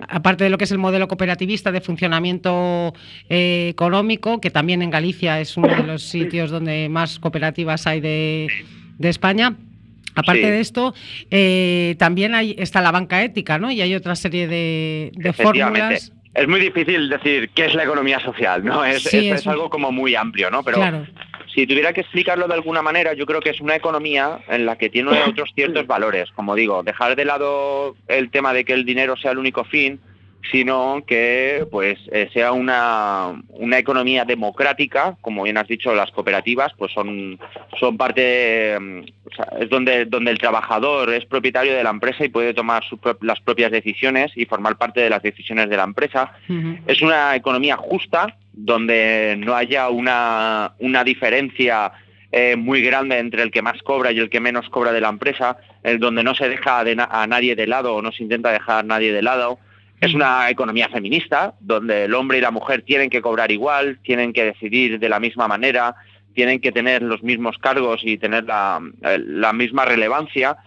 aparte 0.10 0.44
de 0.44 0.50
lo 0.50 0.58
que 0.58 0.66
es 0.66 0.72
el 0.72 0.80
modelo 0.80 1.08
cooperativista 1.08 1.72
de 1.72 1.80
funcionamiento 1.80 2.94
eh, 3.30 3.70
económico, 3.70 4.42
que 4.42 4.52
también 4.52 4.82
en 4.82 4.90
Galicia 4.90 5.40
es 5.40 5.56
uno 5.56 5.70
de 5.70 5.84
los 5.84 6.04
sitios 6.04 6.52
donde 6.52 6.90
más 6.90 7.20
cooperativas 7.20 7.88
hay 7.88 8.02
de, 8.02 8.48
de 8.98 9.10
España. 9.10 9.56
Aparte 10.16 10.52
de 10.52 10.60
esto, 10.60 10.94
eh, 11.30 11.96
también 12.00 12.36
hay, 12.36 12.56
está 12.58 12.82
la 12.82 12.92
banca 12.92 13.24
ética, 13.24 13.58
¿no? 13.58 13.72
Y 13.72 13.82
hay 13.82 13.96
otra 13.96 14.16
serie 14.16 14.48
de, 14.48 15.34
fórmulas. 15.34 16.12
Es 16.34 16.48
muy 16.50 16.60
difícil 16.60 17.10
decir 17.10 17.50
qué 17.56 17.66
es 17.66 17.76
la 17.76 17.84
economía 17.84 18.20
social, 18.20 18.64
¿no? 18.64 18.84
Es, 18.84 19.14
es, 19.14 19.48
algo 19.48 19.70
como 19.70 19.92
muy 19.92 20.16
amplio, 20.16 20.52
¿no? 20.52 20.64
Pero 20.64 21.06
si 21.54 21.66
tuviera 21.66 21.94
que 21.94 22.02
explicarlo 22.02 22.48
de 22.48 22.54
alguna 22.54 22.82
manera, 22.82 23.14
yo 23.14 23.26
creo 23.26 23.40
que 23.40 23.52
es 23.52 23.62
una 23.62 23.76
economía 23.76 24.40
en 24.50 24.66
la 24.66 24.78
que 24.78 24.90
tiene 24.90 25.12
otros 25.24 25.52
ciertos 25.56 25.88
valores. 25.88 26.30
Como 26.36 26.54
digo, 26.54 26.84
dejar 26.84 27.16
de 27.16 27.24
lado 27.24 27.96
el 28.10 28.30
tema 28.30 28.54
de 28.54 28.66
que 28.66 28.74
el 28.74 28.84
dinero 28.84 29.16
sea 29.16 29.32
el 29.32 29.38
único 29.38 29.64
fin, 29.64 30.02
sino 30.52 31.04
que 31.08 31.66
pues 31.72 31.98
eh, 32.12 32.30
sea 32.34 32.52
una, 32.52 33.42
una, 33.50 33.78
economía 33.78 34.26
democrática, 34.26 35.18
como 35.22 35.44
bien 35.44 35.58
has 35.58 35.68
dicho, 35.68 35.94
las 35.94 36.12
cooperativas 36.12 36.74
pues 36.78 36.92
son, 36.92 37.40
son 37.80 37.98
parte, 37.98 38.78
mm, 38.80 39.00
es 39.62 39.70
donde, 39.70 40.06
donde 40.06 40.32
el 40.32 40.38
trabajador 40.38 41.14
es 41.14 41.26
propietario 41.26 41.74
de 41.74 41.84
la 41.84 41.90
empresa 41.90 42.26
y 42.26 42.30
puede 42.30 42.54
tomar 42.54 42.84
las 43.22 43.40
propias 43.42 43.72
decisiones 43.72 44.32
y 44.36 44.46
formar 44.46 44.78
parte 44.78 45.02
de 45.02 45.10
las 45.10 45.24
decisiones 45.24 45.70
de 45.70 45.78
la 45.78 45.84
empresa. 45.84 46.34
Es 46.88 47.02
una 47.02 47.36
economía 47.36 47.78
justa, 47.78 48.36
donde 48.54 49.36
no 49.38 49.56
haya 49.56 49.90
una, 49.90 50.74
una 50.80 51.04
diferencia 51.04 51.92
eh, 52.32 52.56
muy 52.56 52.82
grande 52.82 53.18
entre 53.18 53.44
el 53.44 53.52
que 53.52 53.62
más 53.62 53.82
cobra 53.82 54.12
y 54.12 54.20
el 54.20 54.30
que 54.30 54.40
menos 54.40 54.70
cobra 54.70 54.92
de 54.92 55.02
la 55.02 55.10
empresa, 55.10 55.58
donde 56.00 56.24
no 56.24 56.34
se 56.34 56.50
deja 56.50 56.80
a 56.80 57.28
nadie 57.28 57.56
de 57.56 57.68
lado 57.68 57.96
o 57.96 58.02
no 58.02 58.12
se 58.12 58.24
intenta 58.24 58.52
dejar 58.52 58.80
a 58.80 58.84
nadie 58.84 59.14
de 59.14 59.22
lado 59.22 59.60
es 60.02 60.14
una 60.14 60.50
economía 60.50 60.90
feminista, 60.90 61.54
donde 61.60 62.06
el 62.06 62.14
hombre 62.14 62.38
y 62.38 62.42
la 62.42 62.52
mujer 62.52 62.84
tienen 62.84 63.10
que 63.10 63.22
cobrar 63.22 63.52
igual, 63.52 64.00
tienen 64.04 64.34
que 64.34 64.46
decidir 64.46 65.00
de 65.00 65.10
la 65.10 65.20
misma 65.20 65.48
manera, 65.48 65.96
tienen 66.34 66.60
que 66.60 66.72
tener 66.72 67.02
los 67.02 67.24
mismos 67.24 67.58
cargos 67.58 68.02
y 68.04 68.18
tener 68.18 68.44
la, 68.44 68.82
eh, 69.04 69.54
misma 69.54 69.86
relevancia. 69.86 70.58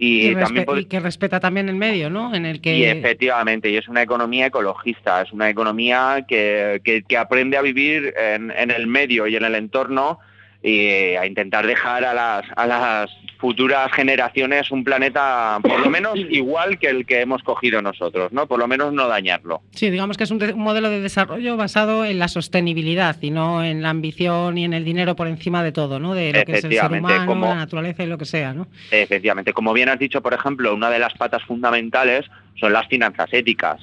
Y, 0.00 0.32
también 0.36 0.86
que 0.88 1.00
respeta 1.00 1.40
también 1.40 1.68
el 1.68 1.74
medio, 1.74 2.08
¿no? 2.08 2.32
En 2.32 2.46
el 2.46 2.60
que... 2.60 2.76
Y 2.76 2.84
efectivamente, 2.84 3.68
y 3.68 3.76
es 3.76 3.88
una 3.88 4.02
economía 4.02 4.46
ecologista, 4.46 5.22
es 5.22 5.32
una 5.32 5.50
economía 5.50 6.24
que, 6.28 7.02
aprende 7.18 7.56
a 7.56 7.62
vivir 7.62 8.14
en, 8.16 8.52
en, 8.52 8.70
el 8.70 8.86
medio 8.86 9.26
y 9.26 9.34
en 9.34 9.44
el 9.44 9.56
entorno 9.56 10.20
y 10.62 11.14
a 11.14 11.24
intentar 11.26 11.66
dejar 11.66 12.04
a 12.04 12.12
las, 12.12 12.44
a 12.56 12.66
las 12.66 13.10
futuras 13.38 13.92
generaciones 13.92 14.70
un 14.72 14.82
planeta 14.82 15.58
por 15.62 15.80
lo 15.80 15.90
menos 15.90 16.18
igual 16.30 16.78
que 16.78 16.88
el 16.88 17.06
que 17.06 17.20
hemos 17.20 17.42
cogido 17.42 17.80
nosotros, 17.80 18.32
¿no? 18.32 18.46
Por 18.46 18.58
lo 18.58 18.66
menos 18.66 18.92
no 18.92 19.06
dañarlo. 19.06 19.62
Sí, 19.70 19.90
digamos 19.90 20.16
que 20.16 20.24
es 20.24 20.30
un, 20.30 20.38
modelo 20.56 20.90
de 20.90 21.00
desarrollo 21.00 21.56
basado 21.56 22.04
en 22.04 22.18
la 22.18 22.28
sostenibilidad 22.28 23.16
y 23.20 23.30
no 23.30 23.64
en 23.64 23.82
la 23.82 23.90
ambición 23.90 24.58
y 24.58 24.64
en 24.64 24.72
el 24.72 24.84
dinero 24.84 25.14
por 25.14 25.28
encima 25.28 25.62
de 25.62 25.72
todo, 25.72 26.00
¿no? 26.00 26.14
De 26.14 26.32
lo 26.32 26.44
que 26.44 26.52
es 26.52 26.64
el 26.64 26.72
ser 26.72 26.92
humano, 26.92 27.46
la 27.46 27.54
naturaleza 27.54 28.02
y 28.02 28.06
lo 28.06 28.18
que 28.18 28.24
sea, 28.24 28.52
¿no? 28.52 28.66
Efectivamente, 28.90 29.52
como 29.52 29.72
bien 29.72 29.88
has 29.88 29.98
dicho, 29.98 30.20
por 30.20 30.34
ejemplo, 30.34 30.74
una 30.74 30.90
de 30.90 30.98
las 30.98 31.14
patas 31.14 31.44
fundamentales 31.44 32.26
son 32.58 32.72
las 32.72 32.88
finanzas 32.88 33.28
éticas. 33.32 33.80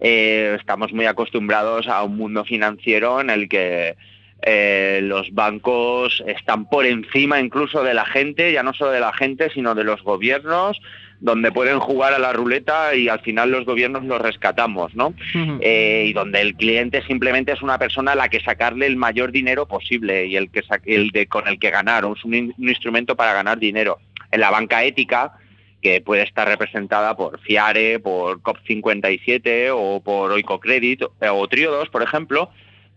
Eh, 0.00 0.56
estamos 0.58 0.92
muy 0.92 1.06
acostumbrados 1.06 1.86
a 1.88 2.02
un 2.02 2.16
mundo 2.16 2.44
financiero 2.44 3.20
en 3.20 3.30
el 3.30 3.48
que 3.48 3.96
eh, 4.42 5.00
los 5.02 5.32
bancos 5.32 6.22
están 6.26 6.68
por 6.68 6.86
encima 6.86 7.40
incluso 7.40 7.82
de 7.82 7.94
la 7.94 8.04
gente, 8.04 8.52
ya 8.52 8.62
no 8.62 8.74
solo 8.74 8.90
de 8.90 9.00
la 9.00 9.12
gente, 9.12 9.50
sino 9.50 9.74
de 9.74 9.84
los 9.84 10.02
gobiernos, 10.02 10.80
donde 11.20 11.50
pueden 11.50 11.80
jugar 11.80 12.12
a 12.12 12.18
la 12.18 12.32
ruleta 12.32 12.94
y 12.94 13.08
al 13.08 13.20
final 13.20 13.50
los 13.50 13.64
gobiernos 13.64 14.04
los 14.04 14.20
rescatamos, 14.20 14.94
¿no? 14.94 15.14
Eh, 15.60 16.04
y 16.08 16.12
donde 16.12 16.42
el 16.42 16.54
cliente 16.54 17.02
simplemente 17.06 17.52
es 17.52 17.62
una 17.62 17.78
persona 17.78 18.12
a 18.12 18.16
la 18.16 18.28
que 18.28 18.40
sacarle 18.40 18.86
el 18.86 18.96
mayor 18.96 19.32
dinero 19.32 19.66
posible 19.66 20.26
y 20.26 20.36
el 20.36 20.50
que 20.50 20.62
el 20.84 21.10
de, 21.10 21.26
con 21.26 21.48
el 21.48 21.58
que 21.58 21.70
ganar, 21.70 22.04
es 22.04 22.24
un, 22.24 22.54
instrumento 22.58 23.16
para 23.16 23.32
ganar 23.32 23.58
dinero. 23.58 23.98
En 24.30 24.40
la 24.40 24.50
banca 24.50 24.84
ética, 24.84 25.32
que 25.80 26.00
puede 26.00 26.22
estar 26.22 26.46
representada 26.46 27.16
por 27.16 27.40
Fiare, 27.40 27.98
por 27.98 28.42
COP57 28.42 29.70
o 29.72 30.00
por 30.00 30.32
Oicocredit 30.32 31.02
o 31.02 31.48
Triodos, 31.48 31.88
por 31.88 32.02
ejemplo, 32.02 32.50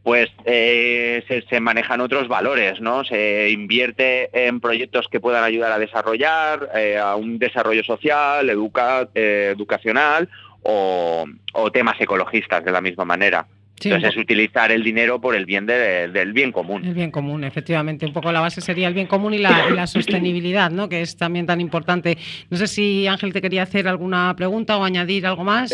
pues 0.03 0.29
eh, 0.45 1.43
se, 1.49 1.59
manejan 1.59 2.01
otros 2.01 2.27
valores, 2.27 2.79
¿no? 2.79 3.03
Se 3.03 3.49
invierte 3.49 4.29
en 4.47 4.59
proyectos 4.59 5.07
que 5.11 5.19
puedan 5.19 5.43
ayudar 5.43 5.71
a 5.71 5.79
desarrollar, 5.79 6.69
eh, 6.75 6.97
a 6.97 7.15
un 7.15 7.37
desarrollo 7.37 7.83
social, 7.83 8.49
eh, 8.49 9.51
educacional 9.53 10.29
o, 10.63 11.25
temas 11.73 11.99
ecologistas 11.99 12.63
de 12.63 12.71
la 12.71 12.81
misma 12.81 13.05
manera. 13.05 13.45
Entonces 13.81 14.09
es 14.09 14.17
utilizar 14.17 14.71
el 14.71 14.83
dinero 14.83 15.21
por 15.21 15.35
el 15.35 15.45
bien 15.45 15.65
del 15.65 16.33
bien 16.33 16.51
común. 16.51 16.83
El 16.83 16.93
bien 16.93 17.11
común, 17.11 17.45
efectivamente. 17.45 18.05
Un 18.05 18.11
poco 18.11 18.31
la 18.31 18.41
base 18.41 18.59
sería 18.59 18.89
el 18.89 18.93
bien 18.93 19.07
común 19.07 19.33
y 19.33 19.37
la, 19.37 19.87
sostenibilidad, 19.87 20.69
¿no? 20.69 20.89
Que 20.89 21.01
es 21.01 21.15
también 21.15 21.45
tan 21.45 21.61
importante. 21.61 22.17
No 22.49 22.57
sé 22.57 22.67
si 22.67 23.07
Ángel 23.07 23.31
te 23.31 23.41
quería 23.41 23.63
hacer 23.63 23.87
alguna 23.87 24.33
pregunta 24.35 24.77
o 24.77 24.83
añadir 24.83 25.25
algo 25.25 25.45
más. 25.45 25.71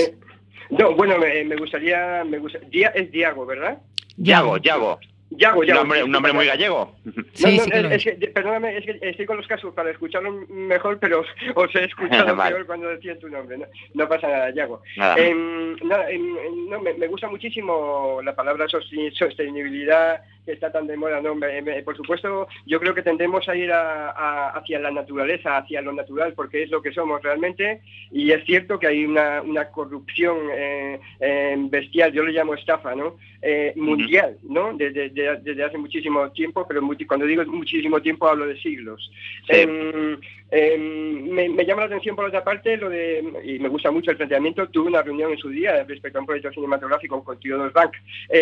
No, 0.70 0.95
bueno, 0.95 1.18
me, 1.18 1.55
gustaría, 1.55 2.24
me 2.24 2.39
gustaría, 2.39 2.89
es 2.89 3.11
Diago, 3.11 3.45
¿verdad? 3.45 3.80
Yago, 4.18 4.57
Yago. 4.57 4.99
Yago, 5.32 5.63
Yago. 5.63 5.82
Un 5.82 5.88
nombre, 5.88 6.03
un 6.03 6.11
nombre 6.11 6.34
muy 6.34 6.45
gallego. 6.45 6.95
Sí, 7.34 7.59
sí 7.59 7.70
es, 7.74 8.03
que, 8.03 8.28
perdóname, 8.30 8.78
es 8.78 8.86
que 8.86 8.97
estoy 9.01 9.26
con 9.26 9.36
los 9.36 9.47
casos 9.47 9.74
para 9.74 9.91
escucharlo 9.91 10.32
mejor, 10.47 10.99
pero 10.99 11.26
os, 11.55 11.76
he 11.76 11.84
escuchado 11.84 12.36
peor 12.47 12.66
cuando 12.66 12.88
decía 12.88 13.20
tu 13.20 13.28
nombre. 13.28 13.57
No, 13.93 14.07
pasa 14.07 14.28
nada, 14.28 14.51
Yago. 14.51 14.82
Em, 15.18 15.76
em, 16.09 16.70
no, 16.70 16.80
me, 16.80 16.93
me, 16.93 17.07
gusta 17.07 17.28
muchísimo 17.28 18.22
la 18.24 18.34
palabra 18.34 18.68
sostenibilidad 18.70 20.22
que 20.46 20.54
está 20.54 20.72
tan 20.72 20.88
de 20.88 20.98
moda. 20.98 21.22
¿no? 21.22 21.36
por 21.84 21.98
supuesto, 21.98 22.48
yo 22.66 22.80
creo 22.80 22.93
que 22.93 23.02
tendemos 23.02 23.48
a 23.50 23.56
ir 23.56 23.72
hacia 23.72 24.80
la 24.80 24.91
naturaleza, 24.91 25.58
hacia 25.58 25.82
lo 25.82 25.91
natural, 25.93 26.34
porque 26.34 26.64
es 26.64 26.70
lo 26.70 26.82
que 26.82 26.91
somos 26.91 27.22
realmente. 27.22 27.82
Y 28.12 28.32
es 28.32 28.46
cierto 28.46 28.80
que 28.80 28.88
hay 28.88 29.06
una, 29.06 29.43
corrupción 29.72 30.38
eh, 30.54 31.00
eh, 31.20 31.56
bestial, 31.70 32.12
yo 32.14 32.24
le 32.24 32.32
llamo 32.32 32.54
estafa, 32.54 32.96
¿no? 32.96 33.18
Eh, 33.41 33.74
mundial, 33.76 34.38
¿no? 34.43 34.74
Desde, 34.74 35.64
hace 35.64 35.78
muchísimo 35.78 36.32
tiempo, 36.32 36.66
pero 36.68 36.82
cuando 37.08 37.26
digo 37.26 37.46
muchísimo 37.46 38.02
tiempo 38.02 38.28
hablo 38.28 38.48
de 38.48 38.60
siglos. 38.60 39.12
Em, 39.50 40.18
em, 40.52 41.30
me, 41.30 41.66
llama 41.66 41.82
la 41.82 41.88
atención 41.88 42.16
por 42.16 42.26
otra 42.26 42.43
parte 42.43 42.78
lo 42.78 42.89
de, 42.89 43.24
y 43.43 43.60
me 43.60 43.70
gusta 43.70 43.91
mucho 43.91 44.12
el 44.12 44.18
planteamiento, 44.18 44.68
tuve 44.70 44.88
una 44.88 45.02
reunión 45.02 45.32
en 45.32 45.38
su 45.38 45.50
día 45.50 45.84
respecto 45.84 46.18
a 46.18 46.22
un 46.22 46.28
proyecto 46.28 46.52
cinematográfico 46.52 47.24
con 47.24 47.39
Tío 47.39 47.58
Dos 47.58 47.74
Bank. 47.74 47.93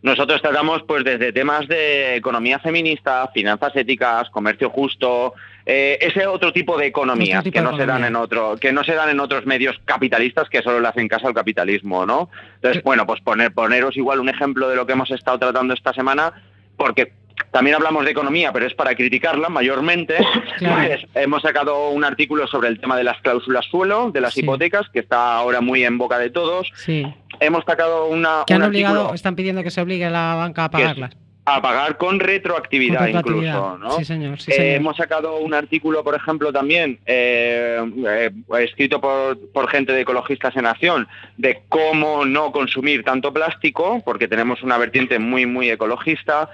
Nosotros 0.01 0.41
tratamos 0.41 0.81
pues 0.87 1.03
desde 1.03 1.31
temas 1.31 1.67
de 1.67 2.15
economía 2.15 2.57
feminista, 2.57 3.29
finanzas 3.33 3.75
éticas, 3.75 4.27
comercio 4.31 4.71
justo, 4.71 5.35
eh, 5.65 5.97
ese 6.01 6.25
otro 6.27 6.51
tipo 6.53 6.77
de 6.77 6.87
economías 6.87 7.43
tipo 7.43 7.53
que 7.53 7.59
de 7.59 7.63
no 7.65 7.71
se 7.77 7.85
dan 7.85 8.03
economía. 8.03 8.07
en 8.07 8.15
otro, 8.15 8.55
que 8.57 8.71
no 8.71 8.83
se 8.83 8.93
dan 8.95 9.09
en 9.09 9.19
otros 9.19 9.45
medios 9.45 9.79
capitalistas 9.85 10.49
que 10.49 10.61
solo 10.61 10.79
le 10.79 10.87
hacen 10.87 11.07
caso 11.07 11.27
al 11.27 11.33
capitalismo, 11.33 12.05
¿no? 12.05 12.29
Entonces, 12.55 12.83
bueno, 12.83 13.05
pues 13.05 13.21
poner, 13.21 13.53
poneros 13.53 13.95
igual 13.97 14.19
un 14.19 14.29
ejemplo 14.29 14.67
de 14.69 14.75
lo 14.75 14.85
que 14.85 14.93
hemos 14.93 15.11
estado 15.11 15.39
tratando 15.39 15.73
esta 15.73 15.93
semana, 15.93 16.33
porque 16.77 17.13
también 17.51 17.75
hablamos 17.75 18.05
de 18.05 18.11
economía, 18.11 18.51
pero 18.53 18.65
es 18.65 18.73
para 18.73 18.95
criticarla 18.95 19.49
mayormente. 19.49 20.15
Claro. 20.57 20.87
Pues, 20.87 21.05
hemos 21.15 21.41
sacado 21.41 21.89
un 21.89 22.03
artículo 22.03 22.45
sobre 22.45 22.67
el 22.67 22.79
tema 22.79 22.95
de 22.95 23.03
las 23.03 23.19
cláusulas 23.21 23.65
suelo, 23.65 24.11
de 24.11 24.21
las 24.21 24.33
Sí. 24.35 24.41
hipotecas, 24.41 24.87
que 24.93 24.99
está 24.99 25.35
ahora 25.37 25.59
muy 25.59 25.83
en 25.83 25.97
boca 25.97 26.19
de 26.19 26.29
todos. 26.29 26.71
Sí. 26.75 27.03
Hemos 27.39 27.63
sacado 27.65 28.05
una, 28.07 28.43
Que 28.45 28.53
han 28.53 28.61
un 28.61 28.67
obligado, 28.67 28.95
artículo 28.97 29.15
están 29.15 29.35
pidiendo 29.35 29.63
que 29.63 29.71
se 29.71 29.81
obligue 29.81 30.05
a 30.05 30.11
la 30.11 30.35
banca 30.35 30.65
a 30.65 30.69
pagarlas. 30.69 31.11
A 31.55 31.61
pagar 31.61 31.97
con 31.97 32.19
retroactividad, 32.19 32.97
Con 32.99 33.05
retroactividad. 33.07 33.55
incluso, 33.55 33.77
¿no? 33.77 33.91
Sí, 33.97 34.05
señor, 34.05 34.39
sí, 34.41 34.51
Eh, 34.51 34.55
señor. 34.55 34.75
hemos 34.75 34.97
sacado 34.97 35.37
un 35.37 35.53
artículo, 35.53 36.03
por 36.03 36.15
ejemplo, 36.15 36.51
también 36.51 36.99
eh, 37.05 37.79
eh, 38.07 38.31
escrito 38.59 38.99
por, 39.01 39.37
por 39.51 39.69
gente 39.69 39.93
de 39.93 40.01
Ecologistas 40.01 40.55
en 40.55 40.65
Acción 40.65 41.07
de 41.37 41.61
cómo 41.69 42.25
no 42.25 42.51
consumir 42.51 43.03
tanto 43.03 43.33
plástico, 43.33 44.01
porque 44.05 44.27
tenemos 44.27 44.61
una 44.63 44.77
vertiente 44.77 45.19
muy, 45.19 45.45
muy 45.45 45.69
ecologista. 45.69 46.49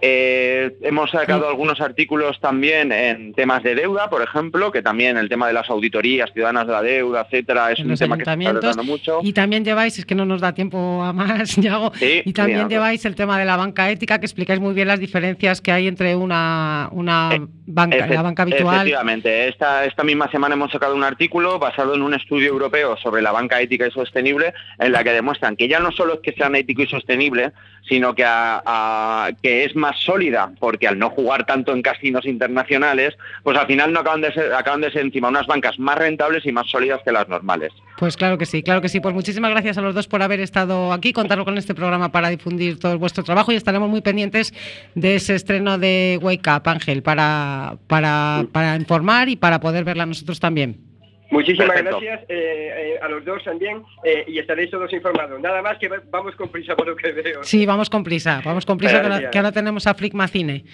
Eh, 0.00 0.76
hemos 0.82 1.10
sacado 1.10 1.42
Sí. 1.44 1.48
algunos 1.50 1.80
artículos 1.80 2.38
también 2.40 2.92
en 2.92 3.32
temas 3.34 3.62
de 3.62 3.74
deuda, 3.74 4.08
por 4.10 4.22
ejemplo, 4.22 4.70
que 4.72 4.82
también 4.82 5.16
el 5.16 5.28
tema 5.28 5.46
de 5.46 5.52
las 5.52 5.68
auditorías 5.70 6.30
ciudadanas 6.32 6.66
de 6.66 6.72
la 6.72 6.82
deuda, 6.82 7.22
etcétera, 7.22 7.72
es 7.72 7.80
En 7.80 7.90
un 7.90 7.96
tema 7.96 8.16
que 8.18 8.24
se 8.24 8.30
está 8.32 8.50
tratando 8.52 8.84
mucho. 8.84 9.20
Y 9.22 9.32
también 9.32 9.64
lleváis, 9.64 9.98
es 9.98 10.06
que 10.06 10.14
no 10.14 10.24
nos 10.24 10.40
da 10.40 10.52
tiempo 10.54 11.02
a 11.02 11.12
más, 11.12 11.56
Yago, 11.56 11.92
Sí, 11.94 12.22
y 12.24 12.32
también 12.32 12.68
lleváis 12.68 13.04
el 13.04 13.14
tema 13.14 13.38
de 13.38 13.44
la 13.44 13.56
banca 13.56 13.90
ética, 13.90 14.18
que 14.18 14.26
explicáis 14.26 14.60
muy 14.60 14.74
bien 14.74 14.88
las 14.88 15.00
diferencias 15.00 15.60
que 15.60 15.72
hay 15.72 15.88
entre 15.88 16.14
una, 16.16 16.88
una 16.92 17.30
Eh, 17.34 17.40
banca, 17.66 18.06
la 18.06 18.22
banca 18.22 18.42
habitual. 18.44 18.76
Efectivamente, 18.76 19.48
esta, 19.48 19.84
esta 19.84 20.04
misma 20.04 20.30
semana 20.30 20.54
hemos 20.54 20.70
sacado 20.72 20.94
un 20.94 21.04
artículo 21.04 21.58
basado 21.58 21.94
en 21.94 22.02
un 22.02 22.14
estudio 22.14 22.48
europeo 22.48 22.96
sobre 22.96 23.20
la 23.22 23.32
banca 23.32 23.60
ética 23.60 23.86
y 23.86 23.90
sostenible, 23.90 24.54
en 24.78 24.92
la 24.92 25.04
que 25.04 25.12
demuestran 25.12 25.56
que 25.56 25.68
ya 25.68 25.78
no 25.80 25.92
solo 25.92 26.14
es 26.14 26.20
que 26.20 26.32
sean 26.32 26.54
ético 26.54 26.82
y 26.82 26.86
sostenible, 26.86 27.52
sino 27.86 28.14
que, 28.14 28.24
a- 28.24 28.62
a- 28.64 29.30
que 29.42 29.64
es 29.64 29.76
más 29.76 29.96
sólida, 30.00 30.50
porque 30.58 30.88
al 30.88 30.98
no 30.98 31.10
jugar 31.10 31.44
tanto 31.46 31.72
en 31.72 31.82
casinos 31.82 32.24
internacionales, 32.26 33.14
pues 33.42 33.56
al 33.58 33.66
final 33.66 33.92
no 33.92 34.00
acaban 34.00 34.20
de 34.20 34.32
ser, 34.32 34.52
acaban 34.54 34.80
de 34.80 34.90
ser 34.90 35.02
encima 35.02 35.28
unas 35.28 35.46
bancas 35.46 35.78
más 35.78 35.96
rentables 35.98 36.44
y 36.46 36.52
más 36.52 36.68
sólidas 36.70 37.00
que 37.04 37.12
las 37.12 37.28
normales. 37.28 37.72
Pues 37.98 38.16
claro 38.16 38.38
que 38.38 38.46
sí, 38.46 38.62
claro 38.62 38.80
que 38.80 38.88
sí. 38.88 39.00
Pues 39.00 39.14
muchísimas 39.14 39.50
gracias 39.50 39.76
a 39.78 39.82
los 39.82 39.94
dos 39.94 40.06
por 40.08 40.22
haber 40.22 40.40
estado 40.40 40.92
aquí, 40.92 41.12
contar 41.12 41.42
con 41.44 41.58
este 41.58 41.74
programa 41.74 42.10
para 42.10 42.28
difundir 42.28 42.78
todo 42.78 42.98
vuestro 42.98 43.24
trabajo 43.24 43.52
y 43.52 43.56
estaremos 43.56 43.88
muy 43.88 44.00
pendientes 44.00 44.54
de 44.94 45.16
ese 45.16 45.34
estreno 45.34 45.78
de 45.78 46.18
Wake 46.22 46.48
Up, 46.50 46.62
Ángel, 46.68 47.02
para, 47.02 47.76
para, 47.86 48.44
para 48.52 48.76
informar 48.76 49.28
y 49.28 49.36
para 49.36 49.60
poder 49.60 49.84
verla 49.84 50.06
nosotros 50.06 50.40
también. 50.40 50.87
Muchísimas 51.30 51.68
Perfecto. 51.68 52.00
gracias 52.00 52.22
eh, 52.30 52.94
eh, 52.94 52.98
a 53.02 53.08
los 53.08 53.24
dos 53.24 53.44
también 53.44 53.82
eh, 54.02 54.24
y 54.28 54.38
estaréis 54.38 54.70
todos 54.70 54.90
informados. 54.92 55.38
Nada 55.40 55.60
más 55.60 55.76
que 55.78 55.88
va- 55.88 56.00
vamos 56.10 56.34
con 56.36 56.48
prisa 56.48 56.74
por 56.74 56.86
lo 56.86 56.96
que 56.96 57.12
veo. 57.12 57.44
Sí, 57.44 57.66
vamos 57.66 57.90
con 57.90 58.02
prisa, 58.02 58.40
vamos 58.44 58.64
con 58.64 58.78
prisa, 58.78 58.92
que 58.94 58.96
ahora, 58.98 59.08
Gracias. 59.10 59.30
que 59.32 59.38
ahora 59.38 59.52
tenemos 59.52 59.86
a 59.86 59.94
Flickma 59.94 60.26
Cine. 60.28 60.64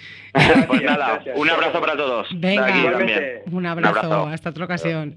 pues 0.67 0.81
nada, 0.83 1.13
gracias. 1.15 1.37
un 1.37 1.49
abrazo 1.49 1.79
para 1.81 1.97
todos. 1.97 2.27
Venga. 2.39 2.67
Un 3.51 3.65
abrazo, 3.65 3.99
abrazo. 3.99 4.27
hasta 4.29 4.49
otra 4.51 4.65
ocasión. 4.65 5.15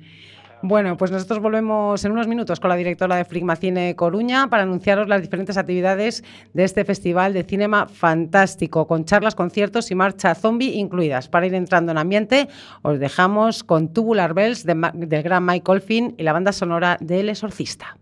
Bueno, 0.60 0.96
pues 0.96 1.12
nosotros 1.12 1.38
volvemos 1.38 2.04
en 2.04 2.10
unos 2.10 2.26
minutos 2.26 2.58
con 2.58 2.68
la 2.68 2.74
directora 2.74 3.14
de 3.14 3.24
Fligma 3.24 3.54
Cine 3.54 3.94
Coruña 3.94 4.50
para 4.50 4.64
anunciaros 4.64 5.06
las 5.06 5.22
diferentes 5.22 5.56
actividades 5.56 6.24
de 6.52 6.64
este 6.64 6.84
festival 6.84 7.32
de 7.32 7.44
cinema 7.44 7.86
fantástico, 7.86 8.88
con 8.88 9.04
charlas, 9.04 9.36
conciertos 9.36 9.92
y 9.92 9.94
marcha 9.94 10.34
zombie 10.34 10.74
incluidas. 10.74 11.28
Para 11.28 11.46
ir 11.46 11.54
entrando 11.54 11.92
en 11.92 11.98
ambiente, 11.98 12.48
os 12.82 12.98
dejamos 12.98 13.62
con 13.62 13.92
Tubular 13.92 14.34
Bells 14.34 14.64
del 14.64 15.22
gran 15.22 15.46
Mike 15.46 15.70
Olfin 15.70 16.14
y 16.18 16.24
la 16.24 16.32
banda 16.32 16.50
sonora 16.50 16.96
de 17.00 17.20
El 17.20 17.28
Exorcista. 17.28 17.96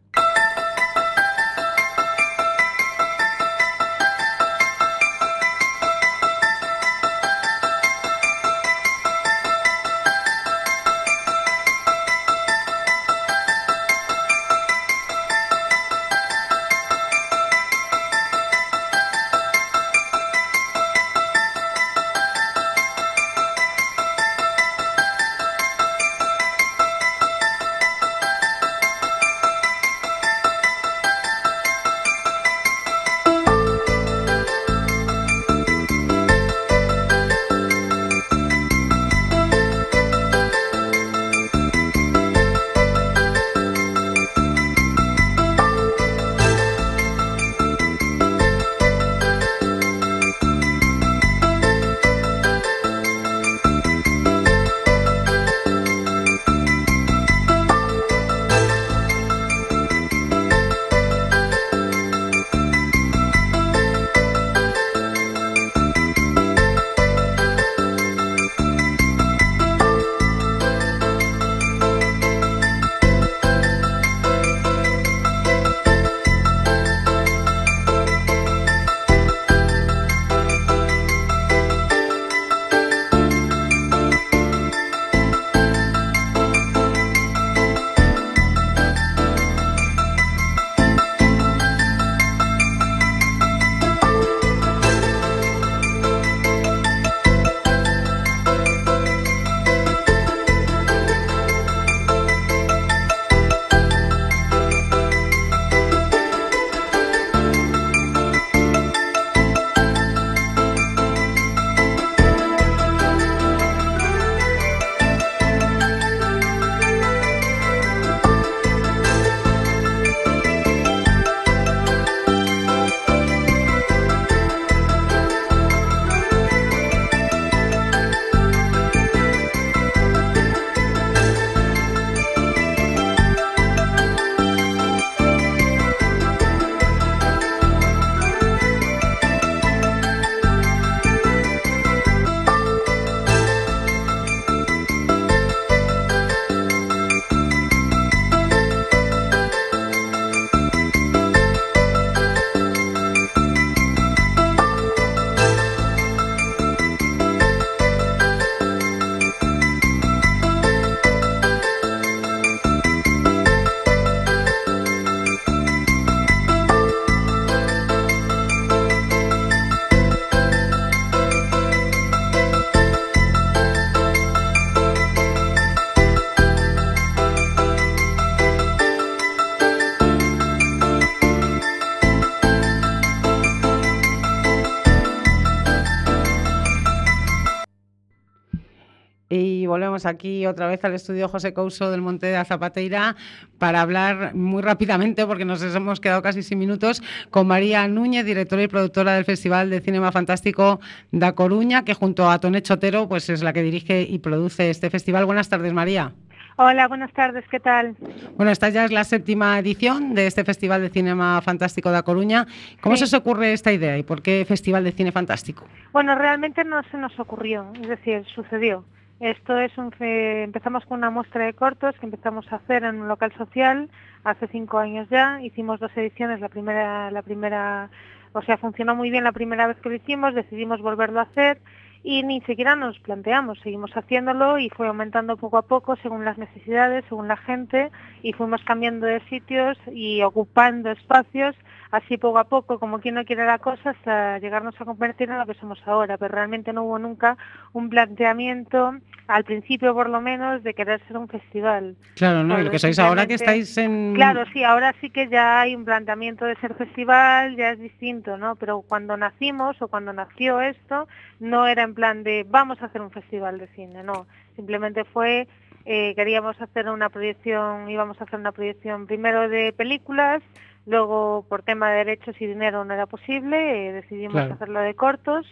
Aquí 190.05 190.45
otra 190.47 190.67
vez 190.67 190.85
al 190.85 190.95
estudio 190.95 191.29
José 191.29 191.55
Couso 191.55 191.91
del 191.91 192.03
Monte 192.03 192.27
de 192.27 192.45
Zapateira 192.45 193.17
para 193.59 193.81
hablar 193.81 194.35
muy 194.35 194.63
rápidamente, 194.63 195.27
porque 195.27 195.45
nos 195.45 195.63
hemos 195.63 196.01
quedado 196.01 196.21
casi 196.21 196.43
sin 196.43 196.59
minutos, 196.59 197.03
con 197.31 197.47
María 197.47 197.89
Núñez, 197.89 198.27
directora 198.27 198.65
y 198.65 198.69
productora 198.69 199.15
del 199.15 199.25
Festival 199.25 199.71
de 199.71 199.81
Cinema 199.81 200.13
Fantástico 200.13 200.81
da 201.13 201.33
Coruña, 201.33 201.85
que 201.85 201.95
junto 201.95 202.29
a 202.29 202.39
Tonet 202.39 202.65
Chotero 202.65 203.09
pues 203.09 203.31
es 203.31 203.43
la 203.43 203.53
que 203.53 203.63
dirige 203.63 204.03
y 204.03 204.19
produce 204.19 204.69
este 204.69 204.91
festival. 204.91 205.25
Buenas 205.25 205.49
tardes, 205.49 205.73
María. 205.73 206.13
Hola, 206.59 206.89
buenas 206.89 207.13
tardes, 207.13 207.45
¿qué 207.51 207.61
tal? 207.61 207.97
Bueno, 208.37 208.51
esta 208.51 208.71
ya 208.71 208.87
es 208.87 208.91
la 208.91 209.05
séptima 209.05 209.59
edición 209.59 210.15
de 210.15 210.27
este 210.27 210.43
Festival 210.43 210.81
de 210.81 210.89
Cinema 210.89 211.43
Fantástico 211.43 211.93
de 211.93 212.03
Coruña. 212.03 212.47
¿Cómo 212.81 212.97
se 212.97 213.05
os 213.05 213.13
ocurre 213.13 213.53
esta 213.53 213.73
idea 213.73 213.99
y 213.99 214.03
por 214.03 214.23
qué 214.23 214.43
Festival 214.49 214.83
de 214.83 214.93
Cine 214.93 215.13
Fantástico? 215.13 215.67
Bueno, 215.93 216.15
realmente 216.15 216.65
no 216.65 216.83
se 216.91 216.97
nos 216.97 217.19
ocurrió, 217.21 217.71
es 217.83 217.89
decir, 217.89 218.25
sucedió. 218.35 218.87
Esto 219.21 219.59
es 219.59 219.77
un 219.79 219.91
empezamos 219.99 220.85
con 220.85 220.99
una 220.99 221.11
muestra 221.11 221.47
de 221.47 221.55
cortos 221.55 221.95
que 221.99 222.05
empezamos 222.05 222.53
a 222.53 222.57
hacer 222.57 222.85
en 222.85 223.01
un 223.01 223.09
local 223.09 223.33
social 223.39 223.89
hace 224.25 224.47
cinco 224.49 224.79
años 224.79 225.09
ya. 225.09 225.41
Hicimos 225.41 225.81
dos 225.81 225.91
ediciones, 225.97 226.41
la 226.41 226.51
primera, 226.51 227.11
la 227.11 227.23
primera, 227.23 227.89
o 228.33 228.43
sea, 228.43 228.59
funcionó 228.59 228.95
muy 228.95 229.11
bien 229.11 229.25
la 229.25 229.33
primera 229.33 229.67
vez 229.67 229.79
que 229.79 229.89
lo 229.89 229.95
hicimos, 229.95 230.35
decidimos 230.35 230.83
volverlo 230.83 231.21
a 231.21 231.25
hacer 231.25 231.59
y 232.07 232.23
ni 232.23 232.41
siquiera 232.43 232.77
nos 232.77 232.97
planteamos, 233.01 233.59
seguimos 233.59 233.91
haciéndolo 233.91 234.61
y 234.61 234.71
fue 234.71 234.87
aumentando 234.87 235.37
poco 235.37 235.59
a 235.59 235.63
poco 235.63 235.97
según 235.97 236.25
las 236.25 236.39
necesidades, 236.39 237.05
según 237.09 237.27
la 237.27 237.37
gente 237.37 237.91
y 238.23 238.33
fuimos 238.33 238.63
cambiando 238.63 239.07
de 239.07 239.19
sitios 239.29 239.77
y 239.93 240.23
ocupando 240.23 240.93
espacios 240.93 241.57
así 241.91 242.17
poco 242.17 242.39
a 242.39 242.45
poco, 242.45 242.79
como 242.79 243.01
quien 243.01 243.15
no 243.15 243.25
quiere 243.25 243.45
la 243.47 243.59
cosa, 243.59 243.91
hasta 243.91 244.39
llegarnos 244.39 244.79
a 244.81 244.85
convertir 244.85 245.31
en 245.31 245.39
lo 245.39 245.47
que 245.47 245.55
somos 245.55 245.81
ahora. 245.87 246.19
Pero 246.19 246.35
realmente 246.35 246.73
no 246.73 246.85
hubo 246.85 246.99
nunca 246.99 247.37
un 247.73 247.89
planteamiento, 247.89 248.95
al 249.27 249.45
principio 249.45 249.95
por 249.95 250.09
lo 250.09 250.21
menos, 250.21 250.63
de 250.63 250.75
querer 250.75 251.01
ser 251.07 251.17
un 251.17 251.29
festival. 251.29 251.97
Claro, 252.15 252.45
¿no? 252.45 252.59
Y 252.61 252.65
lo 252.65 252.71
que 252.71 252.79
sois 252.79 252.99
ahora 252.99 253.27
que 253.27 253.35
estáis 253.35 253.77
en... 253.79 254.15
Claro, 254.15 254.45
sí, 254.53 254.63
ahora 254.65 254.95
sí 255.01 255.11
que 255.11 255.29
ya 255.29 255.61
hay 255.61 255.75
un 255.75 255.85
planteamiento 255.85 256.45
de 256.45 256.57
ser 256.57 256.75
festival, 256.75 257.57
ya 257.57 257.71
es 257.71 257.79
distinto, 257.79 258.37
¿no? 258.37 258.57
Pero 258.57 258.83
cuando 258.83 259.17
nacimos 259.17 259.81
o 259.81 259.89
cuando 259.89 260.13
nació 260.13 260.61
esto, 260.61 261.09
no 261.41 261.67
era 261.67 261.83
en 261.83 261.95
plan 261.97 262.23
de 262.23 262.47
vamos 262.49 262.81
a 262.81 262.87
hacer 262.87 263.01
un 263.01 263.11
festival 263.11 263.59
de 263.59 263.67
cine, 263.69 264.05
no. 264.05 264.27
Simplemente 264.55 265.05
fue 265.05 265.49
eh, 265.89 266.17
queríamos 266.17 266.61
hacer 266.61 266.89
una 266.89 267.09
proyección, 267.11 267.89
íbamos 267.89 268.21
a 268.21 268.25
hacer 268.25 268.41
una 268.41 268.51
proyección 268.51 269.07
primero 269.07 269.49
de 269.49 269.73
películas, 269.73 270.43
Luego, 270.89 271.45
por 271.49 271.63
tema 271.63 271.91
de 271.91 272.05
derechos 272.05 272.41
y 272.41 272.47
dinero 272.47 272.85
no 272.85 272.95
era 272.95 273.07
posible, 273.07 273.89
eh, 273.89 273.93
decidimos 273.93 274.37
hacerlo 274.37 274.79
de 274.79 274.95
cortos, 274.95 275.45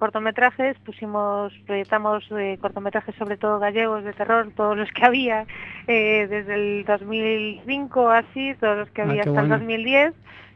cortometrajes, 0.00 0.76
pusimos, 0.80 1.52
proyectamos 1.64 2.24
eh, 2.32 2.58
cortometrajes 2.60 3.14
sobre 3.14 3.36
todo 3.36 3.60
gallegos 3.60 4.02
de 4.02 4.12
terror, 4.14 4.50
todos 4.56 4.76
los 4.76 4.90
que 4.90 5.04
había 5.04 5.46
desde 5.86 6.54
el 6.54 6.84
2005 6.84 8.10
así, 8.10 8.56
todos 8.58 8.78
los 8.78 8.90
que 8.90 9.02
ah, 9.02 9.04
había 9.04 9.22
hasta 9.22 9.42
el 9.42 9.48
2010 9.48 10.12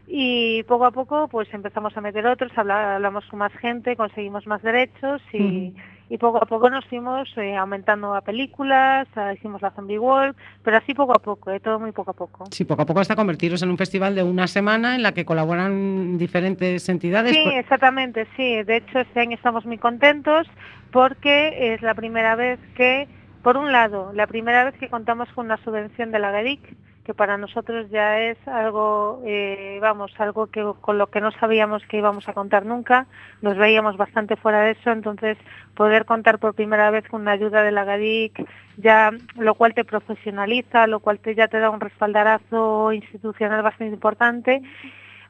y 0.07 0.63
poco 0.65 0.87
a 0.87 0.91
poco 0.91 1.29
pues 1.29 1.53
empezamos 1.53 1.97
a 1.97 2.01
meter 2.01 2.27
otros, 2.27 2.53
hablamos 2.57 3.25
con 3.27 3.39
más 3.39 3.53
gente, 3.55 3.97
conseguimos 3.97 4.47
más 4.47 4.63
derechos 4.63 5.23
y 5.33 5.75
y 6.09 6.19
poco 6.19 6.39
a 6.43 6.47
poco 6.47 6.69
nos 6.69 6.85
fuimos 6.85 7.29
eh, 7.37 7.57
aumentando 7.57 8.15
a 8.15 8.21
películas, 8.21 9.09
hicimos 9.35 9.63
la 9.63 9.71
Zombie 9.71 9.99
World, 9.99 10.37
pero 10.63 10.77
así 10.77 10.95
poco 10.95 11.13
a 11.13 11.21
poco, 11.21 11.51
eh, 11.51 11.61
todo 11.61 11.81
muy 11.81 11.93
poco 11.93 12.11
a 12.11 12.15
poco. 12.15 12.45
Sí, 12.51 12.65
poco 12.65 12.83
a 12.83 12.87
poco 12.87 13.01
hasta 13.01 13.17
convertiros 13.17 13.63
en 13.63 13.71
un 13.71 13.79
festival 13.79 14.15
de 14.15 14.23
una 14.23 14.47
semana 14.47 14.95
en 14.95 15.03
la 15.03 15.13
que 15.13 15.25
colaboran 15.25 16.19
diferentes 16.19 16.89
entidades. 16.89 17.33
Sí, 17.33 17.43
exactamente, 17.55 18.27
sí. 18.37 18.63
De 18.63 18.77
hecho, 18.77 19.01
este 19.01 19.21
año 19.21 19.37
estamos 19.37 19.65
muy 19.65 19.79
contentos 19.79 20.47
porque 20.93 21.75
es 21.75 21.83
la 21.83 21.95
primera 21.95 22.37
vez 22.37 22.61
que, 22.77 23.09
por 23.43 23.57
un 23.57 23.73
lado, 23.73 24.13
la 24.13 24.27
primera 24.27 24.65
vez 24.65 24.75
que 24.75 24.89
contamos 24.89 25.29
con 25.35 25.47
una 25.47 25.57
subvención 25.65 26.13
de 26.13 26.19
la 26.19 26.31
GADIC, 26.31 26.77
que 27.05 27.15
para 27.15 27.37
nosotros 27.37 27.91
ya 27.91 28.19
es 28.21 28.39
algo, 28.49 29.23
eh, 29.27 29.79
vamos, 29.81 30.13
algo 30.19 30.47
que 30.47 30.65
con 30.81 30.97
lo 30.97 31.09
que 31.09 31.21
no 31.21 31.31
sabíamos 31.33 31.85
que 31.85 31.99
íbamos 31.99 32.29
a 32.29 32.33
contar 32.33 32.65
nunca, 32.65 33.07
nos 33.43 33.57
veíamos 33.57 33.97
bastante 33.97 34.37
fuera 34.37 34.63
de 34.63 34.73
eso, 34.73 34.91
entonces 34.91 35.37
poder 35.75 36.07
contar 36.07 36.39
por 36.39 36.55
primera 36.55 36.91
vez 36.91 37.07
con 37.09 37.23
una 37.23 37.33
ayuda 37.33 37.63
de 37.63 37.73
la 37.73 37.85
GADIC, 37.85 38.47
ya 38.79 39.11
lo 39.37 39.55
cual 39.55 39.75
te 39.75 39.85
profesionaliza, 39.85 40.87
lo 40.87 41.01
cual 41.01 41.19
te, 41.19 41.35
ya 41.35 41.49
te 41.49 41.59
da 41.59 41.71
un 41.71 41.81
respaldarazo 41.81 42.93
institucional 42.93 43.63
bastante 43.63 43.95
importante 43.95 44.63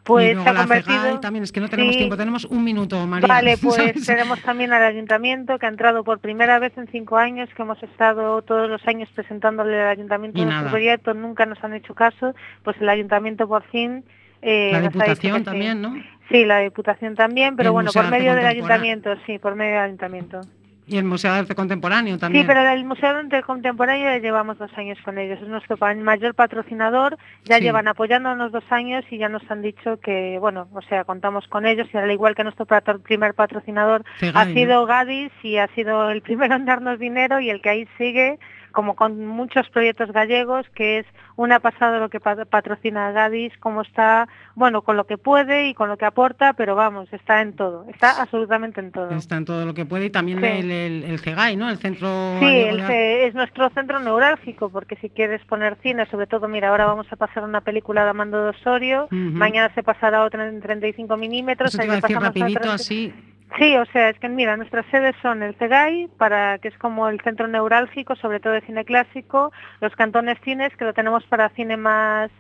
pues 0.05 0.39
se 0.41 0.49
ha 0.49 0.55
convertido... 0.55 1.21
también, 1.21 1.45
es 1.45 1.53
que 1.53 1.61
no 1.61 1.69
tenemos 1.69 1.97
tiempo, 1.97 2.17
tenemos 2.17 2.45
un 2.45 2.63
minuto, 2.63 3.07
María. 3.07 3.27
Vale, 3.27 3.57
pues 3.63 4.07
tenemos 4.07 4.41
también 4.43 4.73
al 4.73 4.83
ayuntamiento 4.83 5.59
que 5.59 5.67
ha 5.67 5.71
entrado 5.71 6.05
por 6.05 6.19
primera 6.19 6.59
vez 6.59 6.77
en 6.77 6.87
cinco 6.89 7.17
años, 7.17 7.49
que 7.57 7.63
hemos 7.63 7.83
estado 7.83 8.43
todos 8.43 8.69
los 8.69 8.87
años 8.87 9.09
presentándole 9.15 9.81
al 9.81 9.89
ayuntamiento 9.89 10.45
nuestro 10.45 10.71
proyecto, 10.71 11.15
nunca 11.15 11.47
nos 11.47 11.63
han 11.65 11.75
hecho 11.75 11.95
caso, 11.95 12.35
pues 12.63 12.77
el 12.81 12.89
ayuntamiento 12.89 13.49
por 13.49 13.65
fin... 13.65 14.05
Eh, 14.43 14.71
la 14.73 14.81
Diputación 14.83 15.43
también, 15.43 15.81
¿no? 15.81 15.95
Sí, 16.31 16.45
la 16.45 16.59
Diputación 16.61 17.15
también, 17.15 17.57
pero 17.57 17.73
bueno, 17.73 17.91
por 17.93 18.11
medio 18.11 18.35
del 18.35 18.47
ayuntamiento, 18.47 19.15
sí, 19.27 19.39
por 19.39 19.55
medio 19.55 19.73
del 19.73 19.85
ayuntamiento. 19.85 20.43
Y 20.87 20.99
el 20.99 21.05
Museo 21.05 21.33
de 21.33 21.41
Arte 21.41 21.55
Contemporáneo 21.55 22.19
también. 22.19 22.45
Sí, 22.45 22.47
pero 22.47 22.61
el 22.61 22.85
Museo 22.85 23.13
de 23.15 23.21
Arte 23.21 23.43
Contemporáneo 23.43 24.11
ya 24.11 24.19
llevamos 24.19 24.59
dos 24.59 24.71
años 24.77 24.99
con 25.05 25.19
ellos. 25.19 25.41
Es 25.41 25.49
nuestro 25.49 25.79
mayor 26.03 26.35
patrocinador. 26.35 27.17
Ya 27.45 27.59
llevan 27.59 27.89
apoyándonos 27.89 28.53
dos 28.53 28.65
años 28.71 29.05
y 29.11 29.19
ya 29.19 29.29
nos 29.29 29.43
han 29.51 29.63
dicho 29.63 29.99
que, 30.01 30.39
bueno, 30.39 30.69
o 30.75 30.83
sea, 30.83 31.05
contamos 31.05 31.49
con 31.49 31.65
ellos. 31.65 31.89
Y 31.93 31.97
al 31.97 32.11
igual 32.11 32.35
que 32.35 32.45
nuestro 32.45 32.67
primer 33.03 33.35
patrocinador 33.35 34.05
ha 34.35 34.45
sido 34.47 34.85
Gadis 34.85 35.33
y 35.43 35.57
ha 35.57 35.69
sido 35.69 36.11
el 36.11 36.21
primero 36.21 36.55
en 36.55 36.67
darnos 36.67 36.99
dinero 36.99 37.41
y 37.41 37.51
el 37.51 37.63
que 37.63 37.71
ahí 37.71 37.89
sigue 37.97 38.39
como 38.75 38.95
con 38.95 39.27
muchos 39.27 39.71
proyectos 39.71 40.13
gallegos, 40.13 40.67
que 40.75 40.99
es 40.99 41.07
una 41.37 41.61
pasada 41.61 41.99
lo 41.99 42.11
que 42.11 42.21
patrocina 42.21 43.11
Gadis, 43.13 43.57
como 43.59 43.81
está, 43.81 44.29
bueno, 44.55 44.83
con 44.83 44.97
lo 44.97 45.07
que 45.07 45.17
puede 45.17 45.69
y 45.69 45.75
con 45.75 45.89
lo 45.89 45.97
que 45.97 46.05
aporta, 46.05 46.53
pero 46.53 46.75
vamos, 46.75 47.11
está 47.13 47.41
en 47.41 47.55
todo, 47.55 47.87
está 47.89 48.21
absolutamente 48.21 48.81
en 48.81 48.93
todo. 48.93 49.11
Está 49.11 49.37
en 49.37 49.45
todo 49.47 49.65
lo 49.65 49.73
que 49.73 49.87
puede 49.87 50.07
y 50.07 50.11
también 50.11 50.45
el, 50.45 50.71
el, 51.05 51.19
CEGAI, 51.19 51.57
¿no? 51.57 51.71
El 51.71 51.79
centro... 51.79 52.37
Sí, 52.41 52.47
es 52.47 53.35
nuestro 53.35 53.71
centro 53.71 54.01
neurálgico, 54.01 54.69
porque 54.69 54.97
si 54.97 55.09
quieres 55.09 55.43
poner 55.47 55.79
cine, 55.83 56.07
sobre 56.11 56.27
todo, 56.27 56.49
mira, 56.49 56.69
ahora 56.69 56.87
vamos 56.87 57.07
a 57.11 57.17
pasar 57.17 57.45
una 57.45 57.63
película 57.63 58.05
de 58.05 58.11
Amando 58.11 58.43
de 58.43 58.51
Osorio, 58.51 59.09
mañana 59.11 59.73
se 59.75 59.83
pasará 59.83 60.25
otra 60.25 60.47
en 60.49 60.61
35 60.61 61.17
milímetros. 61.17 61.75
Eso 61.75 62.01
te 62.01 62.15
rapidito, 62.19 62.71
así 62.71 63.15
Sí, 63.59 63.77
o 63.77 63.87
sea, 63.87 64.09
es 64.09 64.19
que 64.19 64.29
mira, 64.29 64.57
nuestras 64.57 64.85
sedes 64.87 65.15
son 65.23 65.43
el 65.45 65.55
CEGAI, 65.55 66.09
para, 66.19 66.59
que 66.59 66.69
es 66.69 66.79
como 66.79 67.09
el 67.09 67.21
centro 67.21 67.47
neurálgico, 67.47 68.17
sobre 68.17 68.41
todo 68.41 68.53
de 68.53 68.63
cine 68.63 68.85
clásico, 68.85 69.53
los 69.81 69.95
cantones 69.95 70.39
cines, 70.43 70.77
que 70.77 70.85
lo 70.85 70.93
tenemos 70.93 71.25
para 71.27 71.51
cine 71.51 71.77
más 71.77 72.33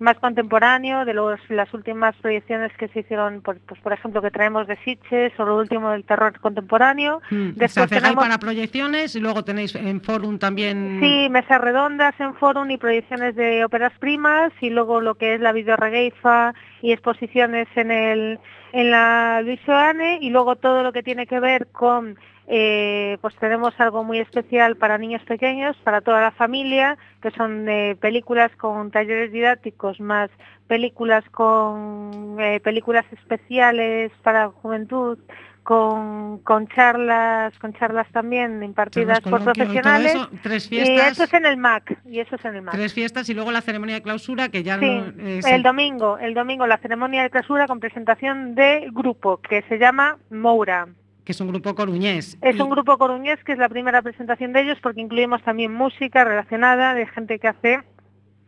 más 0.00 0.18
contemporáneo, 0.18 1.04
de 1.04 1.14
los, 1.14 1.38
las 1.50 1.72
últimas 1.74 2.16
proyecciones 2.16 2.72
que 2.78 2.88
se 2.88 3.00
hicieron, 3.00 3.42
por, 3.42 3.58
pues, 3.60 3.80
por 3.80 3.92
ejemplo, 3.92 4.22
que 4.22 4.30
traemos 4.30 4.66
de 4.66 4.76
Sitges 4.78 5.32
o 5.38 5.44
lo 5.44 5.58
último 5.58 5.90
del 5.90 6.04
terror 6.04 6.38
contemporáneo. 6.40 7.20
Mm, 7.30 7.50
Después 7.54 7.88
tenemos... 7.88 8.24
para 8.24 8.38
proyecciones 8.38 9.14
y 9.14 9.20
luego 9.20 9.44
tenéis 9.44 9.74
en 9.74 10.00
Forum 10.00 10.38
también... 10.38 10.98
Sí, 11.00 11.28
mesas 11.30 11.60
redondas 11.60 12.14
en 12.18 12.34
Forum 12.34 12.70
y 12.70 12.78
proyecciones 12.78 13.36
de 13.36 13.64
óperas 13.64 13.92
primas 13.98 14.52
y 14.60 14.70
luego 14.70 15.00
lo 15.00 15.16
que 15.16 15.34
es 15.34 15.40
la 15.40 15.52
videoregueifa 15.52 16.54
y 16.82 16.92
exposiciones 16.92 17.68
en, 17.76 17.90
el, 17.90 18.38
en 18.72 18.90
la 18.90 19.42
Luis 19.42 19.60
y 20.20 20.30
luego 20.30 20.56
todo 20.56 20.82
lo 20.82 20.92
que 20.92 21.02
tiene 21.02 21.26
que 21.26 21.40
ver 21.40 21.66
con 21.68 22.16
eh, 22.46 23.18
pues 23.20 23.34
tenemos 23.36 23.72
algo 23.78 24.02
muy 24.02 24.18
especial 24.18 24.76
para 24.76 24.98
niños 24.98 25.22
pequeños, 25.22 25.76
para 25.84 26.00
toda 26.00 26.20
la 26.20 26.30
familia, 26.32 26.98
que 27.22 27.30
son 27.30 27.68
eh, 27.68 27.96
películas 28.00 28.50
con 28.56 28.90
talleres 28.90 29.32
didácticos, 29.32 30.00
más 30.00 30.30
películas 30.66 31.24
con 31.30 32.36
eh, 32.40 32.60
películas 32.60 33.04
especiales 33.12 34.10
para 34.22 34.48
juventud, 34.48 35.18
con, 35.62 36.66
charlas, 36.74 37.56
con 37.58 37.72
charlas 37.74 38.08
también 38.10 38.62
impartidas 38.64 39.20
por 39.20 39.44
profesionales. 39.44 40.16
tres 40.42 40.68
fiestas. 40.68 40.96
Y 40.96 41.10
eso 41.12 41.24
es 41.24 41.34
en 41.34 41.46
el 41.46 41.56
MAC. 41.56 41.98
Y 42.06 42.18
eso 42.18 42.34
es 42.34 42.44
en 42.44 42.56
el 42.56 42.62
MAC. 42.62 42.74
Tres 42.74 42.92
fiestas 42.92 43.28
y 43.28 43.34
luego 43.34 43.52
la 43.52 43.60
ceremonia 43.60 43.94
de 43.94 44.02
clausura 44.02 44.48
que 44.48 44.64
ya 44.64 44.76
no 44.76 44.82
el 44.82 45.62
domingo, 45.62 46.18
el 46.18 46.34
domingo 46.34 46.66
la 46.66 46.78
ceremonia 46.78 47.22
de 47.22 47.30
clausura 47.30 47.68
con 47.68 47.78
presentación 47.78 48.56
de 48.56 48.88
grupo 48.90 49.36
que 49.36 49.62
se 49.68 49.78
llama 49.78 50.18
Moura 50.30 50.88
que 51.24 51.32
es 51.32 51.40
un 51.40 51.48
grupo 51.48 51.74
coruñés. 51.74 52.38
Es 52.42 52.58
un 52.58 52.70
grupo 52.70 52.98
coruñés 52.98 53.42
que 53.44 53.52
es 53.52 53.58
la 53.58 53.68
primera 53.68 54.02
presentación 54.02 54.52
de 54.52 54.62
ellos 54.62 54.78
porque 54.82 55.00
incluimos 55.00 55.42
también 55.42 55.72
música 55.72 56.24
relacionada 56.24 56.94
de 56.94 57.06
gente 57.06 57.38
que 57.38 57.48
hace 57.48 57.80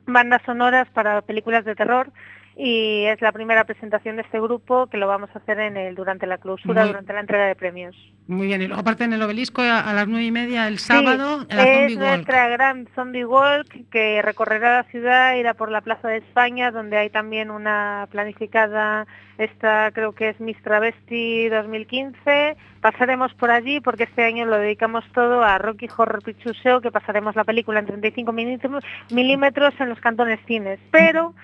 bandas 0.07 0.43
sonoras 0.45 0.89
para 0.91 1.23
películas 1.23 1.65
de 1.65 1.75
terror 1.75 2.13
y 2.57 3.05
es 3.07 3.21
la 3.23 3.33
primera 3.33 3.65
presentación 3.65 4.17
de 4.17 4.23
este 4.23 4.41
grupo 4.41 4.87
que 4.89 4.97
lo 4.99 5.07
vamos 5.07 5.31
a 5.35 5.39
hacer 5.39 5.59
en 5.61 5.77
el, 5.77 5.95
durante 5.95 6.27
la 6.27 6.39
clausura, 6.39 6.83
Muy- 6.83 6.89
durante 6.91 7.13
la 7.13 7.21
entrega 7.21 7.47
de 7.47 7.55
premios. 7.55 7.97
Muy 8.29 8.47
bien, 8.47 8.63
y 8.63 8.67
luego 8.69 8.81
aparte 8.83 9.05
en 9.05 9.13
el 9.13 9.23
obelisco 9.23 9.63
a, 9.63 9.81
a 9.81 9.93
las 9.95 10.07
nueve 10.07 10.25
y 10.25 10.31
media 10.31 10.69
el 10.69 10.79
sábado, 10.79 11.41
Sí, 11.41 11.47
la 11.57 11.63
es 11.65 11.79
Zombie 11.93 11.97
Walk. 11.97 12.15
nuestra 12.17 12.49
gran 12.49 12.89
zombie 12.95 13.25
walk 13.25 13.67
que 13.91 14.23
recorrerá 14.23 14.77
la 14.77 14.83
ciudad, 14.85 15.35
irá 15.35 15.55
por 15.55 15.71
la 15.71 15.81
Plaza 15.81 16.09
de 16.09 16.19
España, 16.19 16.71
donde 16.71 16.97
hay 16.99 17.11
también 17.11 17.51
una 17.51 18.07
planificada, 18.11 19.07
esta 19.39 19.91
creo 19.93 20.13
que 20.13 20.29
es 20.29 20.41
Miss 20.41 20.57
Travesti 20.63 21.49
2015. 21.49 22.57
Pasaremos 22.81 23.33
por 23.35 23.51
allí 23.51 23.81
porque 23.81 24.05
este 24.05 24.25
año 24.25 24.45
lo 24.45 24.57
dedicamos 24.59 25.05
todo 25.15 25.43
a 25.43 25.59
Rocky 25.59 25.89
Horror 25.97 26.23
Picture 26.23 26.55
Show, 26.63 26.81
que 26.81 26.91
pasaremos 26.91 27.35
la 27.37 27.45
película 27.45 27.81
en 27.81 27.87
35 27.87 28.33
milímetros- 28.33 28.85
milímetros 29.11 29.75
en 29.81 29.89
los 29.89 30.01
cantones 30.01 30.39
cines. 30.47 30.79
Pero 30.91 31.35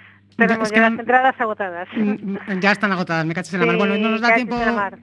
tenemos 0.47 0.70
ya 0.70 0.80
las 0.82 0.93
entradas 0.99 1.34
agotadas. 1.41 1.89
Ya 2.61 2.72
están 2.72 2.93
agotadas, 2.93 3.24
me 3.26 3.34
cachis 3.34 3.55
en 3.55 3.61
la 3.61 3.66
mar. 3.66 3.74
Sí, 3.74 3.78
Bueno, 3.78 3.97
no 3.99 4.09
nos 4.11 4.20
da 4.20 4.34
tiempo 4.34 4.57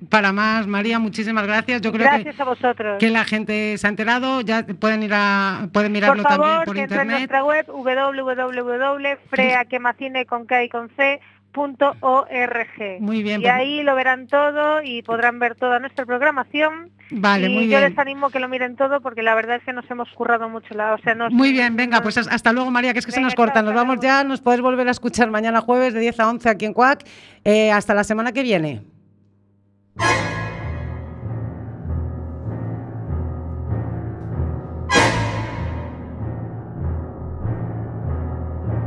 para 0.10 0.32
más. 0.32 0.66
María, 0.68 1.00
muchísimas 1.00 1.46
gracias. 1.46 1.82
Yo 1.82 1.92
creo 1.92 2.06
Gracias 2.06 2.36
que, 2.36 2.42
a 2.42 2.46
vosotros. 2.46 2.98
que 3.00 3.10
la 3.10 3.26
gente 3.26 3.78
se 3.78 3.86
ha 3.86 3.90
enterado, 3.90 4.42
ya 4.42 4.66
pueden 4.66 5.04
ir 5.04 5.12
a 5.14 5.68
pueden 5.72 5.92
mirarlo 5.92 6.24
por 6.24 6.32
favor, 6.32 6.46
también 6.48 6.66
por 6.66 6.76
que 6.76 6.82
entre 6.82 6.98
en 6.98 7.04
internet. 7.12 7.30
nuestra 7.30 7.44
web 7.44 7.66
www.freaquemacine 7.68 10.26
con 10.26 10.46
K 10.46 10.64
y 10.64 10.70
con 10.70 10.90
C 10.96 11.20
org. 11.58 13.00
Muy 13.00 13.24
bien, 13.24 13.42
Y 13.42 13.44
pues- 13.44 13.54
ahí 13.54 13.84
lo 13.84 13.96
verán 13.96 14.28
todo 14.28 14.82
y 14.84 15.02
podrán 15.04 15.40
ver 15.40 15.56
toda 15.56 15.80
nuestra 15.80 16.06
programación. 16.06 16.92
Vale, 17.12 17.48
y 17.48 17.54
muy 17.54 17.64
yo 17.66 17.78
bien. 17.78 17.90
les 17.90 17.98
animo 18.00 18.30
que 18.32 18.40
lo 18.40 18.48
miren 18.50 18.76
todo 18.76 19.00
porque 19.02 19.22
la 19.22 19.36
verdad 19.36 19.58
es 19.58 19.64
que 19.64 19.74
nos 19.74 19.90
hemos 19.92 20.10
currado 20.10 20.50
mucho 20.50 20.74
la, 20.74 20.94
o 20.94 20.98
sea, 21.00 21.14
nos- 21.16 21.32
Muy 21.32 21.52
bien, 21.52 21.76
venga, 21.76 22.02
pues 22.02 22.18
as- 22.18 22.28
hasta 22.28 22.52
luego 22.52 22.72
María, 22.72 22.94
que 22.94 23.00
es 23.00 23.06
que 23.06 23.12
se 23.12 23.22
nos 23.22 23.36
corta. 23.36 23.56
chao, 23.56 23.64
Nos 23.64 23.76
vamos 23.76 24.00
ya, 24.02 24.24
nos 24.24 24.42
puedes 24.42 24.62
volver 24.62 24.88
a 24.88 24.92
escuchar 24.92 25.30
mañana 25.30 25.62
jueves 25.62 25.94
de 25.94 26.00
10 26.00 26.20
a 26.20 26.30
11 26.30 26.50
aquí 26.50 26.66
en 26.66 26.74
CUAC. 26.74 27.04
Eh, 27.44 27.72
hasta 27.72 27.94
la 27.94 28.04
semana 28.04 28.32
que 28.32 28.42
viene. 28.44 28.82